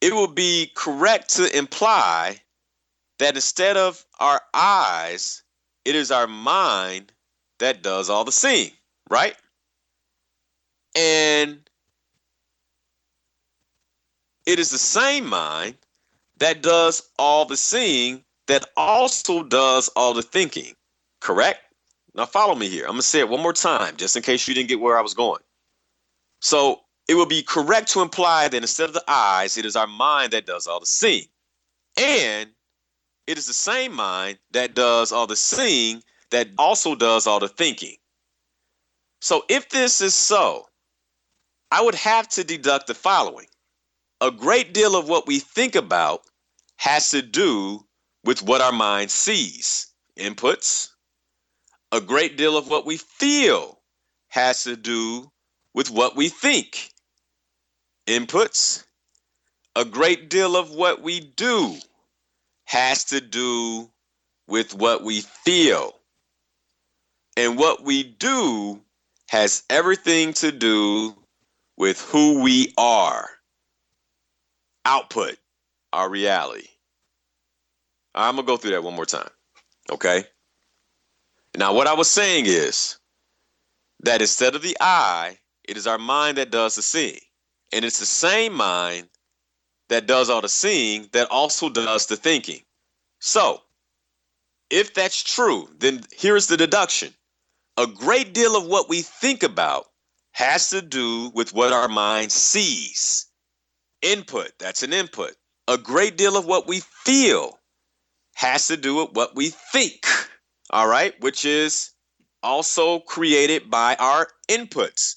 it 0.00 0.14
would 0.14 0.34
be 0.34 0.70
correct 0.74 1.30
to 1.36 1.56
imply 1.56 2.40
that 3.18 3.34
instead 3.34 3.76
of 3.76 4.04
our 4.20 4.40
eyes, 4.52 5.42
it 5.84 5.94
is 5.94 6.10
our 6.10 6.26
mind 6.26 7.12
that 7.58 7.82
does 7.82 8.10
all 8.10 8.24
the 8.24 8.32
seeing, 8.32 8.72
right? 9.08 9.36
And 10.94 11.68
it 14.46 14.58
is 14.58 14.70
the 14.70 14.78
same 14.78 15.26
mind 15.28 15.76
that 16.38 16.62
does 16.62 17.10
all 17.18 17.44
the 17.44 17.56
seeing 17.56 18.24
that 18.46 18.64
also 18.76 19.42
does 19.42 19.88
all 19.96 20.14
the 20.14 20.22
thinking, 20.22 20.74
correct? 21.20 21.60
Now, 22.14 22.26
follow 22.26 22.54
me 22.54 22.68
here. 22.68 22.84
I'm 22.84 22.92
going 22.92 23.00
to 23.00 23.06
say 23.06 23.18
it 23.18 23.28
one 23.28 23.42
more 23.42 23.52
time 23.52 23.96
just 23.96 24.16
in 24.16 24.22
case 24.22 24.48
you 24.48 24.54
didn't 24.54 24.68
get 24.68 24.80
where 24.80 24.96
I 24.96 25.02
was 25.02 25.14
going. 25.14 25.42
So, 26.40 26.80
it 27.08 27.14
would 27.14 27.28
be 27.28 27.42
correct 27.42 27.88
to 27.92 28.02
imply 28.02 28.48
that 28.48 28.62
instead 28.62 28.88
of 28.88 28.94
the 28.94 29.04
eyes, 29.06 29.56
it 29.56 29.64
is 29.64 29.76
our 29.76 29.86
mind 29.86 30.32
that 30.32 30.46
does 30.46 30.66
all 30.66 30.80
the 30.80 30.86
seeing. 30.86 31.26
And 31.96 32.50
it 33.26 33.38
is 33.38 33.46
the 33.46 33.54
same 33.54 33.92
mind 33.92 34.38
that 34.52 34.74
does 34.74 35.12
all 35.12 35.26
the 35.26 35.36
seeing 35.36 36.02
that 36.30 36.48
also 36.58 36.94
does 36.94 37.26
all 37.26 37.38
the 37.40 37.48
thinking. 37.48 37.96
So, 39.20 39.44
if 39.48 39.68
this 39.68 40.00
is 40.00 40.14
so, 40.14 40.66
I 41.70 41.82
would 41.82 41.94
have 41.94 42.28
to 42.30 42.44
deduct 42.44 42.86
the 42.86 42.94
following 42.94 43.46
a 44.20 44.30
great 44.30 44.72
deal 44.72 44.96
of 44.96 45.08
what 45.08 45.26
we 45.26 45.38
think 45.38 45.74
about 45.74 46.22
has 46.78 47.10
to 47.10 47.22
do 47.22 47.84
with 48.24 48.42
what 48.42 48.60
our 48.60 48.72
mind 48.72 49.10
sees, 49.10 49.88
inputs. 50.18 50.88
A 51.92 52.00
great 52.00 52.36
deal 52.36 52.56
of 52.56 52.68
what 52.68 52.86
we 52.86 52.96
feel 52.96 53.80
has 54.28 54.64
to 54.64 54.76
do 54.76 55.30
with 55.74 55.90
what 55.90 56.16
we 56.16 56.28
think, 56.28 56.90
inputs. 58.06 58.84
A 59.76 59.84
great 59.84 60.30
deal 60.30 60.56
of 60.56 60.70
what 60.70 61.02
we 61.02 61.20
do 61.20 61.76
has 62.64 63.04
to 63.04 63.20
do 63.20 63.90
with 64.48 64.74
what 64.74 65.04
we 65.04 65.20
feel. 65.20 65.92
And 67.36 67.58
what 67.58 67.84
we 67.84 68.02
do 68.02 68.80
has 69.28 69.62
everything 69.68 70.32
to 70.34 70.50
do 70.50 71.14
with 71.76 72.00
who 72.00 72.40
we 72.40 72.72
are 72.78 73.35
output 74.86 75.36
our 75.92 76.08
reality. 76.08 76.68
I'm 78.14 78.36
going 78.36 78.46
to 78.46 78.50
go 78.50 78.56
through 78.56 78.70
that 78.70 78.84
one 78.84 78.94
more 78.94 79.04
time. 79.04 79.28
Okay? 79.90 80.24
Now, 81.56 81.74
what 81.74 81.86
I 81.86 81.92
was 81.92 82.08
saying 82.08 82.44
is 82.46 82.96
that 84.00 84.20
instead 84.20 84.54
of 84.54 84.62
the 84.62 84.76
eye, 84.80 85.38
it 85.68 85.76
is 85.76 85.86
our 85.86 85.98
mind 85.98 86.38
that 86.38 86.50
does 86.50 86.76
the 86.76 86.82
seeing. 86.82 87.18
And 87.72 87.84
it's 87.84 87.98
the 87.98 88.06
same 88.06 88.54
mind 88.54 89.08
that 89.88 90.06
does 90.06 90.30
all 90.30 90.40
the 90.40 90.48
seeing 90.48 91.08
that 91.12 91.30
also 91.30 91.68
does 91.68 92.06
the 92.06 92.16
thinking. 92.16 92.60
So, 93.20 93.62
if 94.70 94.94
that's 94.94 95.22
true, 95.22 95.68
then 95.78 96.02
here's 96.12 96.46
the 96.46 96.56
deduction. 96.56 97.12
A 97.76 97.86
great 97.86 98.32
deal 98.32 98.56
of 98.56 98.66
what 98.66 98.88
we 98.88 99.02
think 99.02 99.42
about 99.42 99.86
has 100.32 100.70
to 100.70 100.80
do 100.80 101.30
with 101.34 101.52
what 101.54 101.72
our 101.72 101.88
mind 101.88 102.30
sees 102.30 103.26
input. 104.06 104.52
That's 104.58 104.82
an 104.82 104.92
input. 104.92 105.32
A 105.68 105.76
great 105.76 106.16
deal 106.16 106.36
of 106.36 106.46
what 106.46 106.68
we 106.68 106.80
feel 107.04 107.58
has 108.34 108.68
to 108.68 108.76
do 108.76 108.96
with 108.96 109.10
what 109.12 109.34
we 109.34 109.48
think, 109.72 110.06
all 110.70 110.86
right, 110.86 111.14
which 111.20 111.44
is 111.44 111.90
also 112.42 113.00
created 113.00 113.70
by 113.70 113.96
our 113.96 114.28
inputs. 114.48 115.16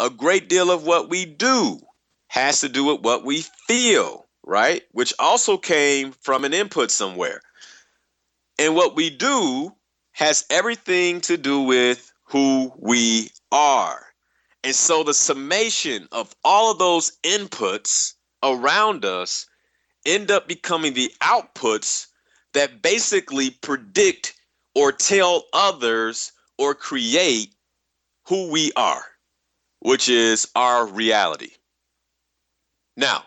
A 0.00 0.08
great 0.08 0.48
deal 0.48 0.70
of 0.70 0.86
what 0.86 1.10
we 1.10 1.24
do 1.26 1.78
has 2.28 2.60
to 2.60 2.68
do 2.68 2.84
with 2.84 3.00
what 3.02 3.24
we 3.24 3.44
feel, 3.68 4.26
right, 4.44 4.82
which 4.92 5.12
also 5.18 5.58
came 5.58 6.12
from 6.12 6.44
an 6.44 6.54
input 6.54 6.90
somewhere. 6.90 7.40
And 8.58 8.74
what 8.74 8.96
we 8.96 9.10
do 9.10 9.72
has 10.12 10.46
everything 10.50 11.20
to 11.22 11.36
do 11.36 11.60
with 11.60 12.12
who 12.24 12.72
we 12.78 13.30
are. 13.52 14.13
And 14.64 14.74
so 14.74 15.02
the 15.04 15.12
summation 15.12 16.08
of 16.10 16.34
all 16.42 16.72
of 16.72 16.78
those 16.78 17.12
inputs 17.22 18.14
around 18.42 19.04
us 19.04 19.46
end 20.06 20.30
up 20.30 20.48
becoming 20.48 20.94
the 20.94 21.12
outputs 21.20 22.06
that 22.54 22.80
basically 22.80 23.50
predict 23.50 24.34
or 24.74 24.90
tell 24.90 25.44
others 25.52 26.32
or 26.56 26.74
create 26.74 27.54
who 28.26 28.50
we 28.50 28.72
are, 28.74 29.04
which 29.80 30.08
is 30.08 30.48
our 30.56 30.86
reality. 30.86 31.50
Now, 32.96 33.24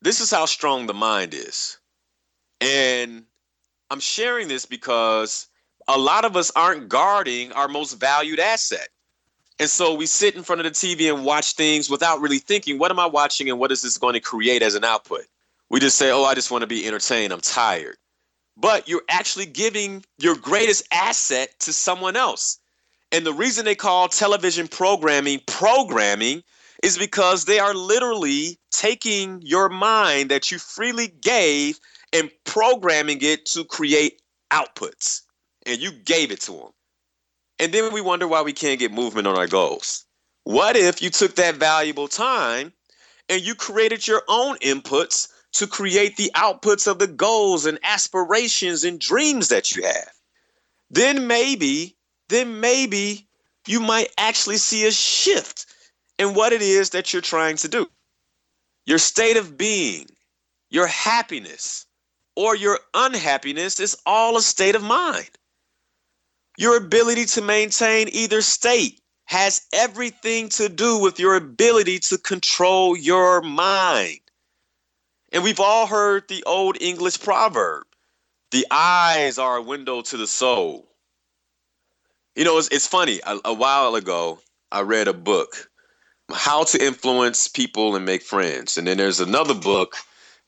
this 0.00 0.20
is 0.20 0.30
how 0.30 0.46
strong 0.46 0.86
the 0.86 0.94
mind 0.94 1.34
is. 1.34 1.76
And 2.62 3.24
I'm 3.90 4.00
sharing 4.00 4.48
this 4.48 4.64
because 4.64 5.48
a 5.88 5.98
lot 5.98 6.24
of 6.24 6.36
us 6.36 6.50
aren't 6.56 6.88
guarding 6.88 7.52
our 7.52 7.68
most 7.68 8.00
valued 8.00 8.40
asset. 8.40 8.88
And 9.58 9.68
so 9.68 9.92
we 9.94 10.06
sit 10.06 10.36
in 10.36 10.44
front 10.44 10.60
of 10.60 10.64
the 10.64 10.70
TV 10.70 11.12
and 11.12 11.24
watch 11.24 11.54
things 11.54 11.90
without 11.90 12.20
really 12.20 12.38
thinking, 12.38 12.78
what 12.78 12.90
am 12.90 13.00
I 13.00 13.06
watching 13.06 13.50
and 13.50 13.58
what 13.58 13.72
is 13.72 13.82
this 13.82 13.98
going 13.98 14.14
to 14.14 14.20
create 14.20 14.62
as 14.62 14.74
an 14.74 14.84
output? 14.84 15.26
We 15.68 15.80
just 15.80 15.98
say, 15.98 16.10
oh, 16.10 16.24
I 16.24 16.34
just 16.34 16.50
want 16.50 16.62
to 16.62 16.68
be 16.68 16.86
entertained. 16.86 17.32
I'm 17.32 17.40
tired. 17.40 17.96
But 18.56 18.88
you're 18.88 19.02
actually 19.08 19.46
giving 19.46 20.04
your 20.18 20.36
greatest 20.36 20.86
asset 20.92 21.58
to 21.60 21.72
someone 21.72 22.16
else. 22.16 22.58
And 23.10 23.26
the 23.26 23.32
reason 23.32 23.64
they 23.64 23.74
call 23.74 24.08
television 24.08 24.68
programming 24.68 25.40
programming 25.46 26.42
is 26.82 26.96
because 26.96 27.44
they 27.44 27.58
are 27.58 27.74
literally 27.74 28.58
taking 28.70 29.40
your 29.42 29.68
mind 29.68 30.30
that 30.30 30.50
you 30.50 30.58
freely 30.58 31.08
gave 31.08 31.80
and 32.12 32.30
programming 32.44 33.18
it 33.22 33.44
to 33.46 33.64
create 33.64 34.22
outputs. 34.52 35.22
And 35.66 35.80
you 35.80 35.90
gave 35.90 36.30
it 36.30 36.40
to 36.42 36.52
them. 36.52 36.70
And 37.58 37.72
then 37.72 37.92
we 37.92 38.00
wonder 38.00 38.28
why 38.28 38.42
we 38.42 38.52
can't 38.52 38.78
get 38.78 38.92
movement 38.92 39.26
on 39.26 39.36
our 39.36 39.46
goals. 39.46 40.04
What 40.44 40.76
if 40.76 41.02
you 41.02 41.10
took 41.10 41.34
that 41.34 41.56
valuable 41.56 42.08
time 42.08 42.72
and 43.28 43.42
you 43.42 43.54
created 43.54 44.06
your 44.06 44.22
own 44.28 44.56
inputs 44.58 45.28
to 45.52 45.66
create 45.66 46.16
the 46.16 46.30
outputs 46.34 46.86
of 46.86 46.98
the 46.98 47.06
goals 47.06 47.66
and 47.66 47.78
aspirations 47.82 48.84
and 48.84 49.00
dreams 49.00 49.48
that 49.48 49.74
you 49.74 49.82
have? 49.82 50.10
Then 50.90 51.26
maybe, 51.26 51.96
then 52.28 52.60
maybe 52.60 53.28
you 53.66 53.80
might 53.80 54.08
actually 54.16 54.56
see 54.56 54.86
a 54.86 54.92
shift 54.92 55.66
in 56.18 56.34
what 56.34 56.52
it 56.52 56.62
is 56.62 56.90
that 56.90 57.12
you're 57.12 57.22
trying 57.22 57.56
to 57.58 57.68
do. 57.68 57.86
Your 58.86 58.98
state 58.98 59.36
of 59.36 59.58
being, 59.58 60.06
your 60.70 60.86
happiness, 60.86 61.84
or 62.36 62.56
your 62.56 62.78
unhappiness 62.94 63.80
is 63.80 63.96
all 64.06 64.36
a 64.36 64.42
state 64.42 64.74
of 64.74 64.82
mind. 64.82 65.28
Your 66.58 66.76
ability 66.76 67.24
to 67.26 67.40
maintain 67.40 68.08
either 68.12 68.42
state 68.42 69.00
has 69.26 69.66
everything 69.72 70.48
to 70.50 70.68
do 70.68 70.98
with 70.98 71.18
your 71.18 71.36
ability 71.36 72.00
to 72.00 72.18
control 72.18 72.96
your 72.96 73.40
mind. 73.40 74.20
And 75.32 75.44
we've 75.44 75.60
all 75.60 75.86
heard 75.86 76.28
the 76.28 76.42
old 76.44 76.76
English 76.82 77.20
proverb 77.20 77.84
the 78.50 78.66
eyes 78.70 79.38
are 79.38 79.58
a 79.58 79.62
window 79.62 80.00
to 80.00 80.16
the 80.16 80.26
soul. 80.26 80.88
You 82.34 82.44
know, 82.44 82.58
it's, 82.58 82.68
it's 82.68 82.86
funny. 82.86 83.20
A, 83.26 83.38
a 83.46 83.54
while 83.54 83.94
ago, 83.94 84.40
I 84.72 84.80
read 84.80 85.08
a 85.08 85.12
book, 85.12 85.70
How 86.32 86.64
to 86.64 86.84
Influence 86.84 87.48
People 87.48 87.94
and 87.96 88.04
Make 88.04 88.22
Friends. 88.22 88.78
And 88.78 88.86
then 88.86 88.96
there's 88.96 89.20
another 89.20 89.54
book 89.54 89.96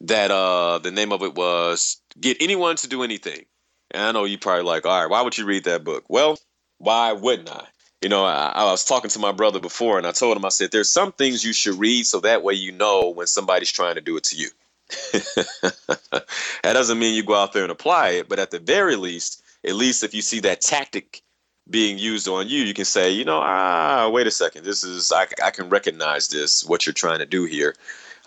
that 0.00 0.30
uh, 0.30 0.78
the 0.78 0.90
name 0.90 1.12
of 1.12 1.22
it 1.22 1.34
was 1.34 1.98
Get 2.18 2.38
Anyone 2.40 2.76
to 2.76 2.88
Do 2.88 3.02
Anything. 3.02 3.44
And 3.90 4.02
I 4.02 4.12
know 4.12 4.24
you 4.24 4.38
probably 4.38 4.64
like, 4.64 4.86
all 4.86 5.00
right, 5.00 5.10
why 5.10 5.22
would 5.22 5.36
you 5.36 5.44
read 5.44 5.64
that 5.64 5.84
book? 5.84 6.04
Well, 6.08 6.38
why 6.78 7.12
wouldn't 7.12 7.50
I? 7.50 7.66
You 8.02 8.08
know, 8.08 8.24
I, 8.24 8.52
I, 8.54 8.64
was 8.64 8.84
talking 8.84 9.10
to 9.10 9.18
my 9.18 9.32
brother 9.32 9.60
before 9.60 9.98
and 9.98 10.06
I 10.06 10.12
told 10.12 10.36
him, 10.36 10.44
I 10.44 10.48
said, 10.48 10.70
there's 10.70 10.88
some 10.88 11.12
things 11.12 11.44
you 11.44 11.52
should 11.52 11.74
read 11.74 12.06
so 12.06 12.20
that 12.20 12.42
way 12.42 12.54
you 12.54 12.72
know 12.72 13.10
when 13.10 13.26
somebody's 13.26 13.70
trying 13.70 13.96
to 13.96 14.00
do 14.00 14.16
it 14.16 14.24
to 14.24 14.36
you. 14.36 14.48
that 15.12 16.24
doesn't 16.62 16.98
mean 16.98 17.14
you 17.14 17.22
go 17.22 17.34
out 17.34 17.52
there 17.52 17.62
and 17.62 17.70
apply 17.70 18.10
it, 18.10 18.28
but 18.28 18.38
at 18.38 18.50
the 18.50 18.58
very 18.58 18.96
least, 18.96 19.42
at 19.64 19.74
least 19.74 20.02
if 20.02 20.14
you 20.14 20.22
see 20.22 20.40
that 20.40 20.62
tactic 20.62 21.22
being 21.68 21.98
used 21.98 22.26
on 22.26 22.48
you, 22.48 22.62
you 22.62 22.72
can 22.72 22.86
say, 22.86 23.10
you 23.10 23.24
know, 23.24 23.40
ah, 23.42 24.08
wait 24.08 24.26
a 24.26 24.30
second, 24.30 24.64
this 24.64 24.82
is, 24.82 25.12
I, 25.12 25.26
I 25.42 25.50
can 25.50 25.68
recognize 25.68 26.28
this, 26.28 26.64
what 26.64 26.86
you're 26.86 26.94
trying 26.94 27.18
to 27.18 27.26
do 27.26 27.44
here. 27.44 27.74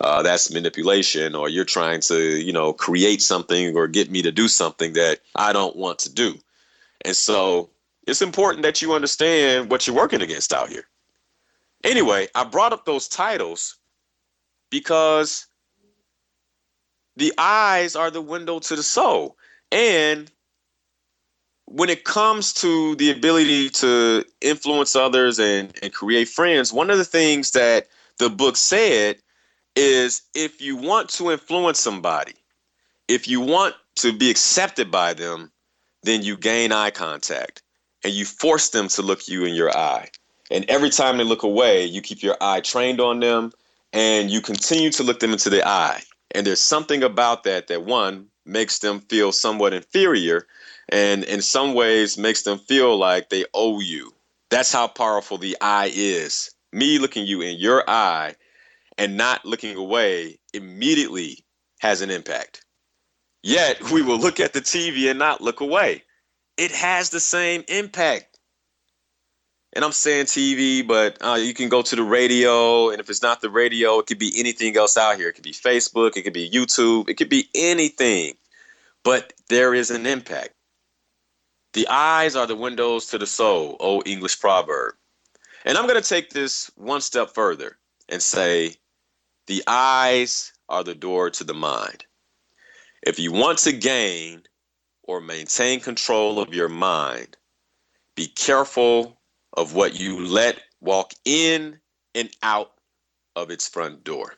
Uh, 0.00 0.22
that's 0.22 0.52
manipulation, 0.52 1.34
or 1.34 1.48
you're 1.48 1.64
trying 1.64 2.00
to, 2.00 2.18
you 2.18 2.52
know, 2.52 2.72
create 2.72 3.22
something 3.22 3.76
or 3.76 3.86
get 3.86 4.10
me 4.10 4.22
to 4.22 4.32
do 4.32 4.48
something 4.48 4.92
that 4.94 5.20
I 5.36 5.52
don't 5.52 5.76
want 5.76 5.98
to 6.00 6.12
do. 6.12 6.34
And 7.04 7.14
so 7.14 7.70
it's 8.06 8.22
important 8.22 8.62
that 8.64 8.82
you 8.82 8.92
understand 8.92 9.70
what 9.70 9.86
you're 9.86 9.96
working 9.96 10.22
against 10.22 10.52
out 10.52 10.68
here. 10.68 10.86
Anyway, 11.84 12.28
I 12.34 12.44
brought 12.44 12.72
up 12.72 12.86
those 12.86 13.06
titles 13.08 13.76
because 14.70 15.46
the 17.16 17.32
eyes 17.38 17.94
are 17.94 18.10
the 18.10 18.22
window 18.22 18.58
to 18.58 18.74
the 18.74 18.82
soul. 18.82 19.36
And 19.70 20.30
when 21.66 21.88
it 21.88 22.04
comes 22.04 22.52
to 22.54 22.96
the 22.96 23.10
ability 23.10 23.70
to 23.70 24.24
influence 24.40 24.96
others 24.96 25.38
and, 25.38 25.72
and 25.82 25.92
create 25.92 26.28
friends, 26.28 26.72
one 26.72 26.90
of 26.90 26.98
the 26.98 27.04
things 27.04 27.52
that 27.52 27.86
the 28.18 28.30
book 28.30 28.56
said 28.56 29.18
is 29.76 30.22
if 30.34 30.60
you 30.60 30.76
want 30.76 31.08
to 31.10 31.30
influence 31.30 31.78
somebody, 31.78 32.34
if 33.08 33.28
you 33.28 33.40
want 33.40 33.74
to 33.96 34.12
be 34.12 34.30
accepted 34.30 34.90
by 34.90 35.14
them, 35.14 35.50
then 36.02 36.22
you 36.22 36.36
gain 36.36 36.72
eye 36.72 36.90
contact 36.90 37.62
and 38.04 38.12
you 38.12 38.24
force 38.24 38.70
them 38.70 38.88
to 38.88 39.02
look 39.02 39.28
you 39.28 39.44
in 39.44 39.54
your 39.54 39.76
eye. 39.76 40.08
And 40.50 40.64
every 40.68 40.90
time 40.90 41.16
they 41.16 41.24
look 41.24 41.42
away, 41.42 41.84
you 41.84 42.00
keep 42.02 42.22
your 42.22 42.36
eye 42.40 42.60
trained 42.60 43.00
on 43.00 43.20
them 43.20 43.52
and 43.92 44.30
you 44.30 44.40
continue 44.40 44.90
to 44.90 45.02
look 45.02 45.20
them 45.20 45.32
into 45.32 45.50
the 45.50 45.66
eye. 45.66 46.02
And 46.32 46.46
there's 46.46 46.62
something 46.62 47.02
about 47.02 47.44
that 47.44 47.68
that 47.68 47.84
one 47.84 48.26
makes 48.44 48.80
them 48.80 49.00
feel 49.00 49.32
somewhat 49.32 49.72
inferior 49.72 50.46
and 50.90 51.24
in 51.24 51.40
some 51.40 51.74
ways 51.74 52.18
makes 52.18 52.42
them 52.42 52.58
feel 52.58 52.96
like 52.98 53.30
they 53.30 53.44
owe 53.54 53.80
you. 53.80 54.12
That's 54.50 54.72
how 54.72 54.88
powerful 54.88 55.38
the 55.38 55.56
eye 55.60 55.90
is. 55.94 56.50
Me 56.72 56.98
looking 56.98 57.26
you 57.26 57.40
in 57.40 57.58
your 57.58 57.88
eye 57.88 58.34
and 58.98 59.16
not 59.16 59.44
looking 59.44 59.76
away 59.76 60.38
immediately 60.52 61.44
has 61.80 62.00
an 62.00 62.10
impact. 62.10 62.64
Yet 63.42 63.90
we 63.90 64.02
will 64.02 64.18
look 64.18 64.40
at 64.40 64.52
the 64.52 64.60
TV 64.60 65.10
and 65.10 65.18
not 65.18 65.40
look 65.40 65.60
away 65.60 66.02
it 66.56 66.72
has 66.72 67.10
the 67.10 67.20
same 67.20 67.64
impact. 67.68 68.38
And 69.74 69.84
I'm 69.84 69.92
saying 69.92 70.26
TV, 70.26 70.86
but 70.86 71.18
uh, 71.20 71.34
you 71.34 71.52
can 71.52 71.68
go 71.68 71.82
to 71.82 71.96
the 71.96 72.02
radio, 72.02 72.90
and 72.90 73.00
if 73.00 73.10
it's 73.10 73.22
not 73.22 73.40
the 73.40 73.50
radio, 73.50 73.98
it 73.98 74.06
could 74.06 74.20
be 74.20 74.32
anything 74.36 74.76
else 74.76 74.96
out 74.96 75.16
here. 75.16 75.28
It 75.28 75.32
could 75.32 75.42
be 75.42 75.52
Facebook, 75.52 76.16
it 76.16 76.22
could 76.22 76.32
be 76.32 76.48
YouTube, 76.48 77.08
it 77.08 77.14
could 77.14 77.28
be 77.28 77.48
anything. 77.54 78.34
But 79.02 79.32
there 79.48 79.74
is 79.74 79.90
an 79.90 80.06
impact. 80.06 80.50
The 81.72 81.88
eyes 81.88 82.36
are 82.36 82.46
the 82.46 82.54
windows 82.54 83.06
to 83.06 83.18
the 83.18 83.26
soul, 83.26 83.76
old 83.80 84.06
English 84.06 84.38
proverb. 84.40 84.94
And 85.64 85.76
I'm 85.76 85.88
going 85.88 86.00
to 86.00 86.08
take 86.08 86.30
this 86.30 86.70
one 86.76 87.00
step 87.00 87.34
further 87.34 87.76
and 88.08 88.22
say 88.22 88.76
the 89.46 89.62
eyes 89.66 90.52
are 90.68 90.84
the 90.84 90.94
door 90.94 91.30
to 91.30 91.44
the 91.44 91.54
mind. 91.54 92.04
If 93.02 93.18
you 93.18 93.32
want 93.32 93.58
to 93.58 93.72
gain 93.72 94.44
or 95.06 95.20
maintain 95.20 95.80
control 95.80 96.40
of 96.40 96.54
your 96.54 96.68
mind. 96.68 97.36
Be 98.16 98.26
careful 98.26 99.20
of 99.52 99.74
what 99.74 99.98
you 99.98 100.26
let 100.26 100.60
walk 100.80 101.12
in 101.24 101.78
and 102.14 102.30
out 102.42 102.72
of 103.36 103.50
its 103.50 103.68
front 103.68 104.04
door. 104.04 104.34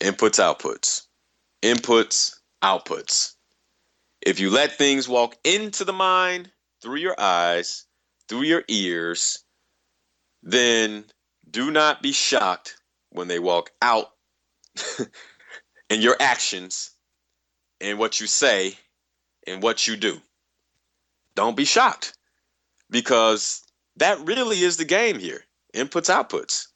Inputs, 0.00 0.38
outputs. 0.38 1.06
Inputs, 1.62 2.36
outputs. 2.62 3.34
If 4.22 4.38
you 4.38 4.50
let 4.50 4.76
things 4.76 5.08
walk 5.08 5.36
into 5.44 5.84
the 5.84 5.92
mind 5.92 6.50
through 6.82 6.96
your 6.96 7.18
eyes, 7.18 7.86
through 8.28 8.42
your 8.42 8.64
ears, 8.68 9.44
then 10.42 11.04
do 11.50 11.70
not 11.70 12.02
be 12.02 12.12
shocked 12.12 12.79
when 13.10 13.28
they 13.28 13.38
walk 13.38 13.70
out 13.82 14.10
and 15.90 16.02
your 16.02 16.16
actions 16.20 16.90
and 17.80 17.98
what 17.98 18.20
you 18.20 18.26
say 18.26 18.74
and 19.46 19.62
what 19.62 19.86
you 19.86 19.96
do. 19.96 20.20
Don't 21.34 21.56
be 21.56 21.64
shocked 21.64 22.14
because 22.90 23.62
that 23.96 24.20
really 24.20 24.60
is 24.60 24.76
the 24.76 24.84
game 24.84 25.18
here. 25.18 25.44
Inputs, 25.74 26.10
outputs. 26.10 26.66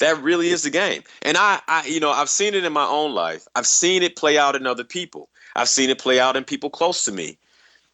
That 0.00 0.20
really 0.20 0.48
is 0.48 0.64
the 0.64 0.70
game. 0.70 1.02
And 1.22 1.36
I, 1.36 1.60
I, 1.68 1.86
you 1.86 2.00
know, 2.00 2.10
I've 2.10 2.28
seen 2.28 2.54
it 2.54 2.64
in 2.64 2.72
my 2.72 2.86
own 2.86 3.14
life. 3.14 3.46
I've 3.54 3.66
seen 3.66 4.02
it 4.02 4.16
play 4.16 4.36
out 4.36 4.56
in 4.56 4.66
other 4.66 4.84
people. 4.84 5.28
I've 5.54 5.68
seen 5.68 5.90
it 5.90 5.98
play 5.98 6.18
out 6.18 6.36
in 6.36 6.44
people 6.44 6.70
close 6.70 7.04
to 7.04 7.12
me. 7.12 7.38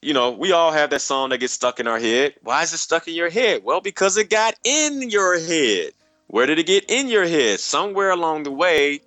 You 0.01 0.15
know, 0.15 0.31
we 0.31 0.53
all 0.53 0.73
have 0.73 0.91
that 0.91 1.03
song 1.03 1.31
that 1.31 1.39
gets 1.39 1.53
stuck 1.53 1.81
in 1.81 1.87
our 1.87 1.99
head. 1.99 2.35
Why 2.43 2.63
is 2.63 2.73
it 2.73 2.79
stuck 2.79 3.09
in 3.09 3.15
your 3.15 3.31
head? 3.31 3.63
Well, 3.65 3.81
because 3.81 4.17
it 4.17 4.31
got 4.31 4.55
in 4.65 5.11
your 5.11 5.39
head. 5.39 5.93
Where 6.29 6.45
did 6.45 6.59
it 6.59 6.67
get 6.67 6.85
in 6.91 7.09
your 7.09 7.27
head? 7.27 7.59
Somewhere 7.59 8.11
along 8.11 8.43
the 8.43 8.51
way, 8.51 9.01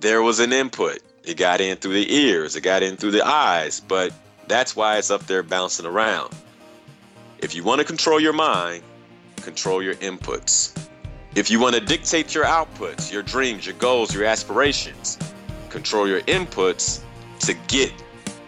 there 0.00 0.22
was 0.22 0.40
an 0.40 0.50
input. 0.50 1.00
It 1.24 1.36
got 1.36 1.60
in 1.60 1.76
through 1.76 1.92
the 1.92 2.10
ears, 2.10 2.56
it 2.56 2.62
got 2.62 2.82
in 2.82 2.96
through 2.96 3.10
the 3.10 3.24
eyes, 3.24 3.80
but 3.80 4.14
that's 4.48 4.74
why 4.74 4.96
it's 4.96 5.10
up 5.10 5.26
there 5.26 5.42
bouncing 5.42 5.84
around. 5.84 6.34
If 7.38 7.54
you 7.54 7.62
want 7.62 7.80
to 7.80 7.84
control 7.84 8.18
your 8.18 8.32
mind, 8.32 8.82
control 9.42 9.82
your 9.82 9.94
inputs. 9.96 10.74
If 11.34 11.50
you 11.50 11.60
want 11.60 11.74
to 11.74 11.82
dictate 11.82 12.34
your 12.34 12.46
outputs, 12.46 13.12
your 13.12 13.22
dreams, 13.22 13.66
your 13.66 13.76
goals, 13.76 14.14
your 14.14 14.24
aspirations, 14.24 15.18
control 15.68 16.08
your 16.08 16.22
inputs 16.22 17.02
to 17.40 17.52
get 17.68 17.92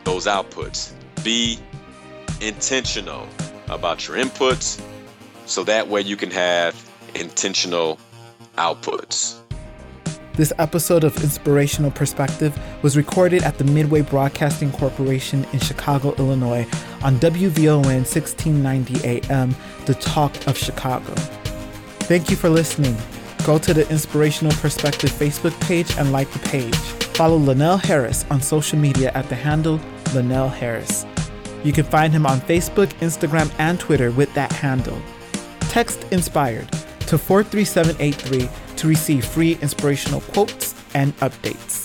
those 0.05 0.25
outputs. 0.25 0.93
Be 1.23 1.59
intentional 2.41 3.29
about 3.69 4.09
your 4.09 4.17
inputs 4.17 4.83
so 5.45 5.65
that 5.65 5.87
way 5.87 6.01
you 6.01 6.17
can 6.17 6.31
have 6.31 6.75
intentional 7.15 7.99
outputs. 8.57 9.41
This 10.37 10.53
episode 10.59 11.05
of 11.05 11.17
Inspirational 11.23 11.93
Perspective 11.93 12.59
was 12.83 12.97
recorded 12.97 13.45
at 13.45 13.57
the 13.57 13.65
Midway 13.65 14.01
Broadcasting 14.01 14.73
Corporation 14.73 15.47
in 15.53 15.61
Chicago, 15.61 16.13
Illinois 16.17 16.67
on 17.05 17.21
WVON 17.21 17.85
1690 17.85 19.07
AM, 19.07 19.55
The 19.87 19.95
Talk 19.95 20.35
of 20.49 20.59
Chicago. 20.59 21.13
Thank 22.09 22.31
you 22.31 22.37
for 22.37 22.49
listening. 22.49 22.97
Go 23.45 23.59
to 23.59 23.73
the 23.73 23.89
Inspirational 23.91 24.53
Perspective 24.55 25.11
Facebook 25.11 25.59
page 25.61 25.97
and 25.99 26.11
like 26.11 26.29
the 26.33 26.41
page. 26.41 26.75
Follow 27.15 27.37
Linnell 27.37 27.77
Harris 27.77 28.25
on 28.29 28.43
social 28.43 28.79
media 28.79 29.13
at 29.15 29.29
the 29.29 29.37
handle 29.37 29.79
Linnell 30.15 30.49
Harris. 30.49 31.07
You 31.63 31.73
can 31.73 31.85
find 31.85 32.13
him 32.13 32.27
on 32.27 32.41
Facebook, 32.41 32.89
Instagram, 32.95 33.53
and 33.59 33.79
Twitter 33.79 34.11
with 34.11 34.35
that 34.35 34.51
handle. 34.51 35.01
Text 35.61 36.05
Inspired 36.13 36.69
to 37.07 37.19
43783 37.19 38.77
to 38.77 38.89
receive 38.89 39.25
free 39.25 39.59
inspirational 39.61 40.21
quotes 40.21 40.75
and 40.95 41.17
updates. 41.19 41.84